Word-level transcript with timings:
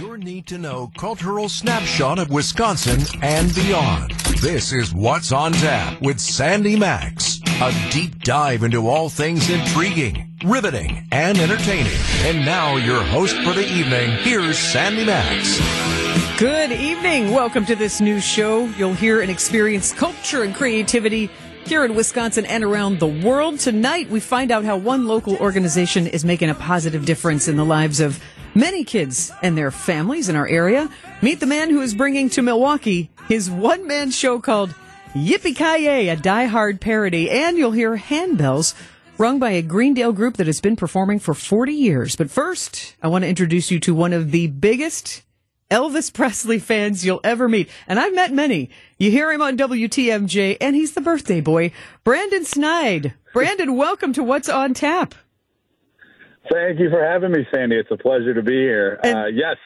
Your 0.00 0.16
need 0.16 0.46
to 0.46 0.56
know 0.56 0.90
cultural 0.96 1.50
snapshot 1.50 2.18
of 2.18 2.30
Wisconsin 2.30 3.02
and 3.20 3.54
beyond. 3.54 4.12
This 4.40 4.72
is 4.72 4.94
What's 4.94 5.30
on 5.30 5.52
Tap 5.52 6.00
with 6.00 6.18
Sandy 6.18 6.74
Max. 6.74 7.38
A 7.60 7.70
deep 7.90 8.22
dive 8.22 8.62
into 8.62 8.88
all 8.88 9.10
things 9.10 9.50
intriguing, 9.50 10.34
riveting, 10.42 11.06
and 11.12 11.36
entertaining. 11.36 11.92
And 12.20 12.46
now, 12.46 12.76
your 12.76 13.02
host 13.02 13.36
for 13.42 13.52
the 13.52 13.70
evening, 13.70 14.12
here's 14.22 14.58
Sandy 14.58 15.04
Max. 15.04 15.60
Good 16.38 16.72
evening. 16.72 17.32
Welcome 17.32 17.66
to 17.66 17.76
this 17.76 18.00
new 18.00 18.20
show. 18.20 18.64
You'll 18.78 18.94
hear 18.94 19.20
and 19.20 19.30
experience 19.30 19.92
culture 19.92 20.44
and 20.44 20.54
creativity 20.54 21.28
here 21.66 21.84
in 21.84 21.94
Wisconsin 21.94 22.46
and 22.46 22.64
around 22.64 23.00
the 23.00 23.06
world. 23.06 23.58
Tonight, 23.58 24.08
we 24.08 24.18
find 24.18 24.50
out 24.50 24.64
how 24.64 24.78
one 24.78 25.06
local 25.06 25.36
organization 25.36 26.06
is 26.06 26.24
making 26.24 26.48
a 26.48 26.54
positive 26.54 27.04
difference 27.04 27.48
in 27.48 27.56
the 27.56 27.66
lives 27.66 28.00
of 28.00 28.18
many 28.54 28.84
kids 28.84 29.32
and 29.42 29.56
their 29.56 29.70
families 29.70 30.28
in 30.28 30.36
our 30.36 30.46
area. 30.46 30.88
Meet 31.22 31.40
the 31.40 31.46
man 31.46 31.70
who 31.70 31.80
is 31.80 31.94
bringing 31.94 32.30
to 32.30 32.42
Milwaukee 32.42 33.10
his 33.28 33.50
one 33.50 33.86
man 33.86 34.10
show 34.10 34.40
called 34.40 34.74
Yippee 35.14 35.56
Ki 35.56 36.08
a 36.08 36.16
die-hard 36.16 36.80
parody. 36.80 37.30
And 37.30 37.56
you'll 37.56 37.72
hear 37.72 37.96
handbells 37.96 38.74
rung 39.18 39.38
by 39.38 39.50
a 39.50 39.62
Greendale 39.62 40.12
group 40.12 40.36
that 40.38 40.46
has 40.46 40.60
been 40.60 40.76
performing 40.76 41.18
for 41.18 41.34
40 41.34 41.72
years. 41.72 42.16
But 42.16 42.30
first, 42.30 42.96
I 43.02 43.08
want 43.08 43.22
to 43.22 43.28
introduce 43.28 43.70
you 43.70 43.78
to 43.80 43.94
one 43.94 44.12
of 44.12 44.30
the 44.30 44.46
biggest 44.48 45.22
Elvis 45.70 46.12
Presley 46.12 46.58
fans 46.58 47.06
you'll 47.06 47.20
ever 47.22 47.48
meet. 47.48 47.68
And 47.86 48.00
I've 48.00 48.14
met 48.14 48.32
many. 48.32 48.70
You 48.98 49.10
hear 49.10 49.30
him 49.30 49.42
on 49.42 49.56
WTMJ, 49.56 50.56
and 50.60 50.74
he's 50.74 50.94
the 50.94 51.00
birthday 51.00 51.40
boy, 51.40 51.72
Brandon 52.02 52.44
Snide. 52.44 53.14
Brandon, 53.32 53.76
welcome 53.76 54.12
to 54.14 54.24
What's 54.24 54.48
on 54.48 54.74
Tap. 54.74 55.14
Thank 56.50 56.78
you 56.78 56.90
for 56.90 57.04
having 57.04 57.32
me, 57.32 57.46
Sandy. 57.52 57.76
It's 57.76 57.90
a 57.90 57.96
pleasure 57.96 58.34
to 58.34 58.42
be 58.42 58.54
here. 58.54 58.98
Uh, 59.02 59.26
yes, 59.26 59.56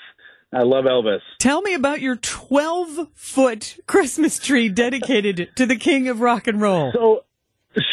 I 0.52 0.62
love 0.62 0.84
Elvis. 0.84 1.20
Tell 1.38 1.62
me 1.62 1.74
about 1.74 2.00
your 2.00 2.16
12 2.16 3.08
foot 3.14 3.78
Christmas 3.86 4.38
tree 4.38 4.68
dedicated 4.68 5.50
to 5.56 5.66
the 5.66 5.76
king 5.76 6.08
of 6.08 6.20
rock 6.20 6.46
and 6.46 6.60
roll. 6.60 6.92
So, 6.92 7.24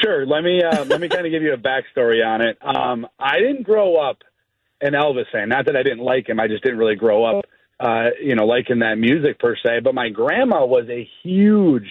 sure. 0.01 0.25
Let 0.25 0.43
me 0.43 0.63
uh, 0.63 0.85
let 0.85 0.99
me 0.99 1.09
kind 1.09 1.25
of 1.25 1.31
give 1.31 1.43
you 1.43 1.53
a 1.53 1.57
backstory 1.57 2.25
on 2.25 2.41
it. 2.41 2.57
Um, 2.61 3.07
I 3.19 3.39
didn't 3.39 3.63
grow 3.63 3.97
up 3.97 4.19
an 4.81 4.93
Elvis 4.93 5.31
fan. 5.31 5.49
Not 5.49 5.65
that 5.67 5.75
I 5.75 5.83
didn't 5.83 6.03
like 6.03 6.27
him. 6.27 6.39
I 6.39 6.47
just 6.47 6.63
didn't 6.63 6.79
really 6.79 6.95
grow 6.95 7.25
up 7.25 7.45
uh, 7.81 8.11
you 8.21 8.35
know, 8.35 8.45
liking 8.45 8.79
that 8.79 8.95
music 8.95 9.39
per 9.39 9.55
se. 9.55 9.79
But 9.83 9.95
my 9.95 10.09
grandma 10.09 10.65
was 10.65 10.87
a 10.89 11.09
huge, 11.23 11.89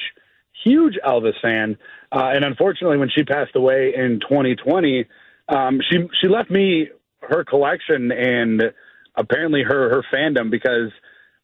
huge 0.64 0.94
Elvis 1.04 1.40
fan, 1.42 1.76
uh, 2.12 2.30
and 2.32 2.44
unfortunately, 2.44 2.98
when 2.98 3.10
she 3.10 3.24
passed 3.24 3.56
away 3.56 3.92
in 3.96 4.20
2020, 4.20 5.06
um, 5.50 5.80
she 5.90 5.98
she 6.20 6.28
left 6.28 6.50
me 6.50 6.88
her 7.22 7.44
collection 7.44 8.12
and 8.12 8.62
apparently 9.16 9.62
her 9.62 9.90
her 9.90 10.04
fandom 10.12 10.50
because 10.50 10.90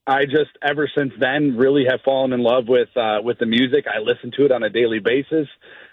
I 0.06 0.24
just 0.24 0.56
ever 0.62 0.88
since 0.96 1.12
then 1.18 1.56
really 1.56 1.84
have 1.90 2.00
fallen 2.04 2.32
in 2.32 2.40
love 2.42 2.64
with 2.68 2.88
uh, 2.96 3.18
with 3.22 3.38
the 3.38 3.46
music. 3.46 3.86
I 3.86 3.98
listen 3.98 4.30
to 4.38 4.44
it 4.44 4.52
on 4.52 4.62
a 4.62 4.70
daily 4.70 5.00
basis, 5.00 5.48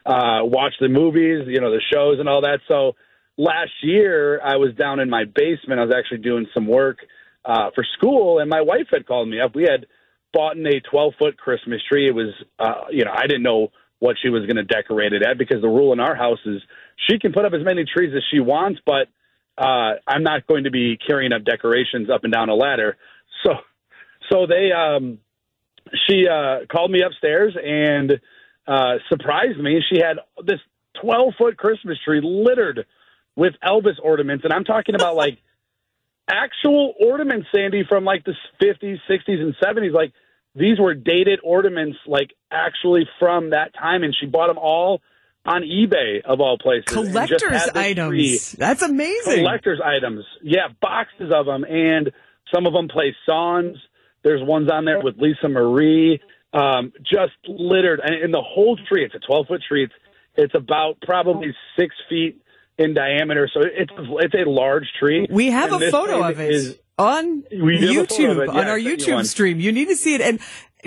uh, 0.06 0.42
watch 0.44 0.74
the 0.80 0.90
movies, 0.90 1.48
you 1.48 1.60
know, 1.60 1.72
the 1.72 1.82
shows 1.92 2.20
and 2.20 2.30
all 2.30 2.42
that. 2.42 2.60
So 2.68 2.94
last 3.38 3.72
year 3.82 4.40
I 4.42 4.58
was 4.58 4.76
down 4.76 5.00
in 5.00 5.10
my 5.10 5.24
basement. 5.26 5.80
I 5.80 5.86
was 5.86 5.94
actually 5.98 6.20
doing 6.20 6.46
some 6.54 6.68
work 6.68 7.00
uh, 7.44 7.72
for 7.74 7.84
school, 7.98 8.40
and 8.40 8.50
my 8.50 8.62
wife 8.62 8.88
had 8.92 9.08
called 9.08 9.28
me 9.28 9.40
up. 9.42 9.56
We 9.56 9.64
had 9.64 9.88
bought 10.32 10.58
in 10.58 10.66
a 10.66 10.80
12 10.80 11.14
foot 11.18 11.38
Christmas 11.38 11.82
tree. 11.90 12.08
It 12.08 12.16
was, 12.16 12.34
uh, 12.60 12.86
you 12.92 13.06
know, 13.06 13.12
I 13.16 13.28
didn't 13.28 13.44
know 13.44 13.70
what 14.04 14.18
she 14.22 14.28
was 14.28 14.42
going 14.42 14.58
to 14.58 14.64
decorate 14.66 15.14
it 15.14 15.24
at 15.24 15.38
because 15.38 15.62
the 15.62 15.70
rule 15.70 15.94
in 15.94 16.02
our 16.02 16.14
house 16.14 16.40
is 16.46 16.62
she 17.08 17.18
can 17.18 17.32
put 17.32 17.46
up 17.46 17.54
as 17.54 17.64
many 17.64 17.86
trees 17.86 18.12
as 18.14 18.22
she 18.30 18.42
wants, 18.42 18.82
but 18.86 19.08
uh, 19.58 19.94
I'm 20.06 20.24
not 20.24 20.46
going 20.46 20.66
to 20.66 20.72
be 20.72 20.98
carrying 20.98 21.32
up 21.32 21.46
decorations 21.46 22.10
up 22.14 22.26
and 22.26 22.34
down 22.34 22.50
a 22.50 22.54
ladder. 22.54 22.98
So, 23.46 23.54
so 24.30 24.46
they, 24.46 24.72
um, 24.74 25.20
she 26.06 26.28
uh, 26.28 26.66
called 26.70 26.92
me 26.92 27.02
upstairs 27.02 27.56
and 27.56 28.20
uh, 28.68 28.96
surprised 29.08 29.58
me. 29.58 29.82
She 29.90 30.02
had 30.02 30.18
this 30.46 30.60
12 31.02 31.36
foot 31.38 31.58
Christmas 31.58 31.98
tree 32.04 32.20
littered 32.22 32.86
with 33.38 33.54
Elvis 33.64 34.04
ornaments, 34.04 34.44
and 34.44 34.52
I'm 34.52 34.66
talking 34.66 34.96
about 34.96 35.16
like 35.16 35.38
actual 36.30 36.94
ornaments, 37.00 37.48
Sandy, 37.56 37.86
from 37.88 38.04
like 38.04 38.26
the 38.26 38.36
50s, 38.62 38.98
60s, 39.10 39.40
and 39.40 39.56
70s. 39.64 39.94
Like 39.94 40.12
these 40.56 40.80
were 40.80 40.94
dated 40.94 41.40
ornaments, 41.44 41.98
like 42.08 42.32
actually 42.52 43.08
from 43.20 43.52
that 43.52 43.74
time, 43.74 44.04
and 44.04 44.16
she 44.20 44.28
bought 44.28 44.48
them 44.48 44.58
all 44.58 45.02
on 45.46 45.64
eBay 45.64 46.22
of 46.24 46.40
all 46.40 46.58
places. 46.58 46.86
Collector's 46.88 47.70
items. 47.76 48.52
That's 48.54 48.82
amazing. 48.82 49.44
Collector's 49.44 49.82
items. 49.84 50.26
Yeah, 50.42 50.68
boxes 50.82 51.32
of 51.34 51.46
them, 51.46 51.64
and 51.64 52.12
some 52.54 52.66
of 52.66 52.74
them 52.74 52.88
play 52.88 53.16
songs. 53.26 53.78
There's 54.24 54.42
ones 54.42 54.70
on 54.72 54.86
there 54.86 55.02
with 55.02 55.16
Lisa 55.18 55.50
Marie. 55.50 56.22
Um, 56.54 56.94
just 57.02 57.34
littered, 57.48 58.00
and, 58.04 58.14
and 58.16 58.34
the 58.34 58.44
whole 58.44 58.78
tree. 58.78 59.04
It's 59.04 59.16
a 59.16 59.20
12 59.20 59.48
foot 59.48 59.62
tree. 59.68 59.86
It's, 59.86 59.94
it's 60.36 60.56
about 60.56 61.02
probably 61.02 61.54
six 61.78 61.96
feet 62.08 62.42
in 62.78 62.94
diameter. 62.94 63.50
So 63.54 63.62
it's 63.62 63.92
it's 63.98 64.36
a 64.36 64.50
large 64.50 64.88
tree. 65.00 65.28
We 65.30 65.52
have 65.52 65.74
a 65.74 65.92
photo 65.92 66.24
of 66.24 66.40
it 66.40 66.52
is, 66.52 66.78
on 66.98 67.44
YouTube 67.52 68.44
it. 68.44 68.50
on 68.50 68.68
our 68.68 68.78
YouTube 68.78 69.18
you 69.20 69.24
stream. 69.24 69.60
You 69.60 69.72
need 69.72 69.88
to 69.88 69.96
see 69.96 70.16
it. 70.16 70.22
And 70.22 70.40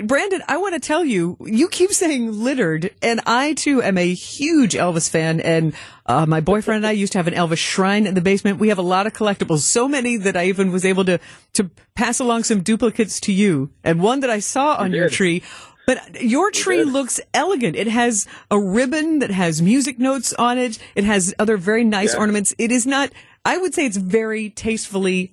Brandon, 0.03 0.43
I 0.47 0.57
want 0.57 0.75
to 0.75 0.79
tell 0.79 1.03
you, 1.03 1.37
you 1.39 1.67
keep 1.67 1.91
saying 1.91 2.31
littered, 2.31 2.91
and 3.01 3.19
I 3.25 3.53
too 3.53 3.81
am 3.81 3.97
a 3.97 4.13
huge 4.13 4.73
Elvis 4.73 5.09
fan. 5.09 5.39
And 5.39 5.73
uh, 6.05 6.27
my 6.27 6.39
boyfriend 6.39 6.77
and 6.77 6.87
I 6.87 6.91
used 6.91 7.13
to 7.13 7.19
have 7.19 7.27
an 7.27 7.33
Elvis 7.33 7.57
shrine 7.57 8.05
in 8.05 8.13
the 8.13 8.21
basement. 8.21 8.59
We 8.59 8.69
have 8.69 8.77
a 8.77 8.83
lot 8.83 9.07
of 9.07 9.13
collectibles, 9.13 9.59
so 9.59 9.87
many 9.87 10.17
that 10.17 10.37
I 10.37 10.45
even 10.45 10.71
was 10.71 10.85
able 10.85 11.03
to 11.05 11.19
to 11.53 11.71
pass 11.95 12.19
along 12.19 12.43
some 12.43 12.61
duplicates 12.61 13.19
to 13.21 13.33
you. 13.33 13.71
And 13.83 13.99
one 14.01 14.19
that 14.19 14.29
I 14.29 14.39
saw 14.39 14.75
on 14.75 14.91
you 14.91 14.99
your 14.99 15.09
tree 15.09 15.43
but 15.87 16.21
your 16.21 16.51
tree 16.51 16.83
looks 16.83 17.21
elegant. 17.33 17.77
It 17.77 17.87
has 17.87 18.27
a 18.51 18.59
ribbon 18.59 19.19
that 19.19 19.31
has 19.31 19.61
music 19.61 19.97
notes 19.97 20.33
on 20.33 20.57
it. 20.57 20.77
It 20.95 21.05
has 21.05 21.33
other 21.39 21.55
very 21.55 21.85
nice 21.85 22.13
yeah. 22.13 22.19
ornaments. 22.19 22.53
It 22.57 22.73
is 22.73 22.85
not, 22.85 23.09
I 23.45 23.57
would 23.57 23.73
say 23.73 23.85
it's 23.85 23.95
very 23.95 24.49
tastefully 24.49 25.31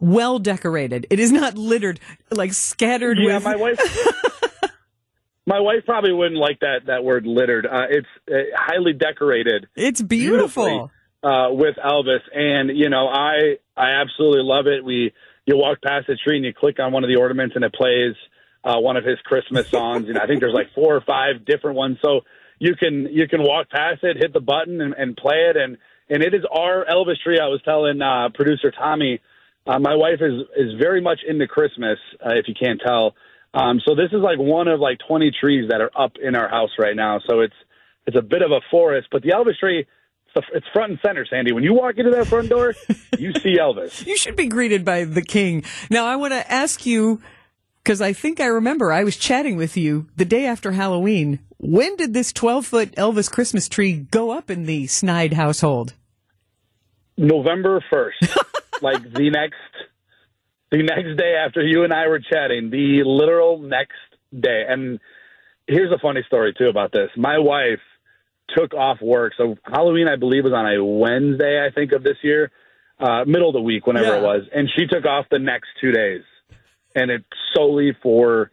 well 0.00 0.38
decorated. 0.38 1.06
It 1.10 1.20
is 1.20 1.30
not 1.30 1.56
littered, 1.56 2.00
like 2.30 2.52
scattered 2.52 3.18
yeah, 3.18 3.36
with. 3.36 3.44
my 3.44 3.56
wife. 3.56 3.78
my 5.46 5.60
wife 5.60 5.84
probably 5.86 6.12
wouldn't 6.12 6.40
like 6.40 6.60
that 6.60 6.86
that 6.86 7.04
word 7.04 7.26
littered. 7.26 7.66
Uh, 7.66 7.86
it's 7.90 8.08
uh, 8.28 8.56
highly 8.56 8.92
decorated. 8.92 9.68
It's 9.76 10.02
beautiful. 10.02 10.90
Uh, 11.22 11.48
with 11.50 11.76
Elvis, 11.76 12.20
and 12.34 12.76
you 12.76 12.88
know, 12.88 13.06
I 13.06 13.58
I 13.76 13.90
absolutely 14.00 14.42
love 14.42 14.66
it. 14.66 14.82
We 14.82 15.12
you 15.44 15.56
walk 15.56 15.82
past 15.82 16.06
the 16.06 16.16
tree 16.16 16.36
and 16.36 16.44
you 16.44 16.54
click 16.54 16.78
on 16.78 16.92
one 16.92 17.04
of 17.04 17.08
the 17.08 17.16
ornaments 17.16 17.56
and 17.56 17.64
it 17.64 17.74
plays 17.74 18.14
uh, 18.64 18.78
one 18.78 18.96
of 18.96 19.04
his 19.04 19.18
Christmas 19.24 19.68
songs. 19.68 20.08
and 20.08 20.18
I 20.18 20.26
think 20.26 20.40
there's 20.40 20.54
like 20.54 20.72
four 20.74 20.94
or 20.94 21.00
five 21.00 21.44
different 21.44 21.76
ones. 21.76 21.98
So 22.02 22.20
you 22.58 22.74
can 22.76 23.08
you 23.10 23.26
can 23.26 23.42
walk 23.42 23.70
past 23.70 24.04
it, 24.04 24.16
hit 24.18 24.32
the 24.32 24.40
button, 24.40 24.80
and, 24.80 24.94
and 24.94 25.16
play 25.16 25.50
it. 25.50 25.56
And 25.56 25.78
and 26.08 26.22
it 26.22 26.34
is 26.34 26.44
our 26.50 26.84
Elvis 26.84 27.20
tree. 27.22 27.38
I 27.38 27.48
was 27.48 27.60
telling 27.64 28.00
uh, 28.02 28.28
producer 28.34 28.70
Tommy, 28.70 29.20
uh, 29.70 29.78
my 29.78 29.94
wife 29.94 30.20
is 30.20 30.42
is 30.56 30.80
very 30.80 31.00
much 31.00 31.20
into 31.26 31.46
Christmas. 31.46 31.98
Uh, 32.24 32.34
if 32.34 32.48
you 32.48 32.54
can't 32.60 32.80
tell. 32.84 33.14
Um, 33.52 33.80
so 33.86 33.94
this 33.94 34.10
is 34.12 34.20
like 34.22 34.38
one 34.38 34.68
of 34.68 34.78
like 34.78 34.98
20 35.08 35.32
trees 35.40 35.70
that 35.70 35.80
are 35.80 35.90
up 35.98 36.12
in 36.22 36.36
our 36.36 36.48
house 36.48 36.70
right 36.78 36.94
now. 36.94 37.20
So 37.28 37.40
it's 37.40 37.54
it's 38.06 38.16
a 38.16 38.22
bit 38.22 38.42
of 38.42 38.50
a 38.50 38.60
forest, 38.70 39.08
but 39.10 39.22
the 39.22 39.30
Elvis 39.30 39.58
tree 39.58 39.86
it's 40.52 40.66
front 40.72 40.92
and 40.92 41.00
center, 41.04 41.26
Sandy. 41.28 41.52
When 41.52 41.64
you 41.64 41.74
walk 41.74 41.94
into 41.98 42.10
that 42.12 42.26
front 42.26 42.48
door, 42.48 42.74
you 43.18 43.32
see 43.32 43.58
Elvis. 43.58 44.06
You 44.06 44.16
should 44.16 44.36
be 44.36 44.46
greeted 44.46 44.84
by 44.84 45.04
the 45.04 45.22
king. 45.22 45.64
Now, 45.90 46.06
I 46.06 46.16
want 46.16 46.32
to 46.32 46.50
ask 46.50 46.86
you 46.86 47.20
because 47.82 48.00
I 48.00 48.12
think 48.12 48.40
I 48.40 48.46
remember 48.46 48.92
I 48.92 49.04
was 49.04 49.16
chatting 49.16 49.56
with 49.56 49.76
you 49.76 50.06
the 50.16 50.24
day 50.24 50.46
after 50.46 50.72
Halloween. 50.72 51.40
When 51.58 51.96
did 51.96 52.14
this 52.14 52.32
12 52.32 52.66
foot 52.66 52.92
Elvis 52.92 53.30
Christmas 53.30 53.68
tree 53.68 54.06
go 54.10 54.30
up 54.30 54.50
in 54.50 54.66
the 54.66 54.86
Snide 54.86 55.32
household? 55.32 55.94
November 57.16 57.84
1st. 57.92 58.36
like 58.82 59.02
the 59.02 59.30
next, 59.30 59.56
the 60.70 60.82
next 60.82 61.16
day 61.16 61.34
after 61.34 61.62
you 61.62 61.84
and 61.84 61.92
I 61.92 62.08
were 62.08 62.20
chatting, 62.20 62.70
the 62.70 63.02
literal 63.04 63.58
next 63.58 63.98
day. 64.38 64.64
And 64.68 65.00
here's 65.66 65.92
a 65.92 65.98
funny 65.98 66.22
story 66.26 66.54
too 66.56 66.68
about 66.68 66.92
this. 66.92 67.10
My 67.16 67.38
wife 67.38 67.80
took 68.56 68.74
off 68.74 68.98
work. 69.00 69.32
So 69.36 69.56
Halloween, 69.64 70.08
I 70.08 70.16
believe, 70.16 70.44
was 70.44 70.52
on 70.52 70.66
a 70.66 70.84
Wednesday, 70.84 71.64
I 71.64 71.72
think, 71.72 71.92
of 71.92 72.02
this 72.02 72.16
year, 72.22 72.50
uh, 72.98 73.24
middle 73.26 73.48
of 73.48 73.54
the 73.54 73.60
week, 73.60 73.86
whenever 73.86 74.08
yeah. 74.08 74.18
it 74.18 74.22
was. 74.22 74.42
And 74.52 74.68
she 74.76 74.86
took 74.86 75.04
off 75.04 75.26
the 75.30 75.38
next 75.38 75.68
two 75.80 75.92
days 75.92 76.22
and 76.94 77.10
it's 77.10 77.24
solely 77.54 77.96
for 78.02 78.50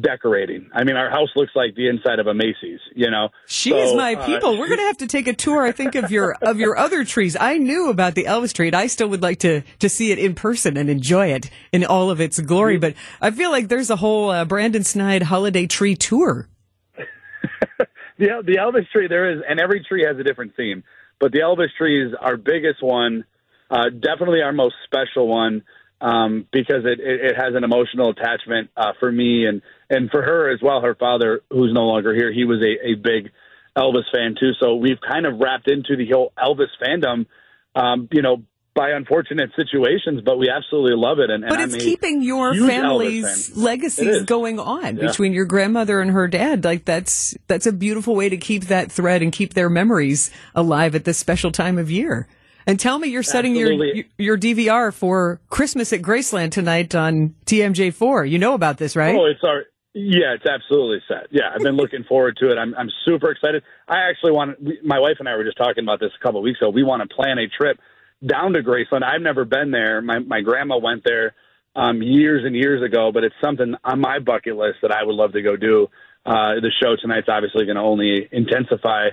decorating. 0.00 0.68
I 0.72 0.84
mean, 0.84 0.96
our 0.96 1.10
house 1.10 1.30
looks 1.34 1.52
like 1.54 1.74
the 1.74 1.88
inside 1.88 2.18
of 2.18 2.26
a 2.26 2.34
Macy's, 2.34 2.80
you 2.94 3.10
know. 3.10 3.30
She 3.46 3.70
so, 3.70 3.96
my 3.96 4.14
uh, 4.14 4.26
people. 4.26 4.50
Uh, 4.50 4.58
We're 4.58 4.68
going 4.68 4.80
to 4.80 4.86
have 4.86 4.98
to 4.98 5.06
take 5.06 5.26
a 5.26 5.32
tour, 5.32 5.62
I 5.62 5.72
think, 5.72 5.94
of 5.94 6.10
your 6.10 6.34
of 6.42 6.58
your 6.58 6.76
other 6.76 7.04
trees. 7.04 7.36
I 7.38 7.58
knew 7.58 7.88
about 7.88 8.14
the 8.14 8.24
Elvis 8.24 8.52
tree. 8.52 8.68
And 8.68 8.76
I 8.76 8.86
still 8.86 9.08
would 9.08 9.22
like 9.22 9.38
to 9.40 9.62
to 9.78 9.88
see 9.88 10.12
it 10.12 10.18
in 10.18 10.34
person 10.34 10.76
and 10.76 10.90
enjoy 10.90 11.28
it 11.28 11.50
in 11.72 11.84
all 11.84 12.10
of 12.10 12.20
its 12.20 12.38
glory. 12.40 12.78
But 12.78 12.94
I 13.20 13.30
feel 13.30 13.50
like 13.50 13.68
there's 13.68 13.90
a 13.90 13.96
whole 13.96 14.30
uh, 14.30 14.44
Brandon 14.44 14.84
Snide 14.84 15.22
holiday 15.22 15.66
tree 15.66 15.96
tour. 15.96 16.48
the 16.96 18.42
the 18.44 18.56
Elvis 18.58 18.88
tree 18.90 19.08
there 19.08 19.32
is, 19.32 19.42
and 19.48 19.58
every 19.58 19.84
tree 19.84 20.04
has 20.04 20.18
a 20.18 20.22
different 20.22 20.54
theme. 20.56 20.84
But 21.20 21.32
the 21.32 21.40
Elvis 21.40 21.68
tree 21.76 22.06
is 22.06 22.14
our 22.20 22.36
biggest 22.36 22.82
one, 22.82 23.24
uh, 23.70 23.88
definitely 23.88 24.42
our 24.42 24.52
most 24.52 24.76
special 24.84 25.26
one 25.26 25.64
um, 26.00 26.46
because 26.52 26.84
it, 26.84 27.00
it, 27.00 27.32
it 27.32 27.36
has 27.36 27.54
an 27.54 27.64
emotional 27.64 28.10
attachment 28.10 28.70
uh, 28.76 28.92
for 29.00 29.10
me 29.10 29.46
and 29.46 29.62
and 29.90 30.10
for 30.10 30.22
her 30.22 30.52
as 30.52 30.60
well. 30.62 30.80
Her 30.80 30.94
father, 30.94 31.40
who's 31.50 31.72
no 31.72 31.82
longer 31.82 32.14
here, 32.14 32.32
he 32.32 32.44
was 32.44 32.60
a, 32.62 32.90
a 32.90 32.94
big 32.94 33.32
Elvis 33.76 34.04
fan 34.12 34.34
too. 34.38 34.52
So 34.60 34.76
we've 34.76 35.00
kind 35.00 35.26
of 35.26 35.38
wrapped 35.38 35.70
into 35.70 35.96
the 35.96 36.10
whole 36.12 36.32
Elvis 36.38 36.68
fandom, 36.82 37.26
um, 37.74 38.08
you 38.12 38.22
know, 38.22 38.42
by 38.74 38.90
unfortunate 38.90 39.50
situations, 39.56 40.20
but 40.24 40.38
we 40.38 40.48
absolutely 40.48 40.94
love 40.94 41.18
it. 41.18 41.30
And, 41.30 41.44
but 41.48 41.60
and 41.60 41.74
it's 41.74 41.82
keeping 41.82 42.22
your 42.22 42.54
family's 42.54 43.56
legacies 43.56 44.22
going 44.22 44.60
on 44.60 44.96
yeah. 44.96 45.06
between 45.08 45.32
your 45.32 45.46
grandmother 45.46 46.00
and 46.00 46.12
her 46.12 46.28
dad. 46.28 46.64
Like 46.64 46.84
that's 46.84 47.36
that's 47.48 47.66
a 47.66 47.72
beautiful 47.72 48.14
way 48.14 48.28
to 48.28 48.36
keep 48.36 48.66
that 48.66 48.92
thread 48.92 49.20
and 49.20 49.32
keep 49.32 49.54
their 49.54 49.68
memories 49.68 50.30
alive 50.54 50.94
at 50.94 51.04
this 51.04 51.18
special 51.18 51.50
time 51.50 51.76
of 51.76 51.90
year. 51.90 52.28
And 52.68 52.78
tell 52.78 52.98
me, 52.98 53.08
you're 53.08 53.24
setting 53.24 53.56
your 53.56 53.72
your 54.16 54.38
DVR 54.38 54.92
for 54.92 55.40
Christmas 55.48 55.92
at 55.92 56.00
Graceland 56.00 56.52
tonight 56.52 56.94
on 56.94 57.34
TMJ4. 57.46 58.30
You 58.30 58.38
know 58.38 58.54
about 58.54 58.78
this, 58.78 58.94
right? 58.94 59.16
Oh, 59.16 59.24
it's 59.24 59.42
our 59.42 59.64
yeah, 59.98 60.34
it's 60.34 60.46
absolutely 60.46 61.02
set. 61.08 61.28
Yeah, 61.30 61.50
I've 61.52 61.62
been 61.62 61.76
looking 61.82 62.04
forward 62.04 62.36
to 62.40 62.50
it. 62.50 62.56
I'm 62.56 62.74
I'm 62.74 62.90
super 63.04 63.30
excited. 63.30 63.62
I 63.88 64.08
actually 64.08 64.32
want 64.32 64.58
my 64.84 64.98
wife 64.98 65.16
and 65.18 65.28
I 65.28 65.36
were 65.36 65.44
just 65.44 65.56
talking 65.56 65.84
about 65.84 66.00
this 66.00 66.12
a 66.18 66.22
couple 66.22 66.40
of 66.40 66.44
weeks 66.44 66.60
ago. 66.60 66.70
We 66.70 66.84
want 66.84 67.08
to 67.08 67.14
plan 67.14 67.38
a 67.38 67.48
trip 67.48 67.78
down 68.24 68.52
to 68.54 68.62
Graceland. 68.62 69.02
I've 69.02 69.22
never 69.22 69.44
been 69.44 69.70
there. 69.70 70.00
My 70.00 70.20
my 70.20 70.40
grandma 70.40 70.78
went 70.78 71.02
there 71.04 71.34
um, 71.74 72.02
years 72.02 72.44
and 72.44 72.54
years 72.54 72.82
ago, 72.82 73.10
but 73.12 73.24
it's 73.24 73.34
something 73.42 73.74
on 73.84 74.00
my 74.00 74.18
bucket 74.18 74.56
list 74.56 74.78
that 74.82 74.92
I 74.92 75.04
would 75.04 75.14
love 75.14 75.32
to 75.32 75.42
go 75.42 75.56
do. 75.56 75.88
Uh, 76.24 76.60
the 76.60 76.70
show 76.82 76.94
tonight's 77.00 77.28
obviously 77.28 77.64
going 77.64 77.76
to 77.76 77.82
only 77.82 78.28
intensify 78.30 79.08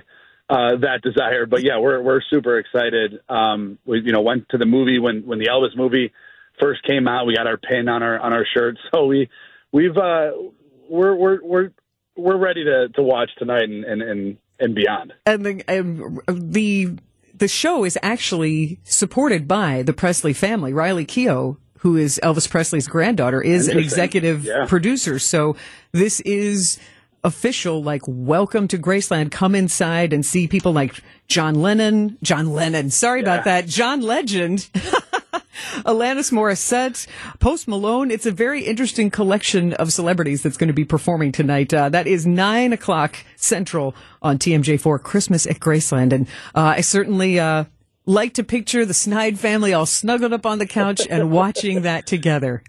uh, 0.48 0.76
that 0.76 1.00
desire. 1.02 1.46
But 1.46 1.64
yeah, 1.64 1.78
we're 1.78 2.00
we're 2.02 2.20
super 2.30 2.58
excited. 2.58 3.20
Um, 3.28 3.78
we 3.84 4.00
you 4.00 4.12
know 4.12 4.20
went 4.20 4.48
to 4.50 4.58
the 4.58 4.66
movie 4.66 4.98
when 4.98 5.26
when 5.26 5.38
the 5.38 5.46
Elvis 5.46 5.76
movie 5.76 6.12
first 6.60 6.82
came 6.84 7.08
out. 7.08 7.26
We 7.26 7.34
got 7.34 7.46
our 7.46 7.56
pin 7.56 7.88
on 7.88 8.02
our 8.02 8.18
on 8.18 8.32
our 8.32 8.46
shirt, 8.54 8.78
so 8.94 9.06
we 9.06 9.28
we've 9.72 9.96
uh, 9.96 10.32
we're 10.88 11.14
we're 11.14 11.38
we're 11.42 11.70
we're 12.16 12.36
ready 12.36 12.64
to 12.64 12.88
to 12.88 13.02
watch 13.02 13.30
tonight 13.38 13.64
and 13.64 13.84
and 13.84 14.02
and, 14.02 14.38
and 14.58 14.74
beyond. 14.74 15.12
And 15.24 15.44
the 15.44 15.64
um, 15.68 16.20
the 16.28 16.98
the 17.34 17.48
show 17.48 17.84
is 17.84 17.98
actually 18.02 18.80
supported 18.84 19.46
by 19.46 19.82
the 19.82 19.92
Presley 19.92 20.32
family. 20.32 20.72
Riley 20.72 21.06
Keough, 21.06 21.56
who 21.78 21.96
is 21.96 22.18
Elvis 22.22 22.48
Presley's 22.48 22.88
granddaughter, 22.88 23.42
is 23.42 23.68
an 23.68 23.78
executive 23.78 24.44
yeah. 24.44 24.64
producer. 24.66 25.18
So 25.18 25.56
this 25.92 26.20
is 26.20 26.78
official, 27.22 27.82
like, 27.82 28.02
welcome 28.06 28.68
to 28.68 28.78
Graceland. 28.78 29.32
Come 29.32 29.54
inside 29.54 30.12
and 30.12 30.24
see 30.24 30.46
people 30.46 30.72
like 30.72 30.94
John 31.28 31.56
Lennon, 31.56 32.16
John 32.22 32.52
Lennon. 32.52 32.90
Sorry 32.90 33.20
yeah. 33.20 33.34
about 33.34 33.44
that. 33.44 33.66
John 33.66 34.00
Legend. 34.00 34.68
Alanis 35.84 36.32
Morissette, 36.32 37.06
Post 37.38 37.68
Malone. 37.68 38.10
It's 38.10 38.26
a 38.26 38.32
very 38.32 38.62
interesting 38.62 39.10
collection 39.10 39.72
of 39.74 39.92
celebrities 39.92 40.42
that's 40.42 40.56
going 40.56 40.68
to 40.68 40.74
be 40.74 40.84
performing 40.84 41.32
tonight. 41.32 41.72
Uh, 41.72 41.88
that 41.88 42.06
is 42.06 42.26
nine 42.26 42.72
o'clock 42.72 43.16
central 43.36 43.94
on 44.22 44.38
TMJ4 44.38 45.02
Christmas 45.02 45.46
at 45.46 45.60
Graceland. 45.60 46.12
And 46.12 46.26
uh, 46.54 46.74
I 46.76 46.80
certainly 46.80 47.38
uh, 47.38 47.64
like 48.04 48.34
to 48.34 48.44
picture 48.44 48.84
the 48.84 48.94
Snide 48.94 49.38
family 49.38 49.72
all 49.72 49.86
snuggled 49.86 50.32
up 50.32 50.46
on 50.46 50.58
the 50.58 50.66
couch 50.66 51.06
and 51.08 51.30
watching 51.32 51.82
that 51.82 52.06
together. 52.06 52.62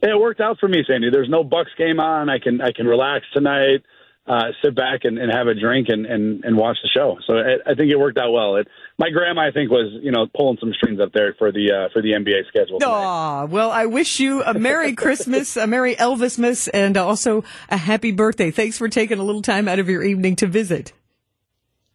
It 0.00 0.18
worked 0.18 0.40
out 0.40 0.58
for 0.60 0.68
me, 0.68 0.84
Sandy. 0.86 1.10
There's 1.10 1.28
no 1.28 1.42
Bucks 1.42 1.72
game 1.76 1.98
on. 1.98 2.28
I 2.28 2.38
can 2.38 2.60
I 2.60 2.70
can 2.70 2.86
relax 2.86 3.26
tonight 3.32 3.82
uh, 4.28 4.52
sit 4.62 4.74
back 4.74 5.00
and, 5.04 5.18
and 5.18 5.32
have 5.32 5.46
a 5.46 5.54
drink 5.54 5.88
and, 5.88 6.04
and, 6.04 6.44
and 6.44 6.56
watch 6.56 6.76
the 6.82 6.88
show. 6.88 7.16
So 7.26 7.34
I, 7.34 7.70
I 7.70 7.74
think 7.74 7.90
it 7.90 7.96
worked 7.96 8.18
out 8.18 8.30
well. 8.30 8.56
It, 8.56 8.68
my 8.98 9.10
grandma, 9.10 9.46
I 9.48 9.52
think, 9.52 9.70
was 9.70 9.98
you 10.02 10.12
know 10.12 10.26
pulling 10.26 10.58
some 10.60 10.72
strings 10.74 11.00
up 11.00 11.12
there 11.12 11.34
for 11.38 11.50
the 11.50 11.72
uh, 11.72 11.88
for 11.92 12.02
the 12.02 12.10
NBA 12.10 12.46
schedule. 12.48 12.78
Aw, 12.82 13.46
well, 13.46 13.70
I 13.70 13.86
wish 13.86 14.20
you 14.20 14.42
a 14.42 14.54
Merry 14.54 14.94
Christmas, 14.94 15.56
a 15.56 15.66
Merry 15.66 15.94
Elvismas, 15.94 16.68
and 16.74 16.96
also 16.96 17.44
a 17.70 17.76
Happy 17.76 18.12
Birthday. 18.12 18.50
Thanks 18.50 18.76
for 18.76 18.88
taking 18.88 19.18
a 19.18 19.24
little 19.24 19.42
time 19.42 19.68
out 19.68 19.78
of 19.78 19.88
your 19.88 20.02
evening 20.02 20.36
to 20.36 20.46
visit. 20.46 20.92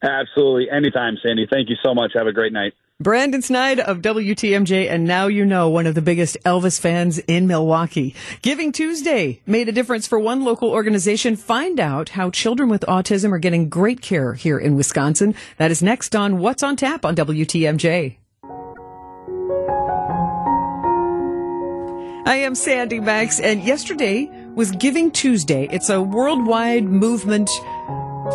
Absolutely, 0.01 0.69
anytime, 0.69 1.17
Sandy. 1.21 1.47
Thank 1.49 1.69
you 1.69 1.75
so 1.83 1.93
much. 1.93 2.11
Have 2.15 2.27
a 2.27 2.33
great 2.33 2.53
night. 2.53 2.73
Brandon 3.03 3.41
Snide 3.41 3.81
of 3.81 4.01
WTMJ, 4.01 4.89
and 4.89 5.03
now 5.03 5.27
you 5.27 5.43
know 5.43 5.67
one 5.67 5.85
of 5.85 5.93
the 5.93 6.01
biggest 6.01 6.37
Elvis 6.45 6.79
fans 6.79 7.19
in 7.19 7.47
Milwaukee. 7.47 8.15
Giving 8.41 8.71
Tuesday 8.71 9.41
made 9.45 9.67
a 9.67 9.73
difference 9.73 10.07
for 10.07 10.17
one 10.17 10.45
local 10.45 10.69
organization. 10.69 11.35
Find 11.35 11.81
out 11.81 12.09
how 12.09 12.29
children 12.29 12.69
with 12.69 12.85
autism 12.87 13.33
are 13.33 13.39
getting 13.39 13.67
great 13.67 14.01
care 14.01 14.35
here 14.35 14.57
in 14.57 14.77
Wisconsin. 14.77 15.35
That 15.57 15.69
is 15.69 15.83
next 15.83 16.15
on 16.15 16.37
What's 16.37 16.63
on 16.63 16.77
Tap 16.77 17.03
on 17.03 17.13
WTMJ. 17.17 18.15
I 22.25 22.35
am 22.37 22.55
Sandy 22.55 23.01
Max, 23.01 23.41
and 23.41 23.61
yesterday 23.61 24.29
was 24.55 24.71
Giving 24.71 25.11
Tuesday. 25.11 25.67
It's 25.71 25.89
a 25.89 26.01
worldwide 26.01 26.85
movement 26.85 27.49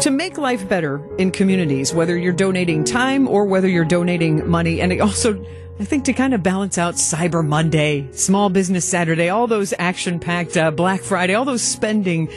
to 0.02 0.11
make 0.11 0.38
life 0.38 0.69
better 0.69 1.02
in 1.17 1.31
communities, 1.31 1.93
whether 1.93 2.17
you're 2.17 2.32
donating 2.32 2.85
time 2.85 3.26
or 3.26 3.44
whether 3.46 3.67
you're 3.67 3.85
donating 3.85 4.49
money. 4.49 4.81
And 4.81 5.00
also, 5.00 5.44
I 5.81 5.85
think 5.85 6.05
to 6.05 6.12
kind 6.12 6.35
of 6.35 6.43
balance 6.43 6.79
out 6.79 6.94
Cyber 6.94 7.46
Monday, 7.46 8.08
Small 8.12 8.50
Business 8.50 8.85
Saturday, 8.85 9.29
all 9.29 9.46
those 9.46 9.73
action 9.79 10.20
packed 10.20 10.56
uh, 10.56 10.70
Black 10.70 11.00
Friday, 11.00 11.35
all 11.35 11.44
those 11.44 11.62
spending 11.62 12.29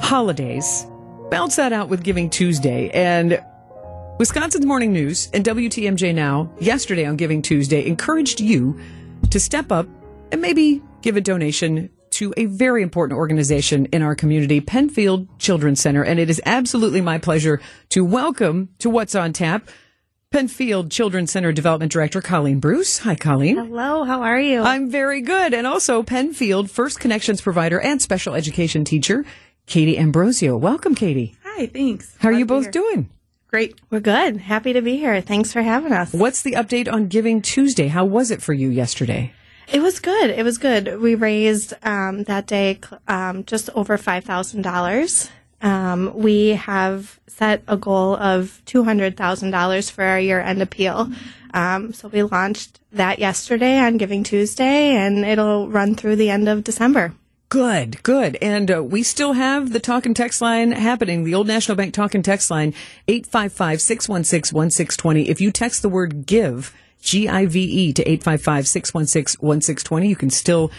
holidays, 0.00 0.86
balance 1.30 1.56
that 1.56 1.72
out 1.72 1.88
with 1.88 2.02
Giving 2.02 2.30
Tuesday. 2.30 2.90
And 2.90 3.42
Wisconsin's 4.18 4.66
Morning 4.66 4.92
News 4.92 5.28
and 5.32 5.44
WTMJ 5.44 6.14
Now, 6.14 6.50
yesterday 6.58 7.04
on 7.06 7.16
Giving 7.16 7.42
Tuesday, 7.42 7.86
encouraged 7.86 8.40
you 8.40 8.80
to 9.30 9.38
step 9.38 9.70
up 9.70 9.86
and 10.32 10.40
maybe 10.40 10.82
give 11.02 11.16
a 11.16 11.20
donation 11.20 11.90
to 12.18 12.34
a 12.36 12.46
very 12.46 12.82
important 12.82 13.16
organization 13.16 13.86
in 13.86 14.02
our 14.02 14.16
community, 14.16 14.60
Penfield 14.60 15.28
Children's 15.38 15.80
Center. 15.80 16.02
And 16.02 16.18
it 16.18 16.28
is 16.28 16.42
absolutely 16.44 17.00
my 17.00 17.18
pleasure 17.18 17.60
to 17.90 18.04
welcome 18.04 18.70
to 18.80 18.90
What's 18.90 19.14
on 19.14 19.32
Tap 19.32 19.68
Penfield 20.32 20.90
Children's 20.90 21.30
Center 21.30 21.52
Development 21.52 21.92
Director 21.92 22.20
Colleen 22.20 22.58
Bruce. 22.58 22.98
Hi, 22.98 23.14
Colleen. 23.14 23.56
Hello, 23.56 24.02
how 24.02 24.22
are 24.22 24.40
you? 24.40 24.62
I'm 24.62 24.90
very 24.90 25.20
good. 25.20 25.54
And 25.54 25.64
also 25.64 26.02
Penfield 26.02 26.72
First 26.72 26.98
Connections 26.98 27.40
provider 27.40 27.80
and 27.80 28.02
special 28.02 28.34
education 28.34 28.84
teacher, 28.84 29.24
Katie 29.66 29.96
Ambrosio. 29.96 30.56
Welcome, 30.56 30.96
Katie. 30.96 31.36
Hi, 31.44 31.66
thanks. 31.68 32.16
How 32.18 32.30
are 32.30 32.32
you 32.32 32.46
both 32.46 32.72
doing? 32.72 33.08
Great. 33.46 33.80
We're 33.90 34.00
good. 34.00 34.38
Happy 34.38 34.72
to 34.72 34.82
be 34.82 34.96
here. 34.96 35.20
Thanks 35.20 35.52
for 35.52 35.62
having 35.62 35.92
us. 35.92 36.12
What's 36.12 36.42
the 36.42 36.54
update 36.54 36.92
on 36.92 37.06
Giving 37.06 37.42
Tuesday? 37.42 37.86
How 37.86 38.04
was 38.04 38.32
it 38.32 38.42
for 38.42 38.52
you 38.52 38.70
yesterday? 38.70 39.32
It 39.70 39.82
was 39.82 39.98
good. 40.00 40.30
It 40.30 40.44
was 40.44 40.56
good. 40.56 41.00
We 41.00 41.14
raised 41.14 41.74
um, 41.82 42.24
that 42.24 42.46
day 42.46 42.80
um, 43.06 43.44
just 43.44 43.68
over 43.74 43.98
five 43.98 44.24
thousand 44.24 44.66
um, 44.66 44.72
dollars. 44.72 45.30
We 46.14 46.50
have 46.50 47.20
set 47.26 47.62
a 47.68 47.76
goal 47.76 48.16
of 48.16 48.62
two 48.64 48.84
hundred 48.84 49.16
thousand 49.16 49.50
dollars 49.50 49.90
for 49.90 50.04
our 50.04 50.18
year-end 50.18 50.62
appeal. 50.62 51.12
Um, 51.52 51.92
so 51.92 52.08
we 52.08 52.22
launched 52.22 52.80
that 52.92 53.18
yesterday 53.18 53.78
on 53.78 53.96
Giving 53.96 54.22
Tuesday, 54.22 54.94
and 54.96 55.24
it'll 55.24 55.68
run 55.68 55.94
through 55.94 56.16
the 56.16 56.30
end 56.30 56.48
of 56.48 56.64
December. 56.64 57.14
Good, 57.50 58.02
good. 58.02 58.36
And 58.42 58.70
uh, 58.70 58.84
we 58.84 59.02
still 59.02 59.32
have 59.32 59.72
the 59.72 59.80
talk 59.80 60.04
and 60.04 60.14
text 60.14 60.42
line 60.42 60.72
happening, 60.72 61.24
the 61.24 61.34
Old 61.34 61.46
National 61.46 61.76
Bank 61.76 61.94
talk 61.94 62.14
and 62.14 62.22
text 62.22 62.50
line, 62.50 62.74
855 63.08 63.80
616 63.80 64.54
1620. 64.54 65.30
If 65.30 65.40
you 65.40 65.50
text 65.50 65.80
the 65.80 65.88
word 65.88 66.26
give, 66.26 66.74
G-I-V-E 67.00 67.92
to 67.94 68.04
855-616-1620. 68.04 70.08
You 70.08 70.16
can 70.16 70.30
still, 70.30 70.70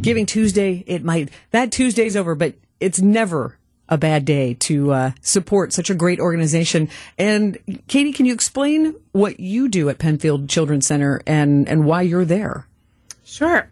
Giving 0.00 0.26
Tuesday, 0.26 0.84
it 0.86 1.04
might, 1.04 1.30
that 1.50 1.72
Tuesday's 1.72 2.16
over, 2.16 2.34
but 2.34 2.54
it's 2.80 3.00
never 3.00 3.58
a 3.88 3.98
bad 3.98 4.24
day 4.24 4.54
to 4.54 4.92
uh, 4.92 5.10
support 5.20 5.72
such 5.72 5.90
a 5.90 5.94
great 5.94 6.20
organization. 6.20 6.88
And 7.18 7.58
Katie, 7.86 8.12
can 8.12 8.26
you 8.26 8.32
explain 8.32 8.94
what 9.12 9.40
you 9.40 9.68
do 9.68 9.90
at 9.90 9.98
Penfield 9.98 10.48
Children's 10.48 10.86
Center 10.86 11.20
and, 11.26 11.68
and 11.68 11.84
why 11.84 12.02
you're 12.02 12.24
there? 12.24 12.66
Sure. 13.24 13.68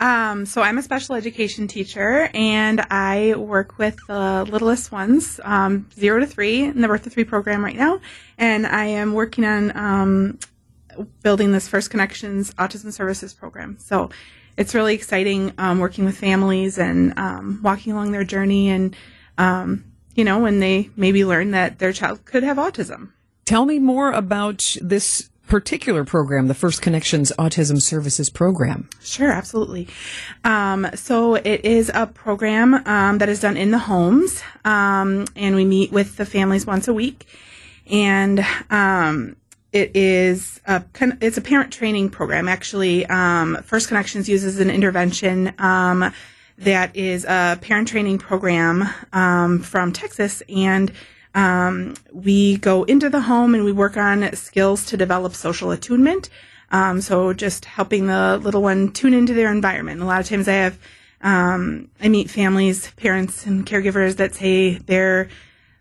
Um, 0.00 0.44
so 0.44 0.60
I'm 0.60 0.76
a 0.76 0.82
special 0.82 1.14
education 1.14 1.68
teacher, 1.68 2.28
and 2.34 2.84
I 2.90 3.36
work 3.36 3.78
with 3.78 3.96
the 4.08 4.44
littlest 4.44 4.90
ones, 4.90 5.40
um, 5.44 5.88
zero 5.94 6.20
to 6.20 6.26
three, 6.26 6.64
in 6.64 6.80
the 6.80 6.88
birth 6.88 7.04
to 7.04 7.10
three 7.10 7.24
program 7.24 7.64
right 7.64 7.76
now. 7.76 8.00
And 8.36 8.66
I 8.66 8.86
am 8.86 9.14
working 9.14 9.44
on 9.44 9.76
um, 9.76 10.38
building 11.22 11.52
this 11.52 11.68
First 11.68 11.90
Connections 11.90 12.52
Autism 12.54 12.92
Services 12.92 13.34
program. 13.34 13.76
So 13.78 14.10
it's 14.56 14.74
really 14.74 14.94
exciting 14.94 15.52
um, 15.58 15.80
working 15.80 16.04
with 16.04 16.16
families 16.16 16.78
and 16.78 17.18
um, 17.18 17.60
walking 17.62 17.92
along 17.92 18.12
their 18.12 18.24
journey 18.24 18.70
and, 18.70 18.96
um, 19.38 19.84
you 20.14 20.24
know, 20.24 20.38
when 20.38 20.60
they 20.60 20.90
maybe 20.96 21.24
learn 21.24 21.50
that 21.52 21.78
their 21.78 21.92
child 21.92 22.24
could 22.24 22.42
have 22.42 22.56
autism. 22.56 23.10
Tell 23.44 23.66
me 23.66 23.78
more 23.78 24.12
about 24.12 24.76
this 24.80 25.28
particular 25.46 26.04
program, 26.04 26.48
the 26.48 26.54
First 26.54 26.80
Connections 26.80 27.32
Autism 27.38 27.80
Services 27.80 28.30
Program. 28.30 28.88
Sure, 29.02 29.30
absolutely. 29.30 29.88
Um, 30.44 30.88
so 30.94 31.34
it 31.34 31.64
is 31.64 31.90
a 31.92 32.06
program 32.06 32.74
um, 32.86 33.18
that 33.18 33.28
is 33.28 33.40
done 33.40 33.56
in 33.56 33.70
the 33.70 33.78
homes, 33.78 34.42
um, 34.64 35.26
and 35.36 35.54
we 35.54 35.64
meet 35.64 35.92
with 35.92 36.16
the 36.16 36.24
families 36.24 36.66
once 36.66 36.88
a 36.88 36.94
week. 36.94 37.26
And 37.86 38.40
it 39.74 39.90
is 39.96 40.60
a 40.66 40.82
it's 41.20 41.36
a 41.36 41.42
parent 41.42 41.72
training 41.72 42.08
program. 42.08 42.48
Actually, 42.48 43.04
um, 43.06 43.56
First 43.64 43.88
Connections 43.88 44.28
uses 44.28 44.60
an 44.60 44.70
intervention 44.70 45.52
um, 45.58 46.12
that 46.58 46.94
is 46.94 47.24
a 47.24 47.58
parent 47.60 47.88
training 47.88 48.18
program 48.18 48.88
um, 49.12 49.58
from 49.58 49.92
Texas, 49.92 50.44
and 50.48 50.92
um, 51.34 51.94
we 52.12 52.56
go 52.58 52.84
into 52.84 53.10
the 53.10 53.20
home 53.20 53.56
and 53.56 53.64
we 53.64 53.72
work 53.72 53.96
on 53.96 54.32
skills 54.36 54.86
to 54.86 54.96
develop 54.96 55.34
social 55.34 55.72
attunement. 55.72 56.30
Um, 56.70 57.00
so 57.00 57.32
just 57.32 57.64
helping 57.64 58.06
the 58.06 58.38
little 58.38 58.62
one 58.62 58.92
tune 58.92 59.12
into 59.12 59.34
their 59.34 59.50
environment. 59.50 60.00
A 60.00 60.04
lot 60.04 60.20
of 60.20 60.28
times 60.28 60.46
I 60.46 60.52
have 60.52 60.78
um, 61.20 61.90
I 62.00 62.08
meet 62.08 62.30
families, 62.30 62.92
parents, 62.92 63.44
and 63.44 63.66
caregivers 63.66 64.16
that 64.16 64.36
say 64.36 64.78
their 64.78 65.28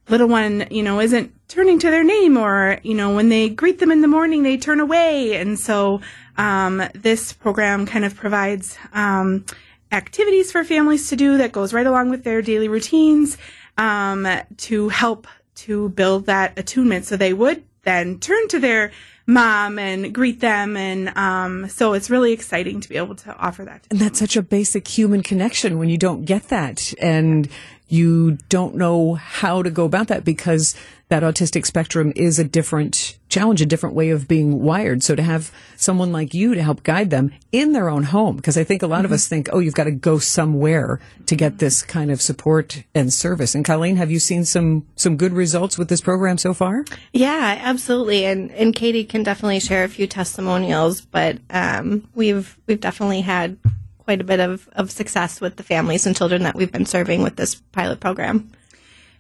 little 0.10 0.28
one, 0.28 0.66
you 0.72 0.82
know, 0.82 1.00
isn't 1.00 1.32
turning 1.54 1.78
to 1.78 1.92
their 1.92 2.04
name 2.04 2.36
or, 2.36 2.80
you 2.82 2.96
know, 2.96 3.14
when 3.14 3.30
they 3.30 3.48
greet 3.48 3.78
them 3.78 3.92
in 3.92 4.02
the 4.02 4.08
morning, 4.08 4.42
they 4.42 4.58
turn 4.58 4.80
away. 4.80 5.36
And 5.36 5.60
so, 5.60 6.02
um, 6.36 6.82
this 6.96 7.32
program 7.32 7.86
kind 7.86 8.04
of 8.04 8.16
provides, 8.16 8.76
um, 8.94 9.46
activities 9.92 10.52
for 10.52 10.64
families 10.64 11.10
to 11.10 11.16
do 11.16 11.38
that 11.38 11.52
goes 11.52 11.72
right 11.72 11.86
along 11.86 12.10
with 12.10 12.24
their 12.24 12.42
daily 12.42 12.68
routines, 12.68 13.38
um, 13.78 14.28
to 14.58 14.90
help 14.90 15.28
to 15.54 15.90
build 15.90 16.26
that 16.26 16.58
attunement 16.58 17.06
so 17.06 17.16
they 17.16 17.34
would 17.34 17.64
then 17.84 18.20
turn 18.20 18.48
to 18.48 18.60
their 18.60 18.92
mom 19.28 19.78
and 19.78 20.12
greet 20.12 20.40
them. 20.40 20.76
And 20.76 21.16
um, 21.16 21.70
so 21.70 21.94
it's 21.94 22.10
really 22.10 22.34
exciting 22.34 22.82
to 22.82 22.90
be 22.90 22.98
able 22.98 23.16
to 23.16 23.38
offer 23.38 23.64
that. 23.66 23.84
To 23.84 23.90
and 23.92 24.00
that's 24.00 24.18
such 24.18 24.36
a 24.36 24.42
basic 24.42 24.88
human 24.88 25.22
connection 25.22 25.78
when 25.78 25.90
you 25.90 26.00
don't 26.00 26.26
get 26.26 26.48
that. 26.50 26.94
And 27.00 27.48
you 27.88 28.40
don't 28.50 28.74
know 28.74 29.14
how 29.14 29.62
to 29.62 29.70
go 29.70 29.86
about 29.86 30.08
that 30.08 30.26
because 30.26 30.76
that 31.14 31.22
autistic 31.22 31.64
spectrum 31.64 32.12
is 32.16 32.40
a 32.40 32.44
different 32.44 33.20
challenge, 33.30 33.62
a 33.62 33.68
different 33.68 33.94
way 33.94 34.10
of 34.10 34.28
being 34.28 34.64
wired. 34.64 35.04
So 35.04 35.14
to 35.14 35.22
have 35.22 35.52
someone 35.76 36.12
like 36.12 36.34
you 36.34 36.56
to 36.56 36.64
help 36.64 36.82
guide 36.82 37.12
them 37.12 37.32
in 37.52 37.72
their 37.72 37.88
own 37.88 38.02
home, 38.02 38.38
because 38.38 38.58
I 38.58 38.64
think 38.64 38.82
a 38.82 38.88
lot 38.88 38.98
mm-hmm. 38.98 39.06
of 39.06 39.12
us 39.12 39.28
think, 39.28 39.48
oh, 39.54 39.60
you've 39.60 39.76
got 39.76 39.84
to 39.84 39.92
go 39.92 40.18
somewhere 40.18 41.00
to 41.28 41.36
get 41.36 41.60
this 41.60 41.84
kind 41.84 42.10
of 42.10 42.20
support 42.20 42.84
and 42.96 43.14
service. 43.14 43.54
And 43.54 43.64
Colleen, 43.64 43.98
have 43.98 44.10
you 44.10 44.18
seen 44.18 44.44
some 44.44 44.88
some 44.96 45.16
good 45.16 45.34
results 45.34 45.78
with 45.78 45.88
this 45.88 46.02
program 46.02 46.40
so 46.40 46.52
far? 46.52 46.84
Yeah, 47.12 47.60
absolutely. 47.62 48.26
And 48.26 48.52
and 48.52 48.74
Katie 48.74 49.04
can 49.04 49.22
definitely 49.22 49.60
share 49.60 49.84
a 49.84 49.90
few 49.90 50.08
testimonials, 50.08 51.02
but 51.02 51.38
um, 51.52 52.08
we've 52.16 52.58
we've 52.66 52.82
definitely 52.82 53.22
had 53.22 53.60
quite 54.00 54.20
a 54.20 54.24
bit 54.24 54.40
of, 54.40 54.68
of 54.74 54.90
success 54.90 55.40
with 55.40 55.58
the 55.58 55.64
families 55.64 56.08
and 56.08 56.18
children 56.18 56.42
that 56.42 56.56
we've 56.56 56.72
been 56.72 56.88
serving 56.88 57.22
with 57.22 57.36
this 57.36 57.54
pilot 57.72 58.00
program. 58.00 58.52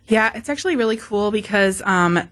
Yeah, 0.07 0.31
it's 0.35 0.49
actually 0.49 0.75
really 0.75 0.97
cool 0.97 1.31
because 1.31 1.81
um, 1.85 2.29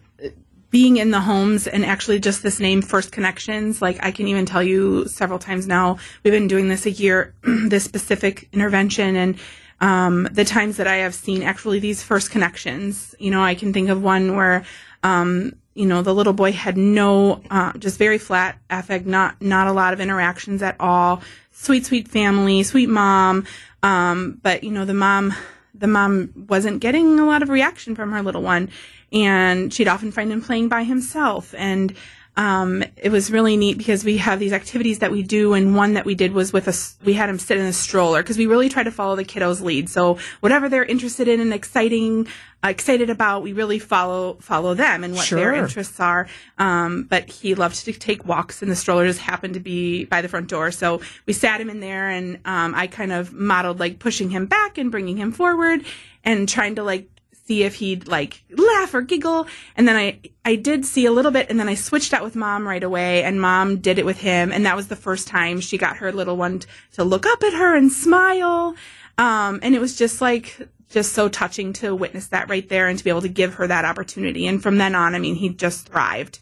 being 0.70 0.98
in 0.98 1.12
the 1.12 1.22
homes 1.22 1.68
and 1.68 1.86
actually 1.86 2.20
just 2.20 2.44
this 2.44 2.60
name, 2.60 2.82
First 2.82 3.12
Connections, 3.12 3.82
like 3.82 3.98
I 4.04 4.12
can 4.12 4.28
even 4.28 4.46
tell 4.46 4.64
you 4.64 5.08
several 5.08 5.40
times 5.40 5.68
now, 5.68 5.98
we've 6.24 6.34
been 6.34 6.48
doing 6.48 6.68
this 6.68 6.86
a 6.86 6.92
year, 6.92 7.34
this 7.44 7.84
specific 7.84 8.50
intervention, 8.52 9.16
and 9.16 9.40
um, 9.80 10.28
the 10.32 10.46
times 10.46 10.78
that 10.78 10.88
I 10.88 10.98
have 10.98 11.16
seen 11.16 11.44
actually 11.44 11.80
these 11.80 12.04
first 12.04 12.32
connections. 12.32 13.16
You 13.20 13.32
know, 13.32 13.42
I 13.42 13.56
can 13.56 13.74
think 13.74 13.90
of 13.90 14.02
one 14.02 14.36
where 14.36 14.64
um, 15.04 15.54
you 15.74 15.86
know 15.86 16.02
the 16.02 16.14
little 16.14 16.34
boy 16.34 16.52
had 16.52 16.78
no 16.78 17.42
uh, 17.50 17.74
just 17.78 17.98
very 17.98 18.18
flat 18.18 18.60
affect 18.70 19.06
not 19.06 19.42
not 19.42 19.68
a 19.68 19.72
lot 19.72 19.94
of 19.94 20.00
interactions 20.00 20.62
at 20.62 20.76
all 20.80 21.22
sweet, 21.52 21.86
sweet 21.86 22.08
family, 22.08 22.64
sweet 22.64 22.90
mom. 22.90 23.46
Um, 23.84 24.40
but 24.42 24.64
you 24.64 24.72
know, 24.72 24.86
the 24.86 24.94
mom, 24.94 25.34
the 25.74 25.88
mom 25.88 26.32
wasn't 26.50 26.82
getting 26.82 27.20
a 27.20 27.26
lot 27.26 27.42
of 27.42 27.50
reaction 27.50 27.96
from 27.96 28.12
her 28.12 28.22
little 28.22 28.42
one, 28.42 28.70
and 29.12 29.74
she'd 29.74 29.88
often 29.88 30.12
find 30.12 30.32
him 30.32 30.42
playing 30.42 30.70
by 30.70 30.84
himself. 30.84 31.54
And 31.58 31.96
um, 32.38 32.84
it 32.96 33.10
was 33.10 33.30
really 33.30 33.58
neat 33.58 33.78
because 33.78 34.06
we 34.06 34.18
have 34.18 34.40
these 34.40 34.54
activities 34.54 35.00
that 35.00 35.12
we 35.12 35.22
do, 35.22 35.54
and 35.54 35.76
one 35.76 35.96
that 35.96 36.06
we 36.06 36.16
did 36.16 36.32
was 36.32 36.54
with 36.54 36.68
us. 36.68 36.98
We 37.04 37.14
had 37.14 37.28
him 37.28 37.38
sit 37.38 37.58
in 37.58 37.66
a 37.66 37.74
stroller 37.74 38.24
because 38.24 38.38
we 38.38 38.46
really 38.46 38.70
try 38.70 38.84
to 38.84 38.92
follow 38.92 39.18
the 39.18 39.26
kiddos' 39.26 39.62
lead. 39.62 39.90
So 39.90 40.18
whatever 40.40 40.70
they're 40.70 40.86
interested 40.86 41.28
in 41.28 41.42
and 41.42 41.54
exciting, 41.54 42.28
uh, 42.64 42.70
excited 42.70 43.10
about, 43.10 43.44
we 43.44 43.52
really 43.52 43.80
follow 43.80 44.38
follow 44.40 44.74
them 44.74 45.04
and 45.04 45.14
what 45.14 45.26
sure. 45.26 45.40
their 45.40 45.54
interests 45.54 46.00
are. 46.00 46.28
Um, 46.58 47.04
but 47.04 47.30
he 47.30 47.54
loved 47.54 47.84
to 47.84 47.92
take 47.92 48.26
walks, 48.26 48.62
and 48.62 48.72
the 48.72 48.78
stroller 48.78 49.06
just 49.06 49.20
happened 49.20 49.56
to 49.56 49.60
be 49.60 50.06
by 50.06 50.22
the 50.22 50.30
front 50.30 50.48
door, 50.48 50.72
so 50.72 51.02
we 51.26 51.34
sat 51.34 51.60
him 51.60 51.70
in 51.70 51.82
there, 51.82 52.10
and 52.10 52.40
um, 52.46 52.74
I 52.76 52.88
kind 52.88 53.12
of 53.12 53.34
modeled 53.34 53.82
like 53.82 54.00
pushing 54.00 54.30
him 54.30 54.46
back 54.46 54.78
and 54.78 54.90
bringing 54.90 55.18
him 55.18 55.34
forward, 55.34 55.84
and 56.24 56.48
trying 56.48 56.76
to 56.76 56.84
like 56.84 57.10
see 57.52 57.64
if 57.64 57.76
he'd 57.76 58.08
like 58.08 58.44
laugh 58.50 58.94
or 58.94 59.02
giggle. 59.02 59.46
And 59.76 59.86
then 59.86 59.98
I, 59.98 60.20
I 60.46 60.56
did 60.56 60.86
see 60.86 61.06
a 61.06 61.12
little 61.12 61.32
bit 61.32 61.50
and 61.50 61.60
then 61.60 61.68
I 61.68 61.76
switched 61.76 62.14
out 62.14 62.24
with 62.24 62.34
mom 62.34 62.66
right 62.66 62.82
away 62.82 63.24
and 63.24 63.42
mom 63.42 63.80
did 63.80 64.00
it 64.00 64.06
with 64.06 64.18
him. 64.18 64.54
And 64.54 64.66
that 64.66 64.78
was 64.78 64.88
the 64.88 64.96
first 64.96 65.28
time 65.28 65.60
she 65.60 65.78
got 65.78 65.98
her 65.98 66.14
little 66.14 66.38
one 66.38 66.62
to 66.94 67.04
look 67.04 67.26
up 67.26 67.44
at 67.44 67.54
her 67.54 67.76
and 67.76 67.92
smile. 67.92 68.76
Um, 69.18 69.60
and 69.64 69.76
it 69.76 69.82
was 69.82 69.98
just 69.98 70.22
like, 70.22 70.66
just 70.90 71.12
so 71.12 71.28
touching 71.28 71.74
to 71.74 71.94
witness 71.94 72.28
that 72.28 72.50
right 72.50 72.68
there 72.70 72.88
and 72.88 72.98
to 72.98 73.04
be 73.04 73.10
able 73.10 73.22
to 73.22 73.30
give 73.30 73.56
her 73.56 73.68
that 73.68 73.84
opportunity. 73.84 74.48
And 74.48 74.64
from 74.64 74.78
then 74.78 74.96
on, 74.96 75.14
I 75.14 75.20
mean, 75.20 75.36
he 75.36 75.50
just 75.50 75.90
thrived. 75.90 76.40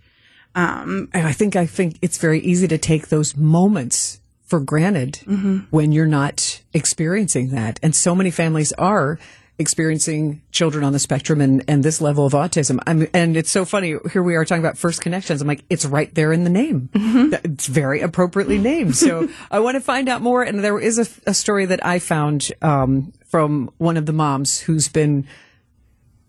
Um, 0.54 1.10
I 1.14 1.32
think, 1.34 1.56
I 1.56 1.66
think 1.66 1.98
it's 2.04 2.20
very 2.20 2.40
easy 2.40 2.68
to 2.68 2.78
take 2.78 3.08
those 3.08 3.36
moments 3.36 4.22
for 4.46 4.60
granted 4.60 5.22
mm-hmm. 5.26 5.60
when 5.70 5.92
you're 5.92 6.08
not 6.08 6.62
experiencing 6.74 7.50
that. 7.50 7.80
And 7.82 7.96
so 7.96 8.16
many 8.16 8.32
families 8.32 8.74
are 8.74 9.20
experiencing 9.60 10.42
children 10.52 10.84
on 10.86 10.94
the 10.94 11.00
spectrum 11.00 11.42
and, 11.42 11.64
and 11.68 11.84
this 11.84 12.00
level 12.00 12.26
of 12.26 12.34
autism. 12.34 12.80
I'm, 12.88 13.08
and 13.14 13.36
it's 13.36 13.52
so 13.52 13.66
funny. 13.66 13.98
Here 14.12 14.24
we 14.24 14.36
are 14.36 14.46
talking 14.46 14.64
about 14.64 14.78
first 14.78 15.02
connections. 15.02 15.42
I'm 15.42 15.48
like, 15.48 15.66
it's 15.70 15.86
right 15.86 16.14
there 16.16 16.32
in 16.32 16.46
the 16.46 16.50
name. 16.50 16.90
Mm-hmm. 16.94 17.34
It's 17.44 17.68
very 17.68 18.00
appropriately 18.00 18.58
named. 18.58 18.96
So 18.96 19.28
I 19.52 19.60
want 19.60 19.76
to 19.76 19.82
find 19.82 20.08
out 20.08 20.22
more. 20.22 20.42
And 20.42 20.64
there 20.64 20.80
is 20.80 20.98
a, 20.98 21.30
a 21.30 21.34
story 21.34 21.66
that 21.66 21.86
I 21.86 22.00
found 22.00 22.52
um, 22.62 23.12
from 23.26 23.70
one 23.78 23.98
of 23.98 24.06
the 24.06 24.14
moms 24.14 24.62
who's 24.62 24.88
been 24.88 25.28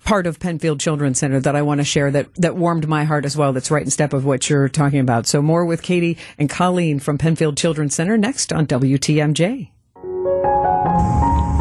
part 0.05 0.27
of 0.27 0.41
Penfield 0.41 0.81
Children's 0.81 1.19
Center 1.19 1.39
that 1.41 1.55
I 1.55 1.63
want 1.63 1.79
to 1.79 1.85
share 1.85 2.11
that, 2.11 2.35
that 2.37 2.57
warmed 2.57 2.89
my 2.89 3.05
heart 3.05 3.25
as 3.25 3.37
well. 3.37 3.53
That's 3.53 3.71
right 3.71 3.83
in 3.83 3.91
step 3.91 4.13
of 4.13 4.25
what 4.25 4.51
you're 4.51 4.69
talking 4.69 4.99
about. 4.99 5.27
So 5.27 5.41
more 5.41 5.65
with 5.65 5.83
Katie 5.83 6.19
and 6.37 6.51
Colleen 6.51 6.99
from 6.99 7.17
Penfield 7.17 7.57
Children's 7.57 7.95
Center 7.95 8.19
next 8.19 8.53
on 8.53 8.67
WTMJ 8.67 9.71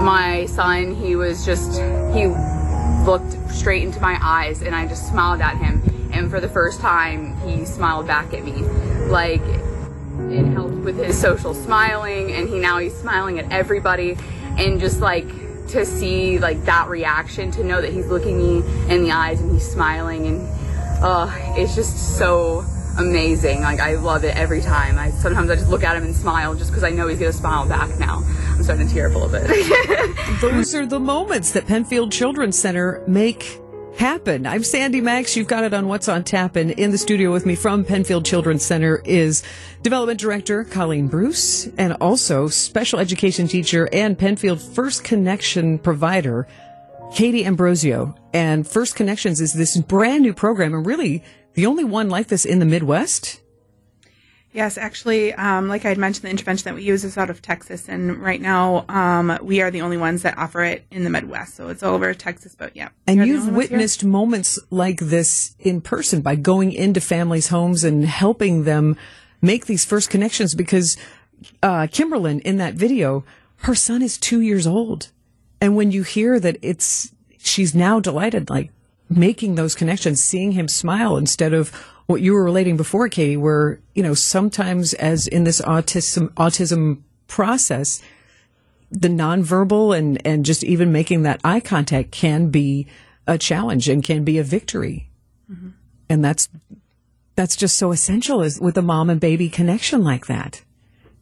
my 0.09 0.47
son, 0.47 0.95
he 0.95 1.15
was 1.15 1.45
just, 1.45 1.79
he 2.15 2.25
looked 3.05 3.31
straight 3.51 3.83
into 3.83 4.01
my 4.01 4.17
eyes 4.23 4.63
and 4.63 4.73
I 4.73 4.87
just 4.87 5.07
smiled 5.07 5.39
at 5.39 5.55
him. 5.57 5.83
And 6.11 6.31
for 6.31 6.39
the 6.41 6.49
first 6.49 6.79
time, 6.79 7.39
he 7.41 7.63
smiled 7.63 8.07
back 8.07 8.33
at 8.33 8.43
me. 8.43 8.63
Like, 9.05 9.43
it 10.31 10.45
helped 10.45 10.77
with 10.77 10.97
his 10.97 11.15
social 11.15 11.53
smiling 11.53 12.31
and 12.31 12.49
he 12.49 12.57
now 12.57 12.79
he's 12.79 12.97
smiling 12.97 13.37
at 13.37 13.51
everybody 13.51 14.17
and 14.57 14.79
just 14.79 14.99
like 14.99 15.27
to 15.67 15.85
see 15.85 16.39
like 16.39 16.65
that 16.65 16.89
reaction 16.89 17.51
to 17.51 17.63
know 17.63 17.79
that 17.79 17.93
he's 17.93 18.07
looking 18.07 18.35
me 18.39 18.57
in 18.91 19.03
the 19.03 19.11
eyes 19.11 19.39
and 19.39 19.51
he's 19.51 19.71
smiling 19.71 20.25
and 20.25 20.39
uh 21.03 21.31
it's 21.55 21.75
just 21.75 22.17
so 22.17 22.65
amazing. 22.97 23.61
Like 23.61 23.79
I 23.79 23.95
love 23.95 24.23
it 24.23 24.35
every 24.35 24.61
time. 24.61 24.97
I 24.97 25.11
sometimes 25.11 25.49
I 25.49 25.55
just 25.55 25.69
look 25.69 25.83
at 25.83 25.95
him 25.95 26.03
and 26.03 26.15
smile 26.15 26.55
just 26.55 26.71
because 26.71 26.83
I 26.83 26.89
know 26.89 27.07
he's 27.07 27.19
gonna 27.19 27.31
smile 27.31 27.67
back 27.67 27.97
now. 27.99 28.23
I'm 28.69 28.75
starting 28.75 28.87
to 28.87 28.93
tear 28.93 29.09
up 29.09 29.15
a 29.15 29.17
little 29.17 29.47
bit. 29.47 30.41
Those 30.41 30.75
are 30.75 30.85
the 30.85 30.99
moments 30.99 31.53
that 31.53 31.65
Penfield 31.65 32.11
Children's 32.11 32.59
Center 32.59 33.03
make 33.07 33.59
happen. 33.97 34.45
I'm 34.45 34.63
Sandy 34.63 35.01
Max. 35.01 35.35
You've 35.35 35.47
got 35.47 35.63
it 35.63 35.73
on 35.73 35.87
What's 35.87 36.07
on 36.07 36.23
Tap. 36.23 36.55
And 36.55 36.69
in 36.69 36.91
the 36.91 36.97
studio 36.99 37.31
with 37.33 37.47
me 37.47 37.55
from 37.55 37.83
Penfield 37.83 38.25
Children's 38.25 38.63
Center 38.63 39.01
is 39.05 39.41
Development 39.81 40.19
Director 40.19 40.65
Colleen 40.65 41.07
Bruce 41.07 41.65
and 41.79 41.93
also 41.93 42.47
Special 42.47 42.99
Education 42.99 43.47
Teacher 43.47 43.89
and 43.91 44.15
Penfield 44.15 44.61
First 44.61 45.03
Connection 45.03 45.79
Provider 45.79 46.47
Katie 47.11 47.47
Ambrosio. 47.47 48.13
And 48.35 48.67
First 48.67 48.95
Connections 48.95 49.41
is 49.41 49.53
this 49.53 49.77
brand 49.77 50.21
new 50.21 50.35
program 50.35 50.75
and 50.75 50.85
really 50.85 51.23
the 51.55 51.65
only 51.65 51.85
one 51.85 52.07
like 52.07 52.27
this 52.27 52.45
in 52.45 52.59
the 52.59 52.65
Midwest? 52.65 53.41
Yes, 54.51 54.79
actually, 54.79 55.33
um, 55.35 55.67
like 55.67 55.85
I 55.85 55.89
had 55.89 55.99
mentioned, 55.99 56.23
the 56.23 56.31
intervention 56.31 56.65
that 56.65 56.73
we 56.73 56.81
use 56.81 57.03
is 57.03 57.19
out 57.19 57.29
of 57.29 57.39
Texas, 57.39 57.87
and 57.87 58.17
right 58.17 58.41
now 58.41 58.83
um, 58.89 59.37
we 59.43 59.61
are 59.61 59.69
the 59.69 59.81
only 59.81 59.97
ones 59.97 60.23
that 60.23 60.37
offer 60.39 60.63
it 60.63 60.85
in 60.89 61.03
the 61.03 61.11
Midwest. 61.11 61.55
So 61.55 61.67
it's 61.69 61.83
all 61.83 61.93
over 61.93 62.13
Texas, 62.15 62.55
but 62.57 62.75
yeah. 62.75 62.89
And 63.05 63.25
you've 63.27 63.47
witnessed 63.47 64.03
moments 64.03 64.57
like 64.71 64.99
this 64.99 65.55
in 65.59 65.81
person 65.81 66.21
by 66.21 66.35
going 66.35 66.71
into 66.71 66.99
families' 66.99 67.49
homes 67.49 67.83
and 67.83 68.05
helping 68.05 68.63
them 68.63 68.97
make 69.39 69.67
these 69.67 69.85
first 69.85 70.09
connections. 70.09 70.55
Because 70.55 70.97
uh, 71.61 71.85
Kimberlyn 71.91 72.41
in 72.41 72.57
that 72.57 72.73
video, 72.73 73.23
her 73.57 73.75
son 73.75 74.01
is 74.01 74.17
two 74.17 74.41
years 74.41 74.65
old, 74.65 75.11
and 75.61 75.75
when 75.75 75.91
you 75.91 76.01
hear 76.01 76.39
that 76.39 76.57
it's 76.63 77.11
she's 77.37 77.75
now 77.75 77.99
delighted, 77.99 78.49
like 78.49 78.71
making 79.09 79.55
those 79.55 79.75
connections, 79.75 80.23
seeing 80.23 80.53
him 80.53 80.67
smile 80.67 81.17
instead 81.17 81.53
of 81.53 81.71
what 82.09 82.21
you 82.21 82.33
were 82.33 82.43
relating 82.43 82.75
before, 82.75 83.07
Katie, 83.07 83.37
where, 83.37 83.79
you 83.93 84.01
know, 84.01 84.15
sometimes 84.15 84.95
as 84.95 85.27
in 85.27 85.43
this 85.43 85.61
autism, 85.61 86.29
autism 86.29 87.03
process, 87.27 88.01
the 88.89 89.07
nonverbal 89.07 89.95
and, 89.95 90.19
and 90.25 90.43
just 90.43 90.63
even 90.63 90.91
making 90.91 91.21
that 91.21 91.39
eye 91.43 91.59
contact 91.59 92.09
can 92.09 92.49
be 92.49 92.87
a 93.27 93.37
challenge 93.37 93.87
and 93.87 94.03
can 94.03 94.23
be 94.23 94.39
a 94.39 94.43
victory. 94.43 95.11
Mm-hmm. 95.51 95.69
And 96.09 96.25
that's, 96.25 96.49
that's 97.35 97.55
just 97.55 97.77
so 97.77 97.91
essential 97.91 98.41
is 98.41 98.59
with 98.59 98.75
a 98.75 98.81
mom 98.81 99.11
and 99.11 99.21
baby 99.21 99.47
connection 99.47 100.03
like 100.03 100.25
that. 100.25 100.63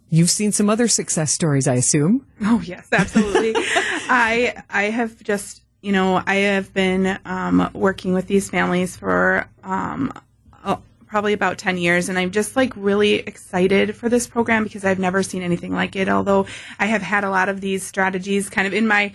You've 0.09 0.31
seen 0.31 0.53
some 0.53 0.69
other 0.69 0.87
success 0.87 1.33
stories, 1.33 1.67
I 1.67 1.73
assume. 1.73 2.25
Oh 2.41 2.61
yes, 2.63 2.87
absolutely. 2.93 3.51
I 3.57 4.63
I 4.69 4.83
have 4.83 5.21
just 5.21 5.63
you 5.81 5.91
know 5.91 6.23
I 6.25 6.35
have 6.35 6.73
been 6.73 7.19
um, 7.25 7.69
working 7.73 8.13
with 8.13 8.27
these 8.27 8.49
families 8.49 8.95
for 8.95 9.49
um, 9.65 10.13
probably 11.07 11.33
about 11.33 11.57
ten 11.57 11.77
years, 11.77 12.09
and 12.09 12.19
I'm 12.19 12.31
just 12.31 12.55
like 12.55 12.73
really 12.75 13.15
excited 13.15 13.95
for 13.95 14.09
this 14.09 14.27
program 14.27 14.63
because 14.63 14.85
I've 14.85 14.99
never 14.99 15.23
seen 15.23 15.41
anything 15.41 15.73
like 15.73 15.95
it. 15.95 16.09
Although 16.09 16.45
I 16.79 16.85
have 16.85 17.01
had 17.01 17.23
a 17.23 17.29
lot 17.29 17.49
of 17.49 17.61
these 17.61 17.83
strategies 17.83 18.49
kind 18.49 18.67
of 18.67 18.73
in 18.73 18.87
my 18.87 19.13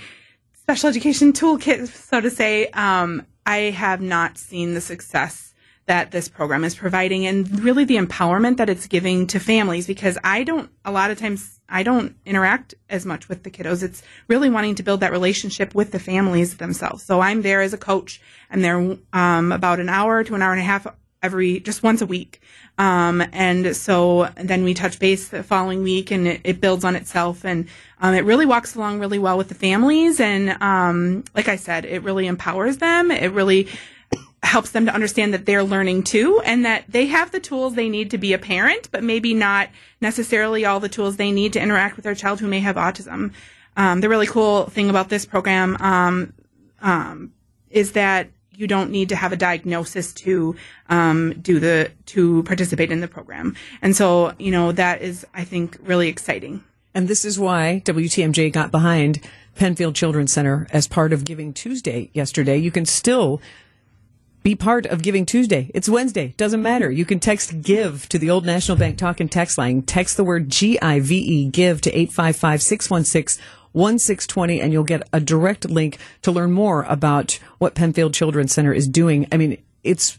special 0.55 0.89
education 0.89 1.33
toolkit, 1.33 1.89
so 1.89 2.21
to 2.21 2.31
say, 2.31 2.67
um, 2.69 3.27
I 3.45 3.57
have 3.57 4.01
not 4.01 4.39
seen 4.39 4.75
the 4.75 4.81
success 4.81 5.53
that 5.87 6.13
this 6.13 6.29
program 6.29 6.63
is 6.63 6.77
providing 6.77 7.27
and 7.27 7.61
really 7.61 7.85
the 7.85 7.97
empowerment 7.97 8.59
that 8.59 8.71
it's 8.71 8.87
giving 8.87 9.27
to 9.27 9.41
families 9.41 9.87
because 9.87 10.17
I 10.23 10.45
don't, 10.45 10.71
a 10.85 10.93
lot 10.93 11.11
of 11.11 11.19
times, 11.19 11.61
I 11.69 11.83
don't 11.83 12.15
interact 12.25 12.75
as 12.89 13.05
much 13.05 13.29
with 13.29 13.43
the 13.43 13.51
kiddos. 13.51 13.83
It's 13.83 14.03
really 14.29 14.49
wanting 14.49 14.77
to 14.77 14.83
build 14.85 15.01
that 15.01 15.11
relationship 15.11 15.75
with 15.75 15.91
the 15.91 15.99
families 15.99 16.59
themselves. 16.59 17.03
So 17.03 17.21
I'm 17.21 17.43
there 17.43 17.63
as 17.63 17.73
a 17.73 17.79
coach. 17.79 18.21
I'm 18.51 18.63
there 18.63 18.97
um, 19.13 19.51
about 19.51 19.81
an 19.81 19.89
hour 19.89 20.23
to 20.23 20.35
an 20.35 20.43
hour 20.43 20.53
and 20.53 20.61
a 20.61 20.65
half 20.65 20.87
every, 21.23 21.61
just 21.61 21.83
once 21.83 22.01
a 22.01 22.07
week. 22.07 22.41
Um, 22.79 23.23
and 23.33 23.77
so 23.77 24.31
then 24.37 24.65
we 24.65 24.75
touch 24.75 24.99
base 24.99 25.29
the 25.29 25.43
following 25.43 25.83
week 25.83 26.11
and 26.11 26.27
it, 26.27 26.41
it 26.45 26.61
builds 26.61 26.85
on 26.85 26.97
itself 26.97 27.45
and 27.45 27.69
um, 28.01 28.15
it 28.15 28.25
really 28.25 28.47
walks 28.47 28.75
along 28.75 28.99
really 28.99 29.19
well 29.19 29.39
with 29.39 29.49
the 29.49 29.55
families. 29.55 30.21
And 30.21 30.51
um, 30.63 31.25
like 31.35 31.49
I 31.49 31.57
said, 31.57 31.85
it 31.85 32.03
really 32.03 32.27
empowers 32.27 32.79
them. 32.79 33.11
It 33.11 33.33
really 33.33 33.69
helps 34.43 34.71
them 34.71 34.87
to 34.87 34.95
understand 34.95 35.33
that 35.33 35.47
they're 35.47 35.63
learning 35.63 36.03
too 36.03 36.41
and 36.45 36.65
that 36.65 36.85
they 36.89 37.07
have 37.07 37.31
the 37.31 37.41
tools 37.41 37.75
they 37.75 37.89
need 37.89 38.11
to 38.11 38.19
be 38.19 38.33
a 38.33 38.39
parent, 38.39 38.89
but 38.91 39.05
maybe 39.05 39.35
not 39.35 39.69
necessarily 40.01 40.65
all 40.65 40.81
the 40.81 40.89
tools 40.89 41.17
they 41.17 41.31
need 41.31 41.53
to 41.53 41.61
interact 41.61 41.97
with 41.97 42.05
their 42.05 42.15
child 42.15 42.41
who 42.41 42.49
may 42.49 42.61
have 42.61 42.77
autism. 42.77 43.33
Um, 43.77 44.01
the 44.01 44.09
really 44.09 44.27
cool 44.27 44.65
thing 44.67 44.91
about 44.91 45.09
this 45.09 45.25
program 45.25 45.77
um, 45.81 46.33
um, 46.81 47.33
is 47.71 47.93
that 47.93 48.29
you 48.55 48.67
don't 48.67 48.91
need 48.91 49.09
to 49.11 49.17
have 49.17 49.33
a 49.33 49.37
diagnosis 49.37 50.13
to 50.13 50.57
um, 50.89 51.41
do 51.41 51.59
the 51.59 51.91
to 52.07 52.43
participate 52.45 52.91
in 52.93 53.01
the 53.01 53.09
program, 53.09 53.57
and 53.81 53.97
so 53.97 54.35
you 54.39 54.51
know 54.51 54.73
that 54.73 55.03
is 55.03 55.27
I 55.35 55.45
think 55.45 55.79
really 55.83 56.09
exciting. 56.09 56.65
And 56.95 57.09
this 57.09 57.25
is 57.25 57.39
why 57.39 57.83
WTMJ 57.87 58.53
got 58.53 58.71
behind 58.71 59.21
Penfield 59.55 59.95
Children's 59.95 60.33
Center 60.33 60.67
as 60.71 60.87
part 60.87 61.13
of 61.13 61.25
Giving 61.25 61.53
Tuesday 61.53 62.11
yesterday. 62.13 62.59
You 62.59 62.71
can 62.71 62.85
still 62.85 63.41
be 64.43 64.55
part 64.55 64.87
of 64.87 65.03
Giving 65.03 65.25
Tuesday. 65.25 65.71
It's 65.73 65.89
Wednesday. 65.89 66.35
Doesn't 66.37 66.63
matter. 66.63 66.91
You 66.91 67.05
can 67.05 67.21
text 67.21 67.63
GIVE 67.63 68.09
to 68.09 68.19
the 68.19 68.31
Old 68.31 68.45
National 68.45 68.77
Bank 68.77 68.99
Talk 68.99 69.21
and 69.21 69.31
Text 69.31 69.57
line. 69.57 69.83
Text 69.83 70.17
the 70.17 70.25
word 70.25 70.51
G-I-V-E, 70.51 71.49
GIVE 71.51 71.81
to 71.83 71.91
855-616-1620 73.75 74.63
and 74.63 74.73
you'll 74.73 74.85
get 74.85 75.09
a 75.13 75.21
direct 75.21 75.69
link 75.69 75.99
to 76.23 76.33
learn 76.33 76.53
more 76.53 76.85
about 76.85 77.39
what 77.59 77.75
Penfield 77.75 78.15
Children's 78.15 78.53
Center 78.53 78.73
is 78.73 78.89
doing. 78.89 79.27
I 79.33 79.37
mean, 79.37 79.63
it's 79.83 80.19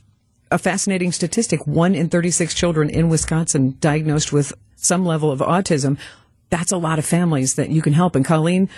a 0.52 0.58
fascinating 0.58 1.12
statistic. 1.12 1.66
One 1.66 1.96
in 1.96 2.10
36 2.10 2.54
children 2.54 2.90
in 2.90 3.10
Wisconsin 3.10 3.78
diagnosed 3.80 4.32
with 4.32 4.54
some 4.76 5.06
level 5.06 5.32
of 5.32 5.40
autism. 5.40 5.98
That's 6.50 6.72
a 6.72 6.78
lot 6.78 7.00
of 7.00 7.06
families 7.06 7.56
that 7.56 7.70
you 7.70 7.82
can 7.82 7.94
help. 7.94 8.16
And 8.16 8.26
Colleen, 8.26 8.70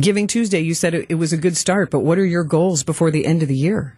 Giving 0.00 0.26
Tuesday, 0.26 0.60
you 0.60 0.74
said 0.74 0.94
it, 0.94 1.14
was 1.14 1.32
a 1.32 1.36
good 1.36 1.56
start, 1.56 1.90
but 1.90 2.00
what 2.00 2.18
are 2.18 2.24
your 2.24 2.42
goals 2.42 2.82
before 2.82 3.12
the 3.12 3.24
end 3.24 3.40
of 3.40 3.48
the 3.48 3.56
year? 3.56 3.96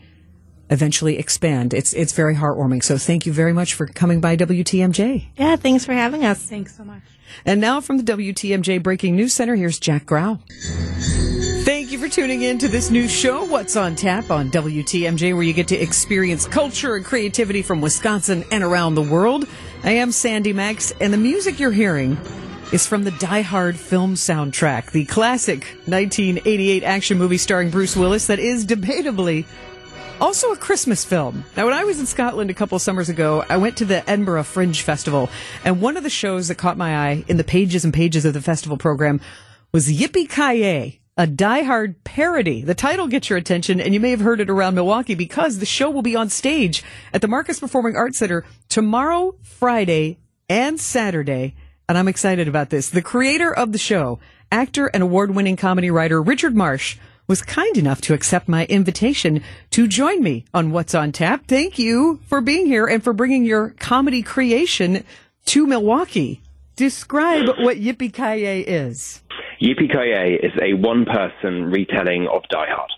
eventually 0.71 1.19
expand. 1.19 1.75
It's 1.75 1.93
it's 1.93 2.13
very 2.13 2.35
heartwarming. 2.35 2.83
So 2.83 2.99
thank 2.99 3.27
you 3.27 3.33
very 3.33 3.53
much 3.53 3.75
for 3.75 3.87
coming 3.87 4.21
by 4.21 4.37
WTMJ. 4.37 5.27
Yeah, 5.37 5.57
thanks 5.57 5.85
for 5.85 5.93
having 5.93 6.25
us. 6.25 6.43
Thanks 6.43 6.77
so 6.77 6.85
much. 6.85 7.03
And 7.45 7.61
now 7.61 7.81
from 7.81 7.99
the 7.99 8.05
WTMJ 8.05 8.83
Breaking 8.83 9.17
News 9.17 9.35
Center, 9.35 9.57
here's 9.57 9.79
Jack 9.79 10.07
Grau. 10.07 10.39
Thank 11.65 11.91
you 11.91 11.99
for 11.99 12.09
tuning 12.09 12.43
in 12.43 12.59
to 12.59 12.69
this 12.69 12.91
new 12.91 13.09
show, 13.09 13.45
What's 13.45 13.75
on 13.75 13.97
Tap 13.97 14.31
on 14.31 14.51
WTMJ, 14.51 15.35
where 15.35 15.43
you 15.43 15.53
get 15.53 15.69
to 15.69 15.77
experience 15.77 16.47
culture 16.47 16.95
and 16.95 17.05
creativity 17.05 17.63
from 17.63 17.81
Wisconsin 17.81 18.45
and 18.53 18.63
around 18.63 18.95
the 18.95 19.03
world. 19.03 19.49
I 19.83 19.93
am 19.93 20.13
Sandy 20.13 20.53
Max, 20.53 20.93
and 21.01 21.13
the 21.13 21.19
music 21.19 21.59
you're 21.59 21.73
hearing 21.73 22.19
is 22.73 22.87
from 22.87 23.05
the 23.05 23.11
Die 23.13 23.43
Hard 23.43 23.79
film 23.79 24.15
soundtrack, 24.15 24.91
the 24.91 25.05
classic 25.07 25.65
1988 25.87 26.83
action 26.83 27.19
movie 27.19 27.39
starring 27.39 27.71
Bruce 27.71 27.97
Willis 27.97 28.27
that 28.27 28.39
is 28.39 28.67
debatably 28.67 29.47
also 30.21 30.53
a 30.53 30.57
Christmas 30.57 31.05
film. 31.05 31.45
Now, 31.57 31.65
when 31.67 31.75
I 31.75 31.85
was 31.85 32.01
in 32.01 32.07
Scotland 32.07 32.51
a 32.51 32.55
couple 32.55 32.79
summers 32.79 33.09
ago, 33.09 33.45
I 33.49 33.57
went 33.57 33.77
to 33.79 33.85
the 33.85 34.09
Edinburgh 34.09 34.45
Fringe 34.45 34.81
Festival, 34.81 35.29
and 35.65 35.81
one 35.81 35.97
of 35.97 36.03
the 36.03 36.11
shows 36.11 36.49
that 36.49 36.57
caught 36.57 36.77
my 36.77 36.97
eye 36.97 37.25
in 37.29 37.37
the 37.37 37.45
pages 37.45 37.85
and 37.85 37.93
pages 37.93 38.25
of 38.25 38.35
the 38.35 38.41
festival 38.41 38.77
program 38.77 39.21
was 39.73 39.89
Yippee 39.89 40.29
Ki 40.29 41.01
a 41.17 41.27
Die 41.29 41.63
Hard 41.63 42.03
parody. 42.03 42.63
The 42.63 42.75
title 42.75 43.07
gets 43.07 43.31
your 43.31 43.39
attention, 43.39 43.81
and 43.81 43.95
you 43.95 44.01
may 44.01 44.11
have 44.11 44.21
heard 44.21 44.41
it 44.41 44.51
around 44.51 44.75
Milwaukee 44.75 45.15
because 45.15 45.59
the 45.59 45.67
show 45.67 45.89
will 45.91 46.03
be 46.03 46.17
on 46.17 46.29
stage 46.29 46.83
at 47.13 47.21
the 47.21 47.29
Marcus 47.29 47.61
Performing 47.61 47.97
Arts 47.97 48.19
Center 48.19 48.45
tomorrow, 48.69 49.37
Friday, 49.43 50.19
and 50.49 50.81
Saturday. 50.81 51.55
And 51.89 51.97
I'm 51.97 52.09
excited 52.09 52.49
about 52.49 52.71
this. 52.71 52.91
The 52.91 53.03
creator 53.03 53.55
of 53.55 53.71
the 53.71 53.79
show, 53.79 54.19
actor 54.51 54.87
and 54.87 55.03
award 55.03 55.35
winning 55.35 55.57
comedy 55.57 55.91
writer 55.91 56.21
Richard 56.21 56.57
Marsh, 56.57 56.97
was 57.27 57.43
kind 57.43 57.77
enough 57.77 58.01
to 58.03 58.15
accept 58.15 58.49
my 58.49 58.67
invitation 58.67 59.43
to 59.71 59.87
join 59.87 60.23
me 60.23 60.45
on 60.53 60.71
What's 60.71 60.95
on 60.95 61.13
Tap. 61.13 61.47
Thank 61.47 61.79
you 61.79 62.21
for 62.29 62.41
being 62.41 62.67
here 62.67 62.87
and 62.87 63.03
for 63.03 63.13
bringing 63.13 63.45
your 63.45 63.71
comedy 63.79 64.23
creation 64.23 65.05
to 65.47 65.67
Milwaukee. 65.67 66.43
Describe 66.77 67.47
what 67.61 67.79
Yippee 67.79 68.13
Ki 68.13 68.63
is. 68.63 69.23
Yippee 69.63 69.93
Kaye 69.93 70.35
is 70.43 70.53
a 70.61 70.75
one-person 70.75 71.71
retelling 71.71 72.27
of 72.27 72.43
Die 72.51 72.67
Hard. 72.69 72.91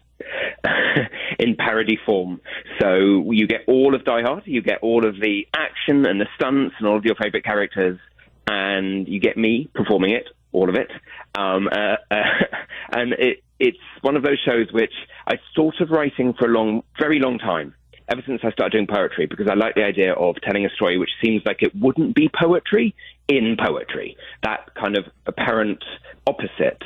in 1.38 1.56
parody 1.56 1.98
form. 2.04 2.40
So 2.80 3.30
you 3.30 3.46
get 3.46 3.62
all 3.68 3.94
of 3.94 4.04
Die 4.04 4.22
Hard, 4.22 4.42
you 4.46 4.62
get 4.62 4.78
all 4.82 5.06
of 5.06 5.16
the 5.20 5.46
action 5.54 6.06
and 6.06 6.20
the 6.20 6.26
stunts 6.36 6.74
and 6.78 6.88
all 6.88 6.96
of 6.96 7.04
your 7.04 7.14
favorite 7.14 7.44
characters, 7.44 7.98
and 8.46 9.06
you 9.06 9.20
get 9.20 9.36
me 9.36 9.68
performing 9.74 10.12
it, 10.12 10.28
all 10.52 10.68
of 10.68 10.74
it. 10.74 10.90
Um, 11.36 11.68
uh, 11.68 11.96
uh, 12.10 12.22
and 12.92 13.12
it, 13.12 13.42
it's 13.58 13.78
one 14.02 14.16
of 14.16 14.22
those 14.22 14.38
shows 14.44 14.72
which 14.72 14.92
I 15.26 15.34
thought 15.54 15.80
of 15.80 15.90
writing 15.90 16.34
for 16.38 16.46
a 16.46 16.52
long, 16.52 16.82
very 16.98 17.18
long 17.18 17.38
time. 17.38 17.74
Ever 18.08 18.22
since 18.24 18.40
I 18.44 18.52
started 18.52 18.70
doing 18.70 18.86
poetry, 18.86 19.26
because 19.26 19.48
I 19.50 19.54
like 19.54 19.74
the 19.74 19.82
idea 19.82 20.12
of 20.12 20.36
telling 20.40 20.64
a 20.64 20.70
story 20.70 20.96
which 20.96 21.10
seems 21.24 21.42
like 21.44 21.62
it 21.62 21.74
wouldn't 21.74 22.14
be 22.14 22.28
poetry 22.28 22.94
in 23.26 23.56
poetry. 23.58 24.16
That 24.44 24.72
kind 24.80 24.96
of 24.96 25.06
apparent 25.26 25.82
opposite 26.24 26.82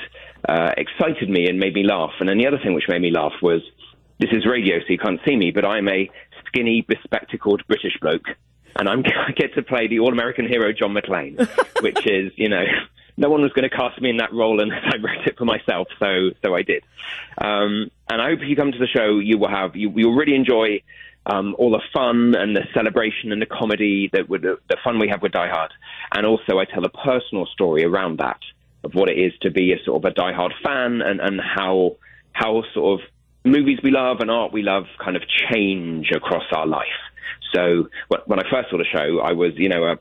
uh, 0.49 0.73
excited 0.79 1.29
me 1.29 1.47
and 1.47 1.59
made 1.59 1.75
me 1.75 1.85
laugh. 1.85 2.13
And 2.21 2.29
then 2.29 2.39
the 2.39 2.47
other 2.47 2.59
thing 2.63 2.73
which 2.73 2.89
made 2.89 3.03
me 3.03 3.11
laugh 3.11 3.35
was 3.43 3.61
this 4.19 4.31
is 4.33 4.47
radio, 4.47 4.79
so 4.79 4.87
you 4.89 4.99
can't 4.99 5.21
see 5.27 5.37
me, 5.37 5.51
but 5.51 5.67
I'm 5.67 5.89
a 5.89 6.09
skinny, 6.47 6.85
bespectacled 6.89 7.63
British 7.67 7.99
bloke. 8.01 8.27
And 8.77 8.89
I'm, 8.89 9.01
I 9.29 9.33
get 9.33 9.55
to 9.55 9.63
play 9.63 9.89
the 9.89 10.01
all 10.01 10.13
American 10.13 10.47
hero 10.47 10.73
John 10.73 10.95
McClane, 10.95 11.39
which 11.83 12.07
is, 12.07 12.33
you 12.37 12.49
know, 12.49 12.65
no 13.17 13.29
one 13.29 13.43
was 13.43 13.53
going 13.53 13.69
to 13.69 13.75
cast 13.75 14.01
me 14.01 14.11
in 14.11 14.19
that 14.19 14.33
role 14.33 14.61
unless 14.61 14.85
I 14.85 14.97
wrote 14.97 15.27
it 15.27 15.37
for 15.39 15.45
myself, 15.45 15.89
so 15.99 16.31
so 16.43 16.55
I 16.55 16.63
did. 16.63 16.85
Um, 17.39 17.91
and 18.09 18.21
I 18.21 18.31
hope 18.31 18.41
if 18.41 18.49
you 18.49 18.57
come 18.57 18.73
to 18.73 18.79
the 18.79 18.87
show, 18.87 19.19
you 19.19 19.39
will 19.39 19.51
have 19.51 19.77
you 19.77 19.91
will 19.91 20.15
really 20.15 20.35
enjoy 20.35 20.83
um, 21.27 21.55
all 21.59 21.71
the 21.71 21.83
fun 21.93 22.35
and 22.35 22.57
the 22.57 22.63
celebration 22.75 23.33
and 23.33 23.41
the 23.41 23.47
comedy 23.47 24.11
that 24.13 24.29
would 24.29 24.43
the 24.43 24.77
fun 24.83 24.99
we 24.99 25.09
have 25.09 25.23
with 25.23 25.33
Die 25.33 25.49
Hard, 25.49 25.73
and 26.15 26.27
also 26.27 26.59
I 26.59 26.65
tell 26.65 26.85
a 26.85 26.91
personal 26.91 27.47
story 27.47 27.85
around 27.85 28.19
that 28.19 28.41
of 28.83 28.95
what 28.95 29.09
it 29.09 29.19
is 29.19 29.33
to 29.43 29.51
be 29.51 29.73
a 29.73 29.83
sort 29.85 30.05
of 30.05 30.11
a 30.11 30.15
Die 30.15 30.33
Hard 30.33 30.55
fan 30.65 31.03
and 31.03 31.21
and 31.21 31.41
how 31.41 31.97
how 32.33 32.63
sort 32.75 33.01
of 33.01 33.07
movies 33.45 33.79
we 33.83 33.91
love 33.91 34.21
and 34.21 34.31
art 34.31 34.53
we 34.53 34.63
love 34.63 34.85
kind 35.03 35.17
of 35.17 35.23
change 35.51 36.11
across 36.11 36.45
our 36.53 36.67
life. 36.67 36.87
So 37.55 37.89
when 38.27 38.39
I 38.39 38.49
first 38.51 38.71
saw 38.71 38.79
the 38.79 38.85
show, 38.85 39.21
I 39.21 39.33
was 39.33 39.53
you 39.57 39.69
know 39.69 39.85
a, 39.85 39.99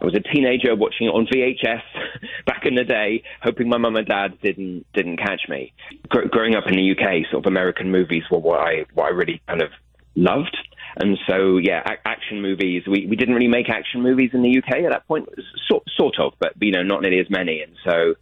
I 0.00 0.04
was 0.04 0.14
a 0.14 0.20
teenager 0.20 0.74
watching 0.74 1.08
it 1.08 1.10
on 1.10 1.26
VHS 1.26 1.82
back 2.46 2.64
in 2.64 2.74
the 2.74 2.84
day, 2.84 3.22
hoping 3.42 3.68
my 3.68 3.76
mum 3.76 3.96
and 3.96 4.06
dad 4.06 4.40
didn't 4.42 4.86
didn't 4.94 5.18
catch 5.18 5.42
me. 5.48 5.72
Gr- 6.08 6.28
growing 6.30 6.54
up 6.54 6.66
in 6.66 6.76
the 6.76 6.90
UK, 6.92 7.30
sort 7.30 7.44
of 7.44 7.50
American 7.50 7.90
movies 7.90 8.24
were 8.30 8.38
what 8.38 8.60
I 8.60 8.86
what 8.94 9.06
I 9.06 9.10
really 9.10 9.42
kind 9.46 9.62
of 9.62 9.70
loved. 10.14 10.56
And 10.96 11.18
so, 11.28 11.58
yeah, 11.58 11.82
a- 11.84 12.08
action 12.08 12.42
movies. 12.42 12.82
We, 12.86 13.06
we 13.06 13.16
didn't 13.16 13.34
really 13.34 13.48
make 13.48 13.68
action 13.68 14.02
movies 14.02 14.30
in 14.32 14.42
the 14.42 14.58
UK 14.58 14.84
at 14.84 14.90
that 14.90 15.06
point, 15.06 15.28
sort, 15.68 15.84
sort 15.96 16.18
of, 16.18 16.32
but 16.40 16.54
you 16.60 16.72
know, 16.72 16.82
not 16.82 17.02
nearly 17.02 17.20
as 17.20 17.30
many. 17.30 17.62
And 17.62 17.76
so, 17.84 18.14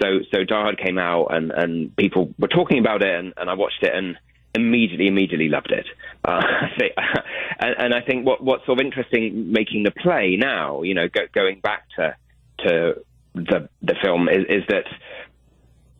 so, 0.00 0.20
so 0.32 0.44
Die 0.44 0.54
Hard 0.54 0.78
came 0.78 0.98
out, 0.98 1.26
and 1.34 1.52
and 1.52 1.94
people 1.96 2.34
were 2.38 2.48
talking 2.48 2.78
about 2.78 3.02
it, 3.02 3.14
and, 3.14 3.32
and 3.36 3.48
I 3.48 3.54
watched 3.54 3.82
it, 3.82 3.94
and 3.94 4.18
immediately, 4.56 5.06
immediately 5.06 5.48
loved 5.48 5.70
it. 5.70 5.86
Uh, 6.24 6.42
and, 7.60 7.74
and, 7.78 7.94
I 7.94 8.00
think 8.00 8.26
what 8.26 8.42
what's 8.42 8.66
sort 8.66 8.80
of 8.80 8.84
interesting 8.84 9.52
making 9.52 9.84
the 9.84 9.90
play 9.90 10.36
now, 10.38 10.82
you 10.82 10.94
know, 10.94 11.08
go, 11.08 11.22
going 11.32 11.60
back 11.60 11.84
to 11.96 12.16
to 12.60 13.02
the 13.34 13.68
the 13.82 13.94
film 14.02 14.28
is, 14.28 14.44
is 14.48 14.62
that 14.68 14.84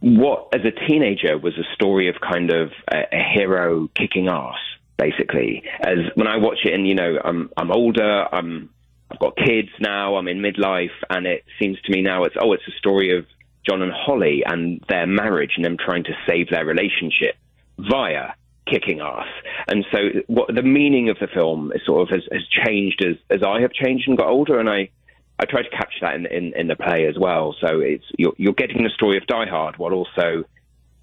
what 0.01 0.49
as 0.55 0.63
a 0.65 0.87
teenager 0.89 1.39
was 1.39 1.55
a 1.59 1.75
story 1.75 2.09
of 2.09 2.17
kind 2.21 2.51
of 2.51 2.73
a, 2.91 3.03
a 3.13 3.23
hero 3.35 3.89
kicking 3.95 4.29
ass 4.29 4.57
basically. 4.97 5.63
As 5.81 5.99
when 6.15 6.27
I 6.27 6.39
watch 6.39 6.59
it, 6.65 6.73
and 6.73 6.87
you 6.87 6.95
know, 6.95 7.19
I'm 7.23 7.51
I'm 7.57 7.71
older, 7.71 8.27
I'm 8.33 8.71
I've 9.11 9.19
got 9.19 9.37
kids 9.37 9.69
now, 9.81 10.17
I'm 10.17 10.29
in 10.29 10.39
midlife, 10.39 10.97
and 11.11 11.27
it 11.27 11.45
seems 11.61 11.81
to 11.83 11.93
me 11.93 12.03
now 12.03 12.25
it's 12.25 12.37
oh, 12.41 12.53
it's 12.53 12.67
a 12.67 12.79
story 12.79 13.17
of 13.17 13.27
John 13.69 13.83
and 13.83 13.93
Holly 13.93 14.43
and 14.47 14.85
their 14.89 15.07
marriage 15.07 15.53
and 15.57 15.65
them 15.65 15.77
trying 15.77 16.05
to 16.05 16.13
save 16.29 16.51
their 16.51 16.65
relationship 16.65 17.37
via 17.79 18.31
kicking 18.67 19.01
ass. 19.01 19.27
And 19.69 19.85
so, 19.93 19.99
what 20.27 20.55
the 20.55 20.63
meaning 20.63 21.09
of 21.09 21.19
the 21.19 21.27
film 21.27 21.73
is 21.75 21.83
sort 21.87 22.03
of 22.03 22.09
has, 22.15 22.25
has 22.33 22.47
changed 22.65 23.05
as 23.05 23.17
as 23.31 23.43
I 23.43 23.61
have 23.61 23.73
changed 23.73 24.09
and 24.09 24.17
got 24.17 24.29
older, 24.29 24.59
and 24.59 24.69
I. 24.69 24.91
I 25.39 25.45
try 25.45 25.61
to 25.61 25.69
capture 25.69 25.99
that 26.01 26.15
in, 26.15 26.25
in, 26.25 26.55
in 26.57 26.67
the 26.67 26.77
play 26.77 27.05
as 27.05 27.19
well. 27.19 27.55
So 27.61 27.81
it's 27.81 28.07
you're, 28.17 28.33
you're 28.39 28.55
getting 28.55 28.85
the 28.85 28.89
story 28.95 29.19
of 29.19 29.27
Die 29.27 29.45
Hard 29.45 29.77
while 29.77 29.93
also 29.93 30.45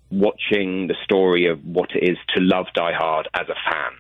watching 0.10 0.88
the 0.88 0.96
story 1.04 1.46
of 1.46 1.64
what 1.64 1.92
it 1.96 2.04
is 2.04 2.18
to 2.36 2.42
love 2.42 2.66
Die 2.74 2.94
Hard 2.94 3.28
as 3.36 3.48
a 3.48 3.54
fan 3.70 3.92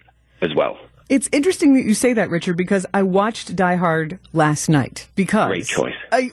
as 0.41 0.55
well. 0.55 0.79
It's 1.09 1.27
interesting 1.31 1.73
that 1.75 1.83
you 1.83 1.93
say 1.93 2.13
that, 2.13 2.29
Richard, 2.29 2.57
because 2.57 2.85
I 2.93 3.03
watched 3.03 3.55
Die 3.55 3.75
Hard 3.75 4.19
last 4.31 4.69
night. 4.69 5.07
Because 5.15 5.49
great 5.49 5.67
choice. 5.67 5.93
I, 6.11 6.31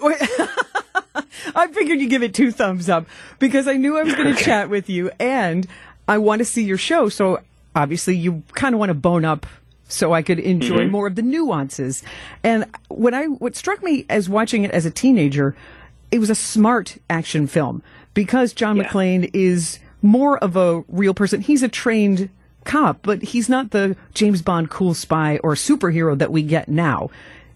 I 1.54 1.66
figured 1.68 2.00
you'd 2.00 2.10
give 2.10 2.22
it 2.22 2.34
two 2.34 2.52
thumbs 2.52 2.88
up 2.88 3.06
because 3.38 3.66
I 3.66 3.74
knew 3.74 3.98
I 3.98 4.02
was 4.02 4.14
going 4.14 4.34
to 4.36 4.42
chat 4.42 4.70
with 4.70 4.88
you, 4.88 5.10
and 5.18 5.66
I 6.10 6.18
want 6.18 6.40
to 6.40 6.44
see 6.44 6.64
your 6.64 6.76
show. 6.76 7.08
So 7.08 7.40
obviously, 7.76 8.16
you 8.16 8.42
kind 8.54 8.74
of 8.74 8.80
want 8.80 8.90
to 8.90 8.94
bone 8.94 9.24
up 9.24 9.46
so 9.86 10.12
I 10.12 10.22
could 10.22 10.40
enjoy 10.40 10.78
mm-hmm. 10.78 10.90
more 10.90 11.06
of 11.06 11.14
the 11.14 11.22
nuances. 11.22 12.02
And 12.42 12.66
what 12.88 13.14
I 13.14 13.26
what 13.26 13.54
struck 13.54 13.80
me 13.80 14.06
as 14.10 14.28
watching 14.28 14.64
it 14.64 14.72
as 14.72 14.84
a 14.84 14.90
teenager, 14.90 15.54
it 16.10 16.18
was 16.18 16.28
a 16.28 16.34
smart 16.34 16.98
action 17.08 17.46
film 17.46 17.84
because 18.12 18.52
John 18.52 18.76
yeah. 18.76 18.88
McClane 18.88 19.30
is 19.32 19.78
more 20.02 20.36
of 20.38 20.56
a 20.56 20.82
real 20.88 21.14
person. 21.14 21.42
He's 21.42 21.62
a 21.62 21.68
trained 21.68 22.28
cop, 22.64 22.98
but 23.02 23.22
he's 23.22 23.48
not 23.48 23.70
the 23.70 23.96
James 24.12 24.42
Bond 24.42 24.68
cool 24.68 24.94
spy 24.94 25.38
or 25.44 25.54
superhero 25.54 26.18
that 26.18 26.32
we 26.32 26.42
get 26.42 26.68
now. 26.68 27.08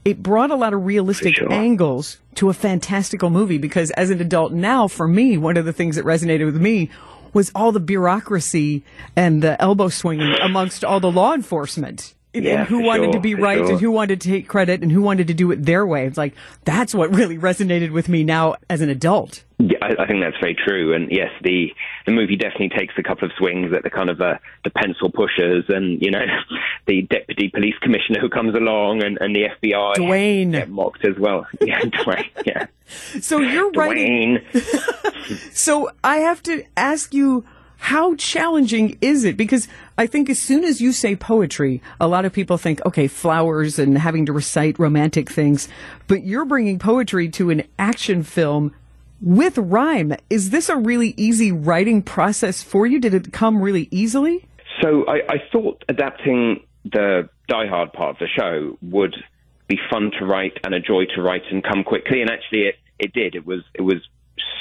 It 0.04 0.22
brought 0.22 0.52
a 0.52 0.54
lot 0.54 0.74
of 0.74 0.84
realistic 0.84 1.34
sure. 1.36 1.50
angles 1.50 2.18
to 2.36 2.50
a 2.50 2.54
fantastical 2.54 3.30
movie 3.30 3.58
because 3.58 3.90
as 3.92 4.10
an 4.10 4.20
adult 4.20 4.52
now, 4.52 4.86
for 4.86 5.08
me, 5.08 5.38
one 5.38 5.56
of 5.56 5.64
the 5.64 5.72
things 5.72 5.96
that 5.96 6.04
resonated 6.04 6.44
with 6.44 6.60
me 6.60 6.88
was 7.34 7.50
all 7.54 7.72
the 7.72 7.80
bureaucracy 7.80 8.82
and 9.14 9.42
the 9.42 9.60
elbow 9.60 9.88
swinging 9.88 10.34
amongst 10.40 10.84
all 10.84 11.00
the 11.00 11.10
law 11.10 11.34
enforcement 11.34 12.13
yeah, 12.34 12.60
and 12.60 12.68
who 12.68 12.80
wanted 12.80 13.06
sure, 13.06 13.12
to 13.12 13.20
be 13.20 13.34
right 13.34 13.58
sure. 13.58 13.70
and 13.70 13.80
who 13.80 13.90
wanted 13.90 14.20
to 14.20 14.28
take 14.28 14.48
credit 14.48 14.82
and 14.82 14.90
who 14.90 15.02
wanted 15.02 15.28
to 15.28 15.34
do 15.34 15.50
it 15.52 15.64
their 15.64 15.86
way. 15.86 16.06
It's 16.06 16.18
like 16.18 16.34
that's 16.64 16.94
what 16.94 17.14
really 17.14 17.38
resonated 17.38 17.92
with 17.92 18.08
me 18.08 18.24
now 18.24 18.56
as 18.68 18.80
an 18.80 18.88
adult. 18.88 19.44
Yeah, 19.58 19.78
I, 19.80 20.02
I 20.02 20.06
think 20.06 20.20
that's 20.20 20.36
very 20.40 20.54
true. 20.54 20.94
And 20.94 21.10
yes, 21.10 21.30
the 21.42 21.68
the 22.06 22.12
movie 22.12 22.36
definitely 22.36 22.70
takes 22.70 22.94
a 22.98 23.02
couple 23.02 23.26
of 23.26 23.32
swings 23.38 23.72
at 23.72 23.84
the 23.84 23.90
kind 23.90 24.10
of 24.10 24.20
uh, 24.20 24.38
the 24.64 24.70
pencil 24.70 25.10
pushers 25.10 25.64
and 25.68 26.02
you 26.02 26.10
know 26.10 26.24
the 26.86 27.02
deputy 27.02 27.48
police 27.48 27.76
commissioner 27.80 28.20
who 28.20 28.28
comes 28.28 28.54
along 28.54 29.02
and, 29.04 29.18
and 29.20 29.34
the 29.34 29.44
FBI 29.62 29.94
Dwayne 29.96 30.52
get 30.52 30.68
mocked 30.68 31.04
as 31.04 31.18
well. 31.18 31.46
Yeah, 31.60 31.80
Dwayne. 31.80 32.28
Yeah. 32.44 32.66
So 33.22 33.40
you're 33.40 33.72
Dwayne. 33.72 34.44
writing. 34.44 35.40
so 35.52 35.90
I 36.04 36.16
have 36.18 36.42
to 36.42 36.64
ask 36.76 37.14
you 37.14 37.44
how 37.84 38.14
challenging 38.14 38.96
is 39.02 39.24
it? 39.24 39.36
Because 39.36 39.68
I 39.98 40.06
think 40.06 40.30
as 40.30 40.38
soon 40.38 40.64
as 40.64 40.80
you 40.80 40.90
say 40.90 41.14
poetry, 41.14 41.82
a 42.00 42.08
lot 42.08 42.24
of 42.24 42.32
people 42.32 42.56
think, 42.56 42.80
okay, 42.86 43.06
flowers 43.06 43.78
and 43.78 43.98
having 43.98 44.24
to 44.24 44.32
recite 44.32 44.78
romantic 44.78 45.28
things. 45.30 45.68
But 46.06 46.24
you're 46.24 46.46
bringing 46.46 46.78
poetry 46.78 47.28
to 47.32 47.50
an 47.50 47.64
action 47.78 48.22
film 48.22 48.74
with 49.20 49.58
rhyme. 49.58 50.14
Is 50.30 50.48
this 50.48 50.70
a 50.70 50.78
really 50.78 51.12
easy 51.18 51.52
writing 51.52 52.00
process 52.00 52.62
for 52.62 52.86
you? 52.86 52.98
Did 52.98 53.12
it 53.12 53.34
come 53.34 53.60
really 53.60 53.86
easily? 53.90 54.48
So 54.80 55.04
I, 55.06 55.16
I 55.28 55.36
thought 55.52 55.84
adapting 55.86 56.64
the 56.84 57.28
Die 57.48 57.66
Hard 57.66 57.92
part 57.92 58.12
of 58.12 58.18
the 58.18 58.28
show 58.34 58.78
would 58.80 59.14
be 59.68 59.78
fun 59.92 60.10
to 60.18 60.24
write 60.24 60.58
and 60.64 60.72
a 60.72 60.80
joy 60.80 61.04
to 61.16 61.20
write 61.20 61.42
and 61.50 61.62
come 61.62 61.84
quickly. 61.84 62.22
And 62.22 62.30
actually, 62.30 62.62
it, 62.62 62.76
it 62.98 63.12
did. 63.12 63.34
It 63.34 63.44
was 63.44 63.60
it 63.74 63.82
was 63.82 63.98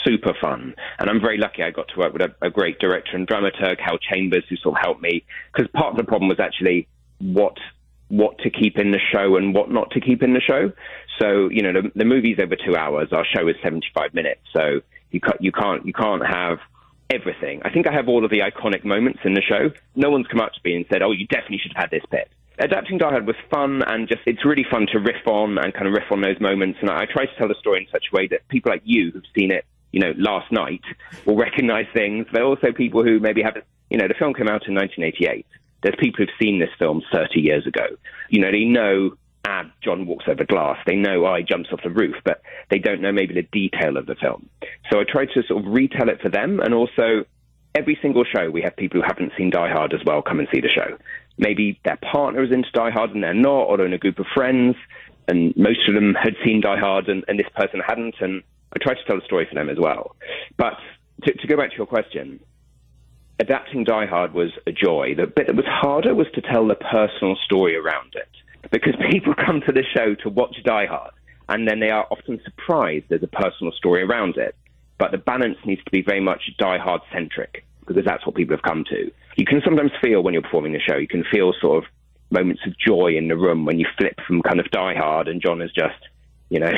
super 0.04 0.34
fun. 0.40 0.76
And 1.00 1.10
I'm 1.10 1.22
very 1.22 1.38
lucky 1.38 1.64
I 1.64 1.72
got 1.72 1.88
to 1.90 2.00
work 2.00 2.14
with 2.14 2.22
a, 2.22 2.36
a 2.46 2.50
great 2.50 2.80
director 2.80 3.16
and 3.16 3.28
dramaturg, 3.28 3.80
Hal 3.80 3.98
Chambers, 3.98 4.44
who 4.50 4.56
sort 4.58 4.78
of 4.78 4.82
helped 4.84 5.02
me. 5.02 5.26
Because 5.54 5.70
part 5.72 5.92
of 5.92 5.98
the 5.98 6.04
problem 6.04 6.30
was 6.30 6.40
actually 6.40 6.88
what 7.20 7.58
what 8.10 8.38
to 8.40 8.50
keep 8.50 8.78
in 8.78 8.92
the 8.92 9.00
show 9.12 9.38
and 9.38 9.56
what 9.56 9.72
not 9.72 9.90
to 9.92 10.00
keep 10.00 10.22
in 10.22 10.34
the 10.34 10.42
show. 10.42 10.72
So 11.20 11.50
you 11.50 11.62
know 11.62 11.82
the, 11.82 11.92
the 11.96 12.06
movie's 12.06 12.38
over 12.40 12.56
two 12.56 12.76
hours. 12.76 13.10
Our 13.12 13.26
show 13.26 13.48
is 13.48 13.56
75 13.64 14.14
minutes. 14.14 14.42
So 14.54 14.82
you 15.12 15.20
can't 15.20 15.42
you 15.42 15.52
can't 15.52 15.86
you 15.86 15.94
can't 15.94 16.26
have 16.26 16.60
everything. 17.10 17.62
I 17.64 17.70
think 17.70 17.88
I 17.88 17.94
have 17.94 18.08
all 18.08 18.24
of 18.26 18.32
the 18.32 18.40
iconic 18.40 18.84
moments 18.84 19.20
in 19.24 19.34
the 19.34 19.42
show. 19.42 19.72
No 19.96 20.10
one's 20.10 20.28
come 20.28 20.42
up 20.42 20.54
to 20.54 20.60
me 20.64 20.76
and 20.76 20.86
said, 20.92 21.02
"Oh, 21.02 21.12
you 21.12 21.28
definitely 21.28 21.60
should 21.60 21.74
have 21.76 21.90
had 21.90 21.92
this 21.92 22.06
bit." 22.12 22.30
Adapting 22.60 23.00
Die 23.00 23.10
Hard 23.10 23.26
was 23.26 23.36
fun 23.50 23.82
and 23.88 24.08
just 24.08 24.22
it's 24.26 24.46
really 24.46 24.66
fun 24.70 24.88
to 24.92 25.00
riff 25.00 25.28
on 25.28 25.58
and 25.58 25.74
kind 25.74 25.88
of 25.88 25.94
riff 25.94 26.12
on 26.12 26.22
those 26.22 26.40
moments. 26.40 26.80
And 26.82 26.90
I, 26.90 27.02
I 27.02 27.06
try 27.06 27.26
to 27.26 27.36
tell 27.38 27.48
the 27.48 27.56
story 27.60 27.80
in 27.80 27.92
such 27.92 28.06
a 28.12 28.16
way 28.16 28.28
that 28.28 28.48
people 28.48 28.72
like 28.72 28.82
you 28.86 29.12
who've 29.12 29.24
seen 29.36 29.52
it 29.52 29.66
you 29.94 30.00
know, 30.00 30.12
last 30.18 30.52
night 30.52 30.82
will 31.26 31.38
recognize 31.38 31.86
things, 31.94 32.26
but 32.34 32.42
also 32.42 32.74
people 32.74 33.04
who 33.04 33.20
maybe 33.20 33.42
haven't, 33.42 33.64
you 33.90 33.98
know, 33.98 34.08
the 34.08 34.16
film 34.16 34.34
came 34.34 34.50
out 34.50 34.68
in 34.68 34.74
1988. 34.74 35.46
There's 35.84 35.96
people 36.00 36.26
who've 36.26 36.36
seen 36.42 36.60
this 36.60 36.72
film 36.80 37.04
30 37.12 37.40
years 37.40 37.68
ago. 37.68 37.86
You 38.30 38.42
know, 38.42 38.52
they 38.52 38.66
know 38.66 39.16
ah, 39.46 39.66
John 39.84 40.06
walks 40.08 40.26
over 40.28 40.46
glass. 40.46 40.78
They 40.86 40.96
know 40.96 41.26
I 41.26 41.42
jumps 41.42 41.70
off 41.72 41.84
the 41.84 41.90
roof, 41.90 42.16
but 42.24 42.42
they 42.70 42.80
don't 42.80 43.02
know 43.02 43.12
maybe 43.12 43.34
the 43.34 43.48
detail 43.52 43.98
of 43.98 44.08
the 44.08 44.16
film. 44.16 44.50
So 44.92 45.00
I 45.00 45.04
try 45.04 45.26
to 45.26 45.44
sort 45.44 45.64
of 45.64 45.72
retell 45.72 46.10
it 46.10 46.22
for 46.22 46.30
them. 46.30 46.60
And 46.60 46.74
also, 46.74 47.26
every 47.76 47.98
single 48.02 48.24
show, 48.24 48.50
we 48.50 48.62
have 48.62 48.76
people 48.76 49.02
who 49.02 49.06
haven't 49.06 49.34
seen 49.38 49.50
Die 49.50 49.72
Hard 49.72 49.94
as 49.94 50.04
well 50.06 50.22
come 50.22 50.40
and 50.40 50.48
see 50.52 50.62
the 50.62 50.70
show. 50.70 50.98
Maybe 51.38 51.80
their 51.84 51.98
partner 51.98 52.44
is 52.44 52.52
into 52.52 52.70
Die 52.72 52.92
Hard 52.92 53.12
and 53.12 53.24
they're 53.24 53.34
not, 53.34 53.64
or 53.64 53.86
in 53.86 53.94
a 53.94 53.98
group 53.98 54.20
of 54.20 54.26
friends, 54.34 54.76
and 55.28 55.54
most 55.56 55.88
of 55.88 55.96
them 55.96 56.14
had 56.14 56.36
seen 56.46 56.62
Die 56.62 56.80
Hard 56.80 57.08
and, 57.08 57.24
and 57.28 57.40
this 57.40 57.48
person 57.56 57.82
hadn't. 57.86 58.16
And 58.20 58.44
I 58.74 58.80
tried 58.82 58.96
to 58.96 59.06
tell 59.06 59.20
the 59.20 59.26
story 59.26 59.48
for 59.48 59.56
them 59.56 59.70
as 59.70 59.78
well. 59.80 60.16
But 60.58 60.78
to, 61.24 61.34
to 61.34 61.48
go 61.48 61.58
back 61.58 61.72
to 61.72 61.78
your 61.78 61.88
question, 61.88 62.40
adapting 63.40 63.84
Die 63.84 64.06
Hard 64.06 64.34
was 64.34 64.52
a 64.68 64.72
joy. 64.72 65.16
The 65.16 65.28
bit 65.28 65.48
that 65.48 65.56
was 65.56 65.66
harder 65.68 66.14
was 66.14 66.28
to 66.36 66.42
tell 66.42 66.68
the 66.68 66.76
personal 66.76 67.36
story 67.44 67.76
around 67.76 68.14
it. 68.16 68.30
Because 68.72 68.96
people 69.12 69.34
come 69.34 69.62
to 69.66 69.72
the 69.72 69.84
show 69.96 70.16
to 70.24 70.30
watch 70.30 70.56
Die 70.64 70.86
Hard, 70.86 71.14
and 71.50 71.68
then 71.68 71.80
they 71.80 71.90
are 71.90 72.08
often 72.10 72.40
surprised 72.44 73.06
there's 73.10 73.24
a 73.24 73.28
personal 73.28 73.74
story 73.74 74.04
around 74.04 74.38
it. 74.38 74.56
But 74.98 75.12
the 75.12 75.18
balance 75.18 75.58
needs 75.66 75.84
to 75.84 75.92
be 75.92 76.02
very 76.02 76.22
much 76.22 76.52
Die 76.58 76.78
Hard 76.78 77.02
centric, 77.12 77.66
because 77.86 78.04
that's 78.06 78.26
what 78.26 78.36
people 78.36 78.56
have 78.56 78.64
come 78.64 78.86
to. 78.90 79.12
You 79.36 79.46
can 79.46 79.62
sometimes 79.64 79.92
feel 80.02 80.22
when 80.22 80.34
you're 80.34 80.44
performing 80.44 80.74
the 80.74 80.80
show, 80.80 80.98
you 80.98 81.08
can 81.08 81.24
feel 81.32 81.54
sort 81.60 81.84
of 81.84 81.90
moments 82.30 82.62
of 82.66 82.78
joy 82.78 83.16
in 83.16 83.28
the 83.28 83.38
room 83.38 83.66
when 83.66 83.80
you 83.80 83.86
flip 83.98 84.20
from 84.28 84.42
kind 84.42 84.60
of 84.60 84.70
Die 84.72 84.96
Hard 84.96 85.28
and 85.28 85.42
John 85.42 85.62
is 85.62 85.72
just, 85.72 86.00
you 86.50 86.60
know, 86.60 86.72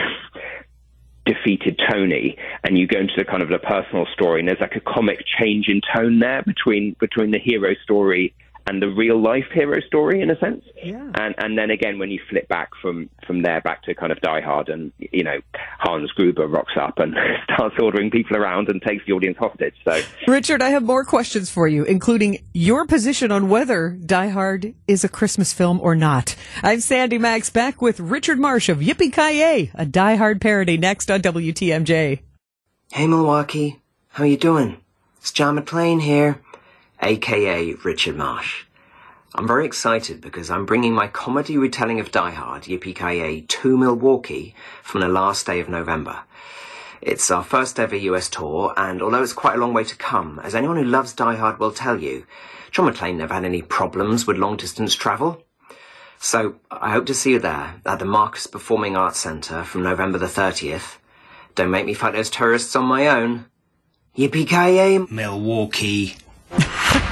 defeated 1.26 1.80
Tony, 1.90 2.38
and 2.64 2.78
you 2.78 2.88
go 2.88 3.00
into 3.00 3.14
the 3.18 3.26
kind 3.26 3.42
of 3.42 3.50
the 3.50 3.58
personal 3.58 4.06
story, 4.14 4.40
and 4.40 4.48
there's 4.48 4.60
like 4.60 4.76
a 4.76 4.80
comic 4.80 5.24
change 5.40 5.68
in 5.68 5.82
tone 5.96 6.20
there 6.20 6.44
between 6.44 6.96
between 7.00 7.32
the 7.32 7.40
hero 7.40 7.74
story 7.84 8.36
and 8.68 8.82
the 8.82 8.88
real 8.88 9.22
life 9.22 9.46
hero 9.54 9.80
story 9.82 10.22
in 10.22 10.30
a 10.30 10.40
sense. 10.40 10.64
Yeah. 10.84 11.12
And 11.16 11.36
and 11.38 11.58
then 11.58 11.70
again 11.70 12.00
when 12.00 12.10
you 12.10 12.20
flip 12.30 12.48
back 12.48 12.72
from 12.82 13.10
from 13.26 13.42
there 13.42 13.62
back 13.62 13.84
to 13.84 13.94
kind 13.94 14.12
of 14.12 14.20
Die 14.22 14.42
Hard 14.42 14.70
and 14.70 14.92
you 14.98 15.24
know 15.24 15.40
Hans 15.80 16.12
Gruber 16.12 16.48
rocks 16.48 16.74
up 16.80 16.98
and 16.98 17.16
starts 17.54 17.76
ordering 17.80 18.12
people 18.12 18.38
around 18.38 18.70
and 18.70 18.82
takes 18.82 19.06
the 19.06 19.14
audience 19.14 19.38
hostage. 19.38 19.76
So 19.84 20.02
Richard, 20.28 20.62
I 20.62 20.70
have 20.70 20.84
more 20.84 21.04
questions 21.04 21.50
for 21.50 21.68
you, 21.68 21.84
including 21.84 22.44
your 22.54 22.86
position 22.86 23.32
on 23.32 23.50
whether 23.50 23.90
Die 23.90 24.30
Hard 24.30 24.74
is 24.88 25.04
a 25.04 25.10
Christmas 25.10 25.54
film 25.54 25.80
or 25.82 25.96
not. 25.96 26.36
I'm 26.64 26.82
Sandy 26.82 27.18
Max 27.18 27.50
back 27.50 27.82
with 27.82 28.00
Richard 28.00 28.40
Marsh 28.40 28.70
of 28.70 28.80
Yippee 28.80 29.14
Ki 29.14 29.72
a 29.76 29.86
Die 29.86 30.16
Hard 30.16 30.42
parody 30.42 30.78
next 30.78 31.12
on 31.12 31.22
WTMJ. 31.22 32.20
Hey 32.92 33.08
Milwaukee, 33.08 33.82
how 34.10 34.24
you 34.24 34.38
doing? 34.38 34.78
It's 35.18 35.32
John 35.32 35.58
McClane 35.58 36.02
here, 36.02 36.40
aka 37.02 37.74
Richard 37.84 38.16
Marsh. 38.16 38.66
I'm 39.34 39.48
very 39.48 39.66
excited 39.66 40.22
because 40.22 40.50
I'm 40.50 40.66
bringing 40.66 40.94
my 40.94 41.08
comedy 41.08 41.58
retelling 41.58 42.00
of 42.00 42.12
Die 42.12 42.32
Hard, 42.32 42.64
Yippee 42.64 42.96
Ki 42.96 43.42
to 43.42 43.78
Milwaukee 43.78 44.56
from 44.82 45.02
the 45.02 45.10
last 45.10 45.46
day 45.46 45.60
of 45.60 45.68
November. 45.68 46.22
It's 47.02 47.30
our 47.30 47.44
first 47.44 47.80
ever 47.80 47.96
US 47.96 48.30
tour, 48.30 48.74
and 48.78 49.02
although 49.02 49.22
it's 49.22 49.34
quite 49.34 49.56
a 49.56 49.60
long 49.60 49.74
way 49.74 49.84
to 49.84 49.96
come, 49.98 50.40
as 50.44 50.56
anyone 50.56 50.78
who 50.78 50.86
loves 50.86 51.14
Die 51.14 51.36
Hard 51.36 51.60
will 51.60 51.72
tell 51.72 52.02
you, 52.02 52.26
John 52.72 52.92
McClane 52.92 53.18
never 53.18 53.34
had 53.34 53.46
any 53.46 53.62
problems 53.62 54.26
with 54.26 54.38
long 54.38 54.58
distance 54.58 54.96
travel. 54.96 55.44
So 56.18 56.56
I 56.72 56.92
hope 56.92 57.06
to 57.08 57.14
see 57.14 57.32
you 57.32 57.40
there 57.40 57.82
at 57.86 58.00
the 58.00 58.06
Marcus 58.06 58.48
Performing 58.48 58.96
Arts 58.96 59.20
Centre 59.20 59.64
from 59.64 59.84
November 59.84 60.18
the 60.18 60.26
30th. 60.28 60.98
Don't 61.56 61.72
make 61.72 61.86
me 61.86 61.94
fight 61.94 62.14
those 62.14 62.30
terrorists 62.30 62.76
on 62.76 62.86
my 62.86 63.08
own. 63.08 63.46
Yippee 64.18 64.48
ki 64.48 65.14
Milwaukee. 65.14 66.16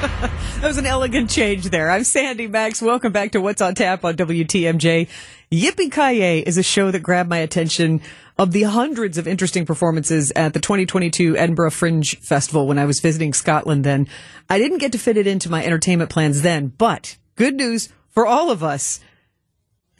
that 0.59 0.63
was 0.63 0.77
an 0.77 0.85
elegant 0.85 1.29
change 1.29 1.63
there. 1.69 1.89
I'm 1.89 2.03
Sandy 2.03 2.47
Max. 2.47 2.81
Welcome 2.81 3.13
back 3.13 3.31
to 3.31 3.39
What's 3.39 3.61
on 3.61 3.73
Tap 3.73 4.03
on 4.03 4.17
WTMJ. 4.17 5.07
Yippee 5.49 5.89
Kaye 5.89 6.39
is 6.39 6.57
a 6.57 6.63
show 6.63 6.91
that 6.91 6.99
grabbed 6.99 7.29
my 7.29 7.37
attention 7.37 8.01
of 8.37 8.51
the 8.51 8.63
hundreds 8.63 9.17
of 9.17 9.29
interesting 9.29 9.65
performances 9.65 10.33
at 10.35 10.53
the 10.53 10.59
2022 10.59 11.37
Edinburgh 11.37 11.71
Fringe 11.71 12.17
Festival 12.19 12.67
when 12.67 12.79
I 12.79 12.83
was 12.83 12.99
visiting 12.99 13.31
Scotland 13.31 13.85
then. 13.85 14.09
I 14.49 14.57
didn't 14.57 14.79
get 14.79 14.91
to 14.91 14.97
fit 14.97 15.15
it 15.15 15.25
into 15.25 15.49
my 15.49 15.63
entertainment 15.63 16.09
plans 16.09 16.41
then, 16.41 16.67
but 16.77 17.15
good 17.37 17.55
news 17.55 17.87
for 18.09 18.27
all 18.27 18.51
of 18.51 18.61
us 18.61 18.99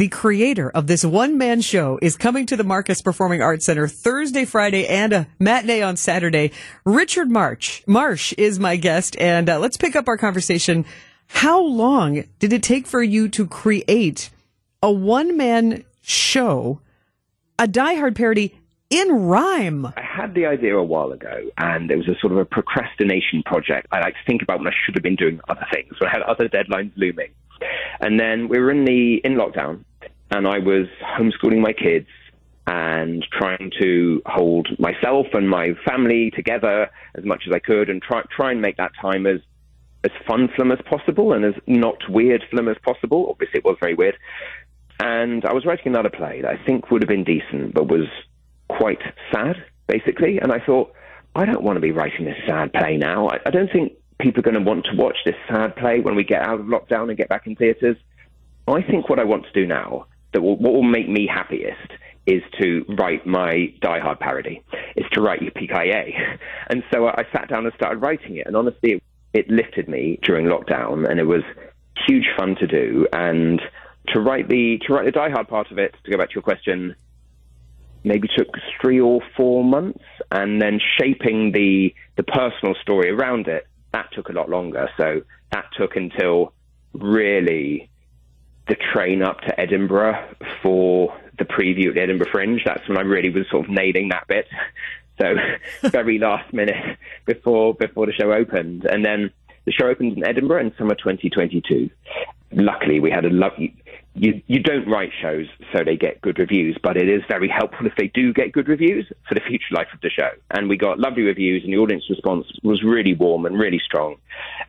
the 0.04 0.10
creator 0.10 0.70
of 0.70 0.86
this 0.86 1.06
one 1.06 1.38
man 1.38 1.62
show 1.62 1.98
is 2.02 2.18
coming 2.18 2.46
to 2.46 2.58
the 2.58 2.64
Marcus 2.66 3.02
Performing 3.02 3.42
Arts 3.42 3.66
Center 3.66 3.88
Thursday, 3.88 4.44
Friday, 4.44 4.86
and 4.86 5.14
a 5.14 5.28
matinee 5.40 5.82
on 5.82 5.96
Saturday. 5.96 6.52
Richard 6.84 7.32
March, 7.32 7.86
Marsh 7.88 8.34
is 8.38 8.60
my 8.60 8.76
guest, 8.76 9.16
and 9.18 9.50
uh, 9.50 9.60
let's 9.60 9.78
pick 9.78 9.96
up 9.96 10.10
our 10.10 10.18
conversation. 10.18 10.84
How 11.28 11.62
long 11.62 12.26
did 12.40 12.52
it 12.52 12.64
take 12.64 12.86
for 12.86 13.02
you 13.02 13.30
to 13.30 13.48
create 13.48 14.30
a 14.82 14.92
one 14.92 15.38
man 15.38 15.86
show, 16.02 16.82
a 17.58 17.66
Die 17.66 17.96
Hard 17.96 18.18
parody 18.18 18.60
in 18.90 19.08
rhyme? 19.10 19.86
I 19.86 19.94
had 20.02 20.36
the 20.36 20.48
idea 20.48 20.76
a 20.76 20.84
while 20.84 21.14
ago, 21.14 21.50
and 21.58 21.90
it 21.90 21.96
was 21.96 22.10
a 22.10 22.20
sort 22.20 22.34
of 22.34 22.40
a 22.40 22.46
procrastination 22.46 23.42
project. 23.46 23.88
I 23.94 24.02
like 24.02 24.16
to 24.16 24.24
think 24.28 24.42
about 24.42 24.60
when 24.60 24.68
I 24.68 24.76
should 24.86 24.96
have 24.96 25.04
been 25.04 25.16
doing 25.16 25.40
other 25.48 25.66
things, 25.72 25.94
when 26.02 26.10
I 26.10 26.12
had 26.12 26.24
other 26.24 26.50
deadlines 26.50 26.92
looming. 26.98 27.30
And 28.00 28.20
then 28.20 28.48
we 28.50 28.60
were 28.60 28.72
in 28.72 28.86
the 28.86 29.22
in 29.24 29.36
lockdown, 29.36 29.86
and 30.34 30.48
I 30.48 30.60
was 30.60 30.88
homeschooling 31.18 31.62
my 31.62 31.74
kids 31.74 32.08
and 32.66 33.26
trying 33.32 33.72
to 33.80 34.22
hold 34.26 34.68
myself 34.80 35.28
and 35.34 35.50
my 35.50 35.74
family 35.86 36.32
together 36.32 36.90
as 37.16 37.24
much 37.24 37.44
as 37.48 37.54
I 37.54 37.60
could, 37.60 37.90
and 37.90 38.02
try 38.02 38.24
try 38.36 38.52
and 38.52 38.62
make 38.62 38.78
that 38.78 38.92
time 39.00 39.28
as 39.28 39.40
as 40.04 40.12
fun 40.28 40.50
them 40.58 40.72
as 40.72 40.80
possible 40.90 41.34
and 41.34 41.46
as 41.46 41.54
not 41.68 41.98
weird 42.10 42.44
them 42.52 42.68
as 42.68 42.78
possible. 42.84 43.28
Obviously, 43.30 43.60
it 43.60 43.66
was 43.66 43.78
very 43.80 43.94
weird. 43.94 44.18
And 45.00 45.46
I 45.46 45.54
was 45.54 45.66
writing 45.66 45.88
another 45.88 46.10
play 46.10 46.42
that 46.42 46.52
I 46.52 46.66
think 46.66 46.92
would 46.92 47.02
have 47.02 47.10
been 47.10 47.24
decent, 47.24 47.74
but 47.74 47.88
was 47.88 48.08
quite 48.70 49.02
sad, 49.32 49.56
basically. 49.88 50.40
And 50.40 50.52
I 50.52 50.60
thought, 50.60 50.94
I 51.36 51.46
don't 51.46 51.64
want 51.64 51.78
to 51.78 51.82
be 51.82 51.92
writing 51.92 52.26
this 52.26 52.38
sad 52.48 52.74
play 52.74 52.98
now. 52.98 53.28
I, 53.28 53.40
I 53.46 53.50
don't 53.50 53.72
think 53.72 53.94
people 54.20 54.40
are 54.40 54.44
going 54.44 54.62
to 54.62 54.70
want 54.70 54.86
to 54.86 54.96
watch 54.96 55.18
this 55.26 55.36
sad 55.48 55.76
play 55.76 56.00
when 56.00 56.16
we 56.16 56.24
get 56.24 56.42
out 56.42 56.60
of 56.60 56.66
lockdown 56.66 57.10
and 57.10 57.18
get 57.18 57.30
back 57.30 57.48
in 57.48 57.56
theatres. 57.56 57.98
I 58.68 58.82
think 58.82 59.10
what 59.10 59.20
I 59.20 59.24
want 59.24 59.46
to 59.46 59.52
do 59.54 59.66
now, 59.66 60.08
that 60.34 60.42
will, 60.42 60.58
what 60.58 60.74
will 60.74 60.84
make 60.84 61.10
me 61.10 61.28
happiest, 61.28 61.92
is 62.26 62.42
to 62.60 62.86
write 62.98 63.26
my 63.26 63.74
Die 63.82 64.00
Hard 64.00 64.20
parody, 64.20 64.64
is 64.96 65.06
to 65.12 65.22
write 65.22 65.42
Yippee 65.42 65.70
And 66.68 66.84
so 66.92 67.08
I 67.08 67.24
sat 67.34 67.50
down 67.50 67.66
and 67.66 67.74
started 67.76 67.98
writing 67.98 68.38
it. 68.38 68.48
And 68.48 68.56
honestly, 68.56 68.94
it, 68.94 69.04
it 69.34 69.50
lifted 69.50 69.90
me 69.90 70.20
during 70.24 70.46
lockdown, 70.46 71.10
and 71.10 71.20
it 71.20 71.26
was 71.26 71.44
huge 72.08 72.28
fun 72.38 72.56
to 72.56 72.68
do. 72.68 73.08
And 73.12 73.62
to 74.10 74.20
write 74.20 74.50
the 74.50 74.80
to 74.86 74.94
write 74.94 75.06
the 75.06 75.12
Die 75.12 75.30
Hard 75.30 75.48
part 75.48 75.72
of 75.72 75.78
it, 75.78 75.96
to 76.04 76.12
go 76.12 76.18
back 76.18 76.30
to 76.30 76.36
your 76.36 76.44
question, 76.44 76.96
maybe 78.04 78.28
took 78.36 78.50
three 78.82 79.00
or 79.00 79.22
four 79.36 79.64
months, 79.64 80.04
and 80.32 80.62
then 80.62 80.80
shaping 81.00 81.52
the 81.52 81.94
the 82.16 82.24
personal 82.24 82.76
story 82.82 83.10
around 83.10 83.48
it 83.48 83.68
that 83.94 84.12
took 84.12 84.30
a 84.30 84.34
lot 84.34 84.50
longer. 84.50 84.90
So 84.98 85.22
that 85.52 85.66
took 85.78 85.96
until 85.96 86.52
really 86.94 87.90
the 88.68 88.76
train 88.76 89.22
up 89.22 89.42
to 89.42 89.60
Edinburgh 89.60 90.36
for 90.62 91.18
the 91.38 91.46
preview 91.46 91.90
at 91.90 91.96
the 91.96 92.02
Edinburgh 92.02 92.32
Fringe. 92.32 92.62
That's 92.66 92.88
when 92.88 92.98
I 92.98 93.02
really 93.02 93.30
was 93.30 93.46
sort 93.50 93.66
of 93.66 93.72
nailing 93.72 94.10
that 94.10 94.28
bit. 94.28 94.48
So 95.22 95.36
very 95.90 96.18
last 96.18 96.52
minute 96.54 96.98
before 97.26 97.76
before 97.76 98.08
the 98.08 98.14
show 98.14 98.34
opened, 98.34 98.86
and 98.86 99.06
then 99.06 99.30
the 99.66 99.72
show 99.72 99.86
opened 99.86 100.18
in 100.18 100.26
Edinburgh 100.26 100.62
in 100.62 100.74
summer 100.76 100.96
2022. 100.96 101.88
Luckily, 102.52 103.00
we 103.00 103.12
had 103.12 103.24
a 103.24 103.30
lovely 103.30 103.76
you, 104.16 104.42
you 104.46 104.60
don't 104.60 104.88
write 104.88 105.12
shows 105.22 105.48
so 105.74 105.84
they 105.84 105.98
get 105.98 106.22
good 106.22 106.38
reviews, 106.38 106.78
but 106.84 106.98
it 106.98 107.10
is 107.10 107.24
very 107.28 107.50
helpful 107.50 107.88
if 107.88 107.94
they 107.98 108.08
do 108.14 108.32
get 108.32 108.52
good 108.52 108.68
reviews 108.68 109.12
for 109.28 109.34
the 109.34 109.42
future 109.42 109.74
life 109.74 109.88
of 109.94 110.02
the 110.02 110.10
show. 110.10 110.30
And 110.52 110.70
we 110.70 110.78
got 110.78 111.00
lovely 111.00 111.24
reviews, 111.24 111.64
and 111.64 111.74
the 111.74 111.78
audience 111.78 112.04
response 112.10 112.46
was 112.62 112.84
really 112.84 113.16
warm 113.16 113.46
and 113.46 113.58
really 113.58 113.82
strong. 113.84 114.18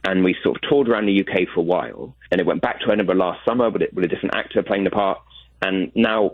And 0.05 0.25
we 0.25 0.35
sort 0.43 0.57
of 0.57 0.63
toured 0.69 0.89
around 0.89 1.07
the 1.07 1.21
UK 1.21 1.49
for 1.53 1.61
a 1.61 1.65
while, 1.65 2.15
and 2.31 2.41
it 2.41 2.47
went 2.47 2.63
back 2.63 2.81
to 2.81 2.91
Edinburgh 2.91 3.17
last 3.17 3.45
summer 3.47 3.69
with, 3.69 3.83
with 3.93 4.05
a 4.05 4.09
different 4.09 4.35
actor 4.35 4.63
playing 4.63 4.85
the 4.85 4.91
part. 4.91 5.19
And 5.61 5.93
now 5.95 6.33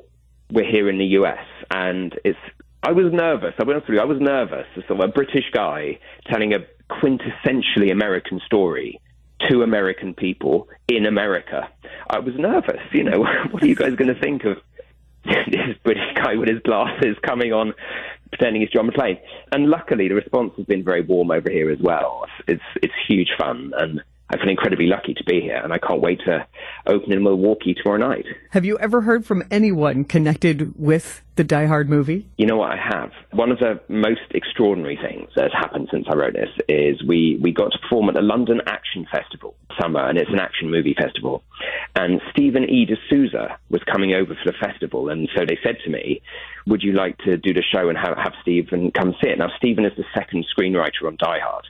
we're 0.53 0.71
here 0.71 0.89
in 0.89 0.99
the 0.99 1.07
US, 1.07 1.45
and 1.71 2.19
it's 2.25 2.39
I 2.83 2.93
was 2.93 3.13
nervous. 3.13 3.55
I 3.59 3.65
went 3.65 3.87
you, 3.89 4.01
I 4.01 4.05
was 4.05 4.19
nervous 4.21 4.67
as 4.77 4.85
sort 4.87 5.01
of 5.01 5.11
a 5.11 5.13
British 5.13 5.51
guy 5.53 5.99
telling 6.31 6.55
a 6.55 6.61
quintessentially 6.91 7.93
American 7.93 8.41
story 8.47 9.01
to 9.49 9.63
American 9.63 10.15
people 10.15 10.69
in 10.89 11.07
America. 11.07 11.69
I 12.09 12.19
was 12.19 12.35
nervous. 12.37 12.81
You 12.93 13.05
know, 13.05 13.21
what 13.51 13.63
are 13.63 13.67
you 13.67 13.75
guys 13.75 13.95
going 13.95 14.13
to 14.15 14.21
think 14.21 14.45
of 14.45 14.59
this 15.25 15.77
British 15.83 16.15
guy 16.15 16.37
with 16.37 16.49
his 16.49 16.61
glasses 16.61 17.17
coming 17.23 17.53
on, 17.53 17.75
pretending 18.31 18.63
he's 18.63 18.71
John 18.71 18.89
McClane? 18.91 19.21
And 19.53 19.69
luckily, 19.69 20.09
the 20.09 20.15
response 20.15 20.53
has 20.57 20.67
been 20.67 20.85
very 20.85 21.03
warm 21.03 21.31
over 21.31 21.51
here 21.51 21.71
as 21.71 21.79
well. 21.81 22.27
It's 22.47 22.63
it's 22.83 22.95
huge 23.09 23.31
fun, 23.39 23.73
and 23.77 24.03
I 24.33 24.37
feel 24.37 24.49
incredibly 24.49 24.87
lucky 24.87 25.13
to 25.15 25.25
be 25.25 25.41
here, 25.41 25.57
and 25.57 25.73
I 25.73 25.79
can't 25.79 26.01
wait 26.01 26.21
to 26.25 26.47
open 26.87 27.13
in 27.13 27.25
Milwaukee 27.25 27.75
tomorrow 27.75 27.99
night. 27.99 28.27
Have 28.51 28.65
you 28.65 28.79
ever 28.79 29.01
heard 29.01 29.27
from 29.27 29.43
anyone 29.51 30.05
connected 30.05 30.79
with 30.79 31.23
the 31.35 31.43
Die 31.43 31.67
Hard 31.67 31.91
movie? 31.91 32.29
You 32.37 32.47
know 32.47 32.57
what 32.57 32.71
I 32.71 32.77
have. 32.77 33.11
One 33.33 33.51
of 33.51 33.59
the 33.59 33.81
most 33.89 34.21
extraordinary 34.31 34.97
things 34.97 35.31
that 35.35 35.51
has 35.51 35.53
happened 35.53 35.89
since 35.91 36.07
I 36.09 36.15
wrote 36.15 36.35
this 36.35 36.51
is 36.69 37.03
we, 37.03 37.41
we 37.43 37.53
got 37.53 37.73
to 37.73 37.79
perform 37.81 38.09
at 38.09 38.15
the 38.15 38.23
London 38.23 38.61
Action 38.67 39.05
Festival 39.11 39.57
summer, 39.81 40.09
and 40.09 40.17
it's 40.17 40.31
an 40.31 40.39
action 40.39 40.71
movie 40.71 40.95
festival. 40.95 41.43
And 41.97 42.21
Stephen 42.31 42.71
E. 42.71 42.87
D'Souza 42.87 43.59
was 43.69 43.83
coming 43.91 44.15
over 44.15 44.37
for 44.37 44.53
the 44.53 44.57
festival, 44.65 45.09
and 45.09 45.29
so 45.37 45.45
they 45.45 45.59
said 45.61 45.79
to 45.85 45.91
me, 45.91 46.23
"Would 46.69 46.85
you 46.85 46.93
like 46.93 47.19
to 47.19 47.37
do 47.37 47.53
the 47.53 47.63
show 47.63 47.89
and 47.89 47.99
have, 47.99 48.17
have 48.17 48.35
Steven 48.43 48.93
come 48.93 49.13
see 49.21 49.31
it?" 49.31 49.39
Now 49.39 49.51
Steven 49.57 49.85
is 49.85 49.97
the 49.97 50.05
second 50.15 50.47
screenwriter 50.57 51.07
on 51.07 51.17
Die 51.17 51.41
Hard. 51.41 51.67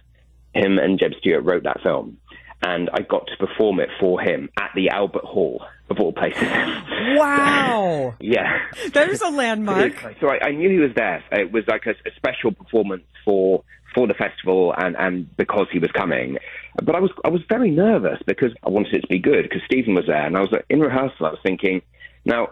Him 0.54 0.78
and 0.78 0.98
Jeb 0.98 1.12
Stuart 1.20 1.42
wrote 1.42 1.62
that 1.62 1.80
film 1.82 2.18
and 2.62 2.90
I 2.92 3.00
got 3.02 3.26
to 3.26 3.36
perform 3.46 3.80
it 3.80 3.88
for 3.98 4.20
him 4.20 4.50
at 4.58 4.70
the 4.74 4.90
Albert 4.90 5.24
Hall 5.24 5.62
of 5.88 5.98
all 5.98 6.12
places. 6.12 6.42
Wow! 7.12 8.14
Yeah. 8.20 8.58
There's 8.92 9.20
a 9.20 9.30
landmark. 9.30 9.94
So 10.20 10.28
I, 10.28 10.48
I 10.48 10.50
knew 10.52 10.68
he 10.70 10.78
was 10.78 10.92
there. 10.94 11.24
It 11.32 11.50
was 11.50 11.64
like 11.66 11.86
a, 11.86 11.90
a 11.90 12.14
special 12.16 12.52
performance 12.52 13.04
for 13.24 13.64
for 13.94 14.06
the 14.06 14.14
festival 14.14 14.72
and, 14.76 14.96
and 14.96 15.36
because 15.36 15.66
he 15.72 15.78
was 15.78 15.90
coming. 15.90 16.38
But 16.82 16.94
I 16.94 17.00
was 17.00 17.10
I 17.24 17.28
was 17.28 17.42
very 17.48 17.70
nervous 17.70 18.18
because 18.26 18.52
I 18.64 18.68
wanted 18.70 18.94
it 18.94 19.00
to 19.00 19.08
be 19.08 19.18
good 19.18 19.42
because 19.42 19.62
Steven 19.64 19.94
was 19.94 20.06
there 20.06 20.24
and 20.24 20.36
I 20.36 20.40
was 20.40 20.54
in 20.68 20.80
rehearsal. 20.80 21.26
I 21.26 21.30
was 21.30 21.40
thinking, 21.42 21.82
now 22.24 22.50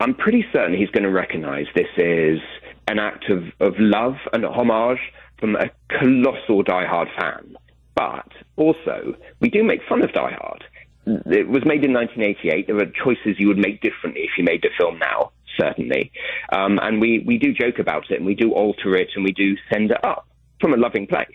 I'm 0.00 0.14
pretty 0.14 0.44
certain 0.52 0.76
he's 0.76 0.90
going 0.90 1.04
to 1.04 1.10
recognise 1.10 1.66
this 1.74 1.86
is 1.96 2.40
an 2.88 2.98
act 2.98 3.30
of, 3.30 3.44
of 3.60 3.74
love 3.78 4.14
and 4.32 4.44
homage 4.44 5.00
from 5.38 5.56
a 5.56 5.70
colossal 5.88 6.62
Die 6.62 6.86
Hard 6.86 7.08
fan. 7.18 7.56
But 7.96 8.28
also, 8.56 9.16
we 9.40 9.48
do 9.48 9.64
make 9.64 9.80
fun 9.88 10.04
of 10.04 10.12
Die 10.12 10.36
Hard. 10.38 10.64
It 11.06 11.48
was 11.48 11.64
made 11.64 11.84
in 11.84 11.92
1988. 11.92 12.66
There 12.66 12.76
are 12.76 12.86
choices 12.86 13.40
you 13.40 13.48
would 13.48 13.58
make 13.58 13.80
differently 13.80 14.22
if 14.22 14.30
you 14.36 14.44
made 14.44 14.62
the 14.62 14.70
film 14.78 14.98
now, 14.98 15.32
certainly. 15.58 16.12
Um, 16.52 16.78
and 16.82 17.00
we, 17.00 17.24
we 17.26 17.38
do 17.38 17.52
joke 17.52 17.78
about 17.78 18.10
it 18.10 18.16
and 18.16 18.26
we 18.26 18.34
do 18.34 18.52
alter 18.52 18.94
it 18.96 19.08
and 19.14 19.24
we 19.24 19.32
do 19.32 19.56
send 19.72 19.90
it 19.92 20.04
up 20.04 20.28
from 20.60 20.74
a 20.74 20.76
loving 20.76 21.06
place. 21.06 21.28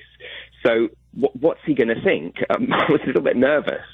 So 0.64 0.90
what, 1.14 1.36
what's 1.36 1.62
he 1.66 1.74
going 1.74 1.88
to 1.88 2.02
think? 2.04 2.36
Um, 2.50 2.68
I 2.74 2.92
was 2.92 3.02
a 3.04 3.08
little 3.08 3.24
bit 3.24 3.38
nervous. 3.38 3.86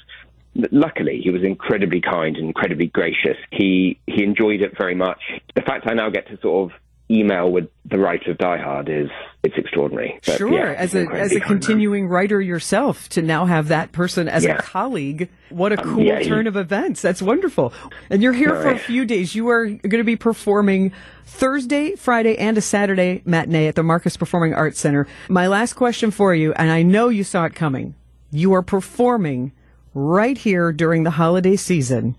Luckily, 0.72 1.20
he 1.22 1.30
was 1.30 1.42
incredibly 1.44 2.00
kind 2.00 2.36
and 2.36 2.46
incredibly 2.46 2.86
gracious. 2.86 3.36
He 3.52 4.00
he 4.06 4.24
enjoyed 4.24 4.60
it 4.60 4.76
very 4.76 4.94
much. 4.94 5.20
The 5.54 5.62
fact 5.62 5.86
I 5.86 5.94
now 5.94 6.10
get 6.10 6.26
to 6.28 6.38
sort 6.40 6.72
of 6.72 6.78
email 7.10 7.50
with 7.50 7.68
the 7.84 7.98
writer 7.98 8.32
of 8.32 8.38
Die 8.38 8.58
Hard 8.58 8.88
is 8.88 9.08
it's 9.42 9.56
extraordinary. 9.56 10.18
But, 10.26 10.38
sure, 10.38 10.52
yeah, 10.52 10.72
as 10.72 10.94
a 10.94 11.08
as 11.10 11.32
a 11.32 11.40
continuing 11.40 12.08
writer 12.08 12.40
yourself, 12.40 13.08
to 13.10 13.22
now 13.22 13.46
have 13.46 13.68
that 13.68 13.92
person 13.92 14.28
as 14.28 14.44
yeah. 14.44 14.58
a 14.58 14.62
colleague, 14.62 15.30
what 15.48 15.72
a 15.72 15.78
um, 15.78 15.84
cool 15.84 16.00
um, 16.00 16.06
yeah, 16.06 16.22
turn 16.22 16.46
of 16.46 16.56
events. 16.56 17.00
That's 17.00 17.22
wonderful. 17.22 17.72
And 18.10 18.22
you're 18.22 18.32
here 18.32 18.60
for 18.60 18.70
a 18.70 18.78
few 18.78 19.04
days. 19.04 19.34
You 19.34 19.48
are 19.48 19.66
going 19.66 19.98
to 19.98 20.04
be 20.04 20.16
performing 20.16 20.92
Thursday, 21.24 21.94
Friday, 21.94 22.36
and 22.36 22.58
a 22.58 22.60
Saturday 22.60 23.22
matinee 23.24 23.68
at 23.68 23.74
the 23.74 23.82
Marcus 23.82 24.16
Performing 24.16 24.54
Arts 24.54 24.80
Center. 24.80 25.06
My 25.28 25.46
last 25.46 25.74
question 25.74 26.10
for 26.10 26.34
you, 26.34 26.52
and 26.54 26.70
I 26.70 26.82
know 26.82 27.08
you 27.08 27.24
saw 27.24 27.44
it 27.44 27.54
coming. 27.54 27.94
You 28.30 28.52
are 28.54 28.62
performing 28.62 29.52
right 29.94 30.36
here 30.36 30.72
during 30.72 31.04
the 31.04 31.12
holiday 31.12 31.56
season. 31.56 32.16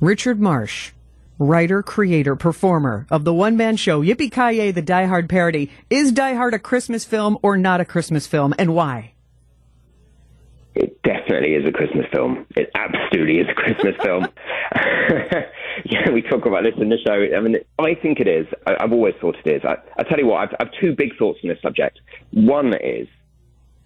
Richard 0.00 0.40
Marsh, 0.40 0.92
writer, 1.38 1.82
creator, 1.82 2.36
performer 2.36 3.06
of 3.10 3.24
the 3.24 3.34
one 3.34 3.56
man 3.56 3.76
show 3.76 4.02
Yippee 4.02 4.32
Ki 4.32 4.70
the 4.70 4.82
Die 4.82 5.06
Hard 5.06 5.28
parody. 5.28 5.70
Is 5.90 6.12
Die 6.12 6.34
Hard 6.34 6.54
a 6.54 6.58
Christmas 6.58 7.04
film 7.04 7.38
or 7.42 7.56
not 7.56 7.80
a 7.80 7.84
Christmas 7.84 8.26
film, 8.26 8.54
and 8.58 8.74
why? 8.74 9.12
It 10.74 11.02
definitely 11.02 11.54
is 11.54 11.66
a 11.66 11.72
Christmas 11.72 12.04
film. 12.12 12.46
It 12.54 12.70
absolutely 12.74 13.38
is 13.38 13.46
a 13.48 13.54
Christmas 13.54 13.94
film. 14.02 14.26
yeah, 15.86 16.10
we 16.10 16.20
talk 16.20 16.44
about 16.44 16.64
this 16.64 16.74
in 16.78 16.90
the 16.90 16.98
show. 16.98 17.34
I 17.34 17.40
mean, 17.40 17.56
I 17.78 17.94
think 17.94 18.20
it 18.20 18.28
is. 18.28 18.46
I, 18.66 18.76
have 18.80 18.92
always 18.92 19.14
thought 19.20 19.36
it 19.42 19.50
is. 19.50 19.62
I, 19.64 19.76
I 19.98 20.02
tell 20.02 20.18
you 20.18 20.26
what, 20.26 20.40
I've, 20.40 20.54
I 20.60 20.64
have 20.64 20.72
two 20.78 20.94
big 20.94 21.16
thoughts 21.16 21.38
on 21.42 21.48
this 21.48 21.62
subject. 21.62 22.00
One 22.32 22.74
is 22.74 23.08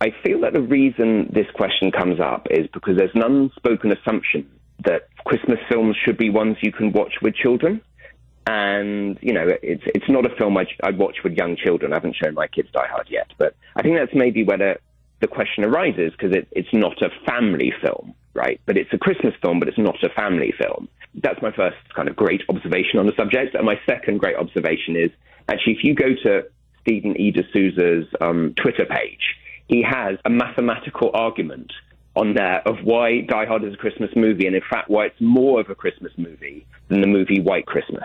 I 0.00 0.12
feel 0.24 0.40
that 0.40 0.54
the 0.54 0.62
reason 0.62 1.30
this 1.32 1.46
question 1.54 1.92
comes 1.92 2.18
up 2.20 2.46
is 2.50 2.66
because 2.72 2.96
there's 2.96 3.14
an 3.14 3.22
unspoken 3.22 3.92
assumption 3.92 4.50
that 4.84 5.08
Christmas 5.24 5.58
films 5.68 5.96
should 6.04 6.16
be 6.16 6.30
ones 6.30 6.56
you 6.62 6.72
can 6.72 6.92
watch 6.92 7.14
with 7.22 7.34
children. 7.34 7.80
And, 8.46 9.18
you 9.20 9.32
know, 9.32 9.46
it's, 9.62 9.82
it's 9.86 10.08
not 10.08 10.24
a 10.26 10.34
film 10.36 10.56
I'd, 10.56 10.68
I'd 10.82 10.98
watch 10.98 11.18
with 11.22 11.34
young 11.34 11.56
children. 11.56 11.92
I 11.92 11.96
haven't 11.96 12.16
shown 12.16 12.34
my 12.34 12.46
kids 12.46 12.68
Die 12.72 12.86
Hard 12.88 13.08
yet. 13.10 13.30
But 13.38 13.54
I 13.76 13.82
think 13.82 13.96
that's 13.96 14.14
maybe 14.14 14.42
where 14.44 14.58
the, 14.58 14.78
the 15.20 15.28
question 15.28 15.64
arises 15.64 16.12
because 16.12 16.34
it, 16.34 16.48
it's 16.50 16.72
not 16.72 17.00
a 17.02 17.10
family 17.26 17.72
film, 17.82 18.14
right? 18.34 18.60
But 18.66 18.76
it's 18.76 18.92
a 18.92 18.98
Christmas 18.98 19.34
film, 19.42 19.60
but 19.60 19.68
it's 19.68 19.78
not 19.78 20.02
a 20.02 20.08
family 20.08 20.52
film. 20.58 20.88
That's 21.14 21.40
my 21.42 21.52
first 21.52 21.76
kind 21.94 22.08
of 22.08 22.16
great 22.16 22.42
observation 22.48 22.98
on 22.98 23.06
the 23.06 23.14
subject. 23.16 23.54
And 23.54 23.66
my 23.66 23.78
second 23.86 24.18
great 24.18 24.36
observation 24.36 24.96
is 24.96 25.10
actually, 25.48 25.74
if 25.74 25.84
you 25.84 25.94
go 25.94 26.14
to 26.24 26.44
Stephen 26.80 27.20
E. 27.20 27.30
D'Souza's 27.30 28.08
um, 28.20 28.54
Twitter 28.56 28.86
page, 28.86 29.36
he 29.68 29.82
has 29.82 30.18
a 30.24 30.30
mathematical 30.30 31.10
argument 31.14 31.72
on 32.20 32.34
there 32.34 32.60
of 32.68 32.76
why 32.84 33.22
Die 33.22 33.46
Hard 33.46 33.64
is 33.64 33.74
a 33.74 33.76
Christmas 33.78 34.10
movie, 34.14 34.46
and 34.46 34.54
in 34.54 34.62
fact, 34.68 34.90
why 34.90 35.06
it's 35.06 35.20
more 35.20 35.60
of 35.60 35.70
a 35.70 35.74
Christmas 35.74 36.12
movie 36.18 36.66
than 36.88 37.00
the 37.00 37.06
movie 37.06 37.40
White 37.40 37.66
Christmas. 37.66 38.04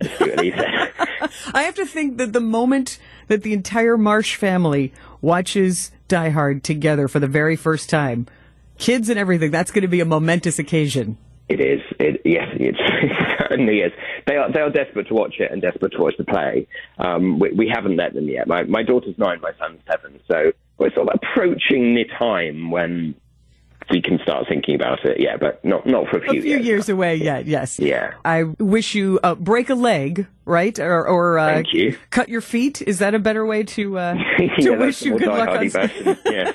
I 0.02 1.62
have 1.62 1.74
to 1.76 1.86
think 1.86 2.16
that 2.16 2.32
the 2.32 2.40
moment 2.40 2.98
that 3.28 3.42
the 3.42 3.52
entire 3.52 3.96
Marsh 3.98 4.36
family 4.36 4.92
watches 5.20 5.92
Die 6.08 6.30
Hard 6.30 6.64
together 6.64 7.08
for 7.08 7.20
the 7.20 7.28
very 7.28 7.54
first 7.54 7.90
time, 7.90 8.26
kids 8.78 9.08
and 9.08 9.18
everything, 9.18 9.50
that's 9.50 9.70
going 9.70 9.82
to 9.82 9.88
be 9.88 10.00
a 10.00 10.04
momentous 10.04 10.58
occasion. 10.58 11.18
It 11.48 11.60
is. 11.60 11.80
It, 12.00 12.22
yes, 12.24 12.48
it 12.54 12.74
certainly 13.38 13.80
is. 13.80 13.92
They 14.26 14.36
are 14.36 14.50
they 14.50 14.60
are 14.60 14.70
desperate 14.70 15.08
to 15.08 15.14
watch 15.14 15.34
it 15.38 15.52
and 15.52 15.60
desperate 15.60 15.92
to 15.92 16.00
watch 16.00 16.14
the 16.16 16.24
play. 16.24 16.66
Um, 16.98 17.38
we, 17.38 17.52
we, 17.52 17.68
haven't 17.72 17.96
let 17.96 18.14
them 18.14 18.28
yet. 18.28 18.48
My 18.48 18.62
my 18.62 18.82
daughter's 18.82 19.18
nine, 19.18 19.40
my 19.42 19.52
son's 19.58 19.80
seven, 19.86 20.20
so 20.26 20.52
we're 20.78 20.92
sort 20.94 21.08
of 21.08 21.20
approaching 21.22 21.94
the 21.94 22.06
time 22.18 22.70
when 22.70 23.14
we 23.92 24.00
can 24.00 24.18
start 24.22 24.46
thinking 24.48 24.74
about 24.74 25.04
it. 25.04 25.20
Yeah, 25.20 25.36
but 25.36 25.62
not 25.64 25.86
not 25.86 26.08
for 26.08 26.16
a 26.16 26.20
few, 26.22 26.40
a 26.40 26.42
few 26.42 26.50
years, 26.54 26.66
years 26.66 26.88
away 26.88 27.16
yet. 27.16 27.46
Yes. 27.46 27.78
Yeah. 27.78 28.14
I 28.24 28.44
wish 28.58 28.94
you 28.94 29.20
uh, 29.22 29.34
break 29.34 29.68
a 29.68 29.74
leg, 29.74 30.26
right, 30.46 30.76
or, 30.78 31.06
or 31.06 31.38
uh, 31.38 31.62
you. 31.72 31.98
cut 32.08 32.30
your 32.30 32.40
feet. 32.40 32.80
Is 32.80 33.00
that 33.00 33.14
a 33.14 33.18
better 33.18 33.44
way 33.44 33.64
to 33.64 33.98
uh, 33.98 34.14
to 34.38 34.50
yeah, 34.58 34.70
wish 34.78 35.02
you 35.02 35.18
good 35.18 35.28
luck 35.28 35.50
on 35.50 35.64
yeah. 36.24 36.52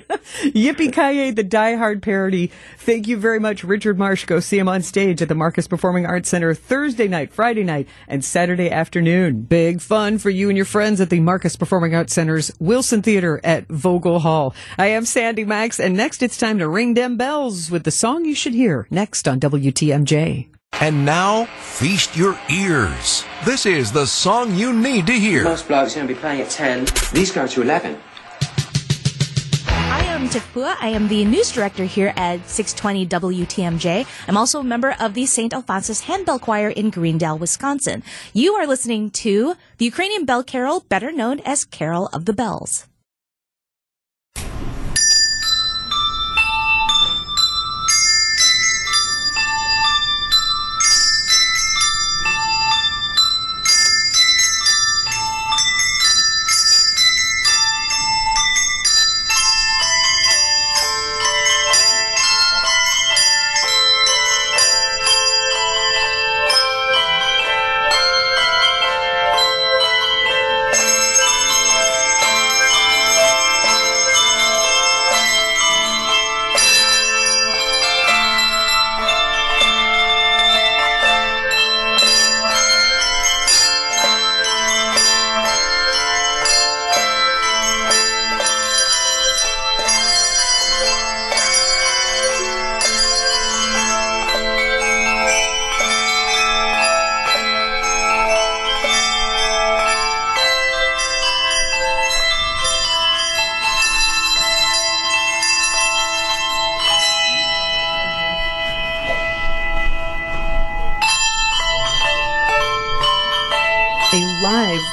Yippee 0.51 0.91
Ki 0.91 1.31
the 1.31 1.43
Die 1.43 1.75
Hard 1.75 2.01
parody. 2.01 2.51
Thank 2.79 3.07
you 3.07 3.17
very 3.17 3.39
much, 3.39 3.63
Richard 3.63 3.99
Marsh. 3.99 4.25
Go 4.25 4.39
see 4.39 4.57
him 4.57 4.67
on 4.67 4.81
stage 4.81 5.21
at 5.21 5.27
the 5.27 5.35
Marcus 5.35 5.67
Performing 5.67 6.07
Arts 6.07 6.29
Center 6.29 6.55
Thursday 6.55 7.07
night, 7.07 7.31
Friday 7.31 7.63
night, 7.63 7.87
and 8.07 8.25
Saturday 8.25 8.71
afternoon. 8.71 9.43
Big 9.43 9.79
fun 9.79 10.17
for 10.17 10.31
you 10.31 10.49
and 10.49 10.57
your 10.57 10.65
friends 10.65 10.99
at 10.99 11.11
the 11.11 11.19
Marcus 11.19 11.55
Performing 11.55 11.93
Arts 11.93 12.13
Center's 12.13 12.51
Wilson 12.59 13.03
Theater 13.03 13.39
at 13.43 13.67
Vogel 13.67 14.19
Hall. 14.19 14.55
I 14.79 14.87
am 14.87 15.05
Sandy 15.05 15.45
Max, 15.45 15.79
and 15.79 15.95
next 15.95 16.23
it's 16.23 16.37
time 16.37 16.57
to 16.59 16.67
ring 16.67 16.95
them 16.95 17.15
bells 17.17 17.26
with 17.27 17.83
the 17.83 17.91
song 17.91 18.23
you 18.23 18.33
should 18.33 18.53
hear 18.53 18.87
next 18.89 19.27
on 19.27 19.37
WTMJ. 19.41 20.47
And 20.79 21.05
now, 21.05 21.43
feast 21.59 22.15
your 22.15 22.39
ears. 22.49 23.25
This 23.43 23.65
is 23.65 23.91
the 23.91 24.07
song 24.07 24.55
you 24.55 24.71
need 24.71 25.07
to 25.07 25.13
hear. 25.13 25.43
Most 25.43 25.67
blogs 25.67 25.91
are 25.91 25.95
going 25.95 26.07
to 26.07 26.13
be 26.13 26.19
playing 26.19 26.39
at 26.39 26.49
10. 26.49 26.85
These 27.11 27.33
go 27.33 27.45
to 27.45 27.61
11. 27.61 27.99
I 29.67 30.05
am 30.05 30.29
Tiff 30.29 30.55
I 30.55 30.87
am 30.87 31.09
the 31.09 31.25
news 31.25 31.51
director 31.51 31.83
here 31.83 32.13
at 32.15 32.47
620 32.47 33.05
WTMJ. 33.07 34.07
I'm 34.29 34.37
also 34.37 34.61
a 34.61 34.63
member 34.63 34.95
of 34.97 35.13
the 35.13 35.25
St. 35.25 35.53
Alphonsus 35.53 35.99
Handbell 35.99 36.39
Choir 36.39 36.69
in 36.69 36.91
Greendale, 36.91 37.37
Wisconsin. 37.37 38.03
You 38.31 38.53
are 38.53 38.65
listening 38.65 39.09
to 39.27 39.55
the 39.79 39.85
Ukrainian 39.85 40.23
Bell 40.23 40.43
Carol, 40.45 40.85
better 40.87 41.11
known 41.11 41.41
as 41.41 41.65
Carol 41.65 42.07
of 42.13 42.23
the 42.23 42.33
Bells. 42.33 42.87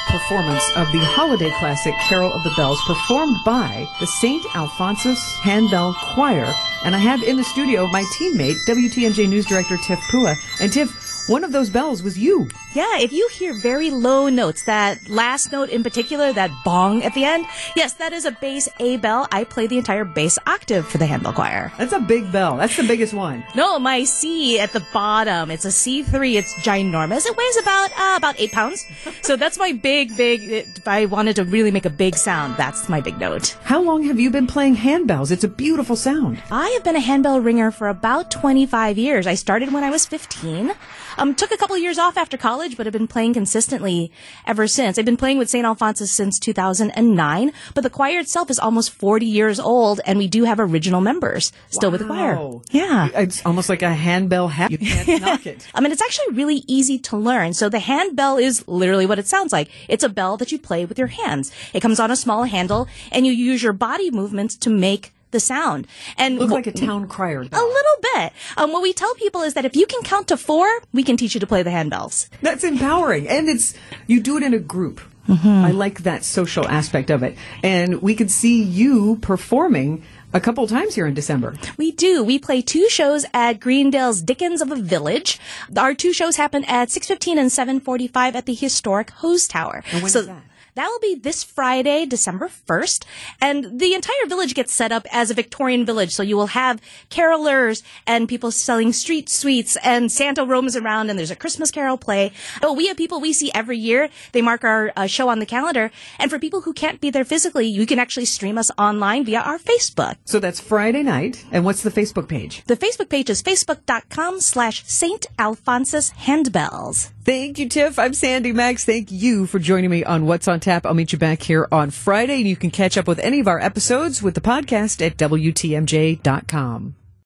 Performance 0.06 0.64
of 0.76 0.90
the 0.92 0.98
holiday 0.98 1.50
classic 1.58 1.94
Carol 2.08 2.32
of 2.32 2.42
the 2.44 2.52
Bells 2.56 2.80
performed 2.86 3.36
by 3.44 3.88
the 4.00 4.06
St. 4.06 4.44
Alphonsus 4.54 5.18
Handbell 5.38 5.94
Choir. 5.94 6.52
And 6.84 6.94
I 6.94 6.98
have 6.98 7.22
in 7.22 7.36
the 7.36 7.44
studio 7.44 7.86
my 7.86 8.02
teammate, 8.16 8.56
WTMJ 8.68 9.28
News 9.28 9.46
Director 9.46 9.76
Tiff 9.76 10.00
Pua. 10.10 10.36
And 10.60 10.72
Tiff, 10.72 11.28
one 11.28 11.44
of 11.44 11.52
those 11.52 11.70
bells 11.70 12.02
was 12.02 12.18
you. 12.18 12.48
Yeah, 12.74 12.98
if 12.98 13.12
you 13.12 13.28
hear 13.28 13.54
very 13.54 13.90
low 13.90 14.28
notes, 14.28 14.64
that 14.64 15.08
last 15.08 15.52
note 15.52 15.68
in 15.68 15.84
particular, 15.84 16.32
that 16.32 16.50
bong 16.64 17.04
at 17.04 17.14
the 17.14 17.24
end, 17.24 17.46
yes, 17.76 17.92
that 17.94 18.12
is 18.12 18.24
a 18.24 18.32
bass 18.32 18.68
A 18.80 18.96
bell. 18.96 19.28
I 19.30 19.44
play 19.44 19.68
the 19.68 19.78
entire 19.78 20.04
bass 20.04 20.40
octave 20.44 20.84
for 20.84 20.98
the 20.98 21.06
handbell 21.06 21.34
choir. 21.34 21.72
That's 21.78 21.92
a 21.92 22.00
big 22.00 22.32
bell. 22.32 22.56
That's 22.56 22.76
the 22.76 22.82
biggest 22.82 23.14
one. 23.14 23.44
No, 23.54 23.78
my 23.78 24.02
C 24.02 24.58
at 24.58 24.72
the 24.72 24.84
bottom. 24.92 25.52
It's 25.52 25.64
a 25.64 25.68
C3. 25.68 26.34
It's 26.34 26.52
ginormous. 26.54 27.26
It 27.26 27.36
weighs 27.36 27.56
about 27.58 27.92
uh, 27.92 28.16
about 28.16 28.40
eight 28.40 28.50
pounds. 28.50 28.84
So 29.22 29.36
that's 29.36 29.56
my 29.56 29.70
big, 29.70 30.16
big. 30.16 30.42
If 30.42 30.88
I 30.88 31.04
wanted 31.04 31.36
to 31.36 31.44
really 31.44 31.70
make 31.70 31.84
a 31.84 31.90
big 31.90 32.16
sound, 32.16 32.56
that's 32.56 32.88
my 32.88 33.00
big 33.00 33.20
note. 33.20 33.56
How 33.62 33.80
long 33.80 34.02
have 34.02 34.18
you 34.18 34.30
been 34.30 34.48
playing 34.48 34.74
handbells? 34.74 35.30
It's 35.30 35.44
a 35.44 35.48
beautiful 35.48 35.94
sound. 35.94 36.42
I 36.50 36.70
have 36.70 36.82
been 36.82 36.96
a 36.96 37.00
handbell 37.00 37.38
ringer 37.40 37.70
for 37.70 37.86
about 37.88 38.32
25 38.32 38.98
years. 38.98 39.28
I 39.28 39.34
started 39.34 39.72
when 39.72 39.84
I 39.84 39.90
was 39.90 40.06
15. 40.06 40.72
Um, 41.16 41.34
took 41.36 41.52
a 41.52 41.56
couple 41.56 41.78
years 41.78 41.98
off 41.98 42.16
after 42.16 42.36
college, 42.36 42.63
but 42.72 42.86
have 42.86 42.92
been 42.92 43.06
playing 43.06 43.34
consistently 43.34 44.10
ever 44.46 44.66
since. 44.66 44.98
I've 44.98 45.04
been 45.04 45.16
playing 45.16 45.38
with 45.38 45.50
St. 45.50 45.64
Alphonsus 45.66 46.10
since 46.10 46.38
2009, 46.38 47.52
but 47.74 47.82
the 47.82 47.90
choir 47.90 48.18
itself 48.18 48.50
is 48.50 48.58
almost 48.58 48.90
40 48.90 49.26
years 49.26 49.60
old, 49.60 50.00
and 50.06 50.18
we 50.18 50.26
do 50.26 50.44
have 50.44 50.58
original 50.58 51.00
members 51.00 51.52
still 51.68 51.90
with 51.90 52.00
the 52.00 52.06
choir. 52.06 52.60
Yeah. 52.70 53.08
It's 53.14 53.44
almost 53.44 53.68
like 53.68 53.82
a 53.82 53.92
handbell 53.92 54.48
hat. 54.48 54.70
You 54.70 54.78
can't 54.78 55.20
knock 55.20 55.46
it. 55.46 55.66
I 55.74 55.80
mean, 55.80 55.92
it's 55.92 56.02
actually 56.02 56.34
really 56.34 56.64
easy 56.66 56.98
to 57.00 57.16
learn. 57.16 57.52
So 57.52 57.68
the 57.68 57.80
handbell 57.80 58.38
is 58.38 58.66
literally 58.66 59.06
what 59.06 59.18
it 59.18 59.26
sounds 59.26 59.52
like. 59.52 59.68
It's 59.88 60.04
a 60.04 60.08
bell 60.08 60.36
that 60.38 60.50
you 60.50 60.58
play 60.58 60.84
with 60.84 60.98
your 60.98 61.08
hands. 61.08 61.52
It 61.74 61.80
comes 61.80 62.00
on 62.00 62.10
a 62.10 62.16
small 62.16 62.44
handle, 62.44 62.88
and 63.12 63.26
you 63.26 63.32
use 63.32 63.62
your 63.62 63.72
body 63.72 64.10
movements 64.10 64.56
to 64.56 64.70
make 64.70 65.12
the 65.34 65.40
sound. 65.40 65.86
And 66.16 66.38
Looks 66.38 66.52
like 66.52 66.66
a 66.66 66.72
town 66.72 67.06
crier. 67.08 67.40
a 67.40 67.44
little 67.44 67.98
bit. 68.14 68.32
Um, 68.56 68.72
what 68.72 68.80
we 68.82 68.94
tell 68.94 69.14
people 69.16 69.42
is 69.42 69.52
that 69.54 69.66
if 69.66 69.76
you 69.76 69.84
can 69.86 70.02
count 70.02 70.28
to 70.28 70.38
four, 70.38 70.66
we 70.92 71.02
can 71.02 71.18
teach 71.18 71.34
you 71.34 71.40
to 71.40 71.46
play 71.46 71.62
the 71.62 71.70
handbells. 71.70 72.28
That's 72.40 72.64
empowering. 72.64 73.28
And 73.28 73.48
it's, 73.48 73.74
you 74.06 74.20
do 74.20 74.38
it 74.38 74.42
in 74.42 74.54
a 74.54 74.58
group. 74.58 75.00
I 75.26 75.70
like 75.70 76.02
that 76.02 76.22
social 76.22 76.68
aspect 76.68 77.10
of 77.10 77.22
it. 77.22 77.36
And 77.62 78.02
we 78.02 78.14
could 78.14 78.30
see 78.30 78.62
you 78.62 79.16
performing 79.22 80.04
a 80.34 80.40
couple 80.40 80.66
times 80.66 80.94
here 80.96 81.06
in 81.06 81.14
December. 81.14 81.54
We 81.78 81.92
do. 81.92 82.22
We 82.22 82.38
play 82.38 82.60
two 82.60 82.88
shows 82.90 83.24
at 83.32 83.58
Greendale's 83.58 84.20
Dickens 84.20 84.60
of 84.60 84.70
a 84.70 84.76
Village. 84.76 85.38
Our 85.76 85.94
two 85.94 86.12
shows 86.12 86.36
happen 86.36 86.64
at 86.64 86.90
6:15 86.90 87.38
and 87.38 87.50
7:45 87.50 88.34
at 88.34 88.44
the 88.44 88.52
historic 88.54 89.10
Hose 89.22 89.48
Tower. 89.48 89.82
So? 90.08 90.36
That 90.74 90.88
will 90.88 90.98
be 90.98 91.14
this 91.14 91.44
Friday, 91.44 92.04
December 92.06 92.48
1st. 92.48 93.04
And 93.40 93.78
the 93.78 93.94
entire 93.94 94.26
village 94.26 94.54
gets 94.54 94.72
set 94.72 94.92
up 94.92 95.06
as 95.12 95.30
a 95.30 95.34
Victorian 95.34 95.86
village. 95.86 96.12
So 96.12 96.22
you 96.22 96.36
will 96.36 96.48
have 96.48 96.80
carolers 97.10 97.82
and 98.06 98.28
people 98.28 98.50
selling 98.50 98.92
street 98.92 99.28
sweets 99.28 99.76
and 99.84 100.10
Santa 100.10 100.44
roams 100.44 100.76
around 100.76 101.10
and 101.10 101.18
there's 101.18 101.30
a 101.30 101.36
Christmas 101.36 101.70
carol 101.70 101.96
play. 101.96 102.32
Oh, 102.62 102.72
we 102.72 102.88
have 102.88 102.96
people 102.96 103.20
we 103.20 103.32
see 103.32 103.52
every 103.54 103.78
year. 103.78 104.08
They 104.32 104.42
mark 104.42 104.64
our 104.64 104.92
uh, 104.96 105.06
show 105.06 105.28
on 105.28 105.38
the 105.38 105.46
calendar. 105.46 105.90
And 106.18 106.30
for 106.30 106.38
people 106.38 106.62
who 106.62 106.72
can't 106.72 107.00
be 107.00 107.10
there 107.10 107.24
physically, 107.24 107.66
you 107.66 107.86
can 107.86 107.98
actually 107.98 108.26
stream 108.26 108.58
us 108.58 108.70
online 108.76 109.24
via 109.24 109.40
our 109.40 109.58
Facebook. 109.58 110.16
So 110.24 110.40
that's 110.40 110.60
Friday 110.60 111.02
night. 111.02 111.44
And 111.52 111.64
what's 111.64 111.82
the 111.82 111.90
Facebook 111.90 112.28
page? 112.28 112.64
The 112.66 112.76
Facebook 112.76 113.08
page 113.08 113.30
is 113.30 113.42
facebook.com 113.42 114.40
slash 114.40 114.84
St. 114.86 115.26
Alphonsus 115.38 116.10
Handbells. 116.10 117.10
Thank 117.24 117.58
you, 117.58 117.70
Tiff. 117.70 117.98
I'm 117.98 118.12
Sandy 118.12 118.52
Max. 118.52 118.84
Thank 118.84 119.10
you 119.10 119.46
for 119.46 119.58
joining 119.58 119.88
me 119.88 120.04
on 120.04 120.26
What's 120.26 120.46
on 120.46 120.60
Tap. 120.64 120.86
I'll 120.86 120.94
meet 120.94 121.12
you 121.12 121.18
back 121.18 121.42
here 121.42 121.68
on 121.70 121.90
Friday, 121.90 122.36
and 122.36 122.48
you 122.48 122.56
can 122.56 122.70
catch 122.70 122.96
up 122.96 123.06
with 123.06 123.18
any 123.18 123.38
of 123.38 123.46
our 123.46 123.60
episodes 123.60 124.22
with 124.22 124.34
the 124.34 124.40
podcast 124.40 125.04
at 125.04 125.18
WTMJ.com. 125.18 126.96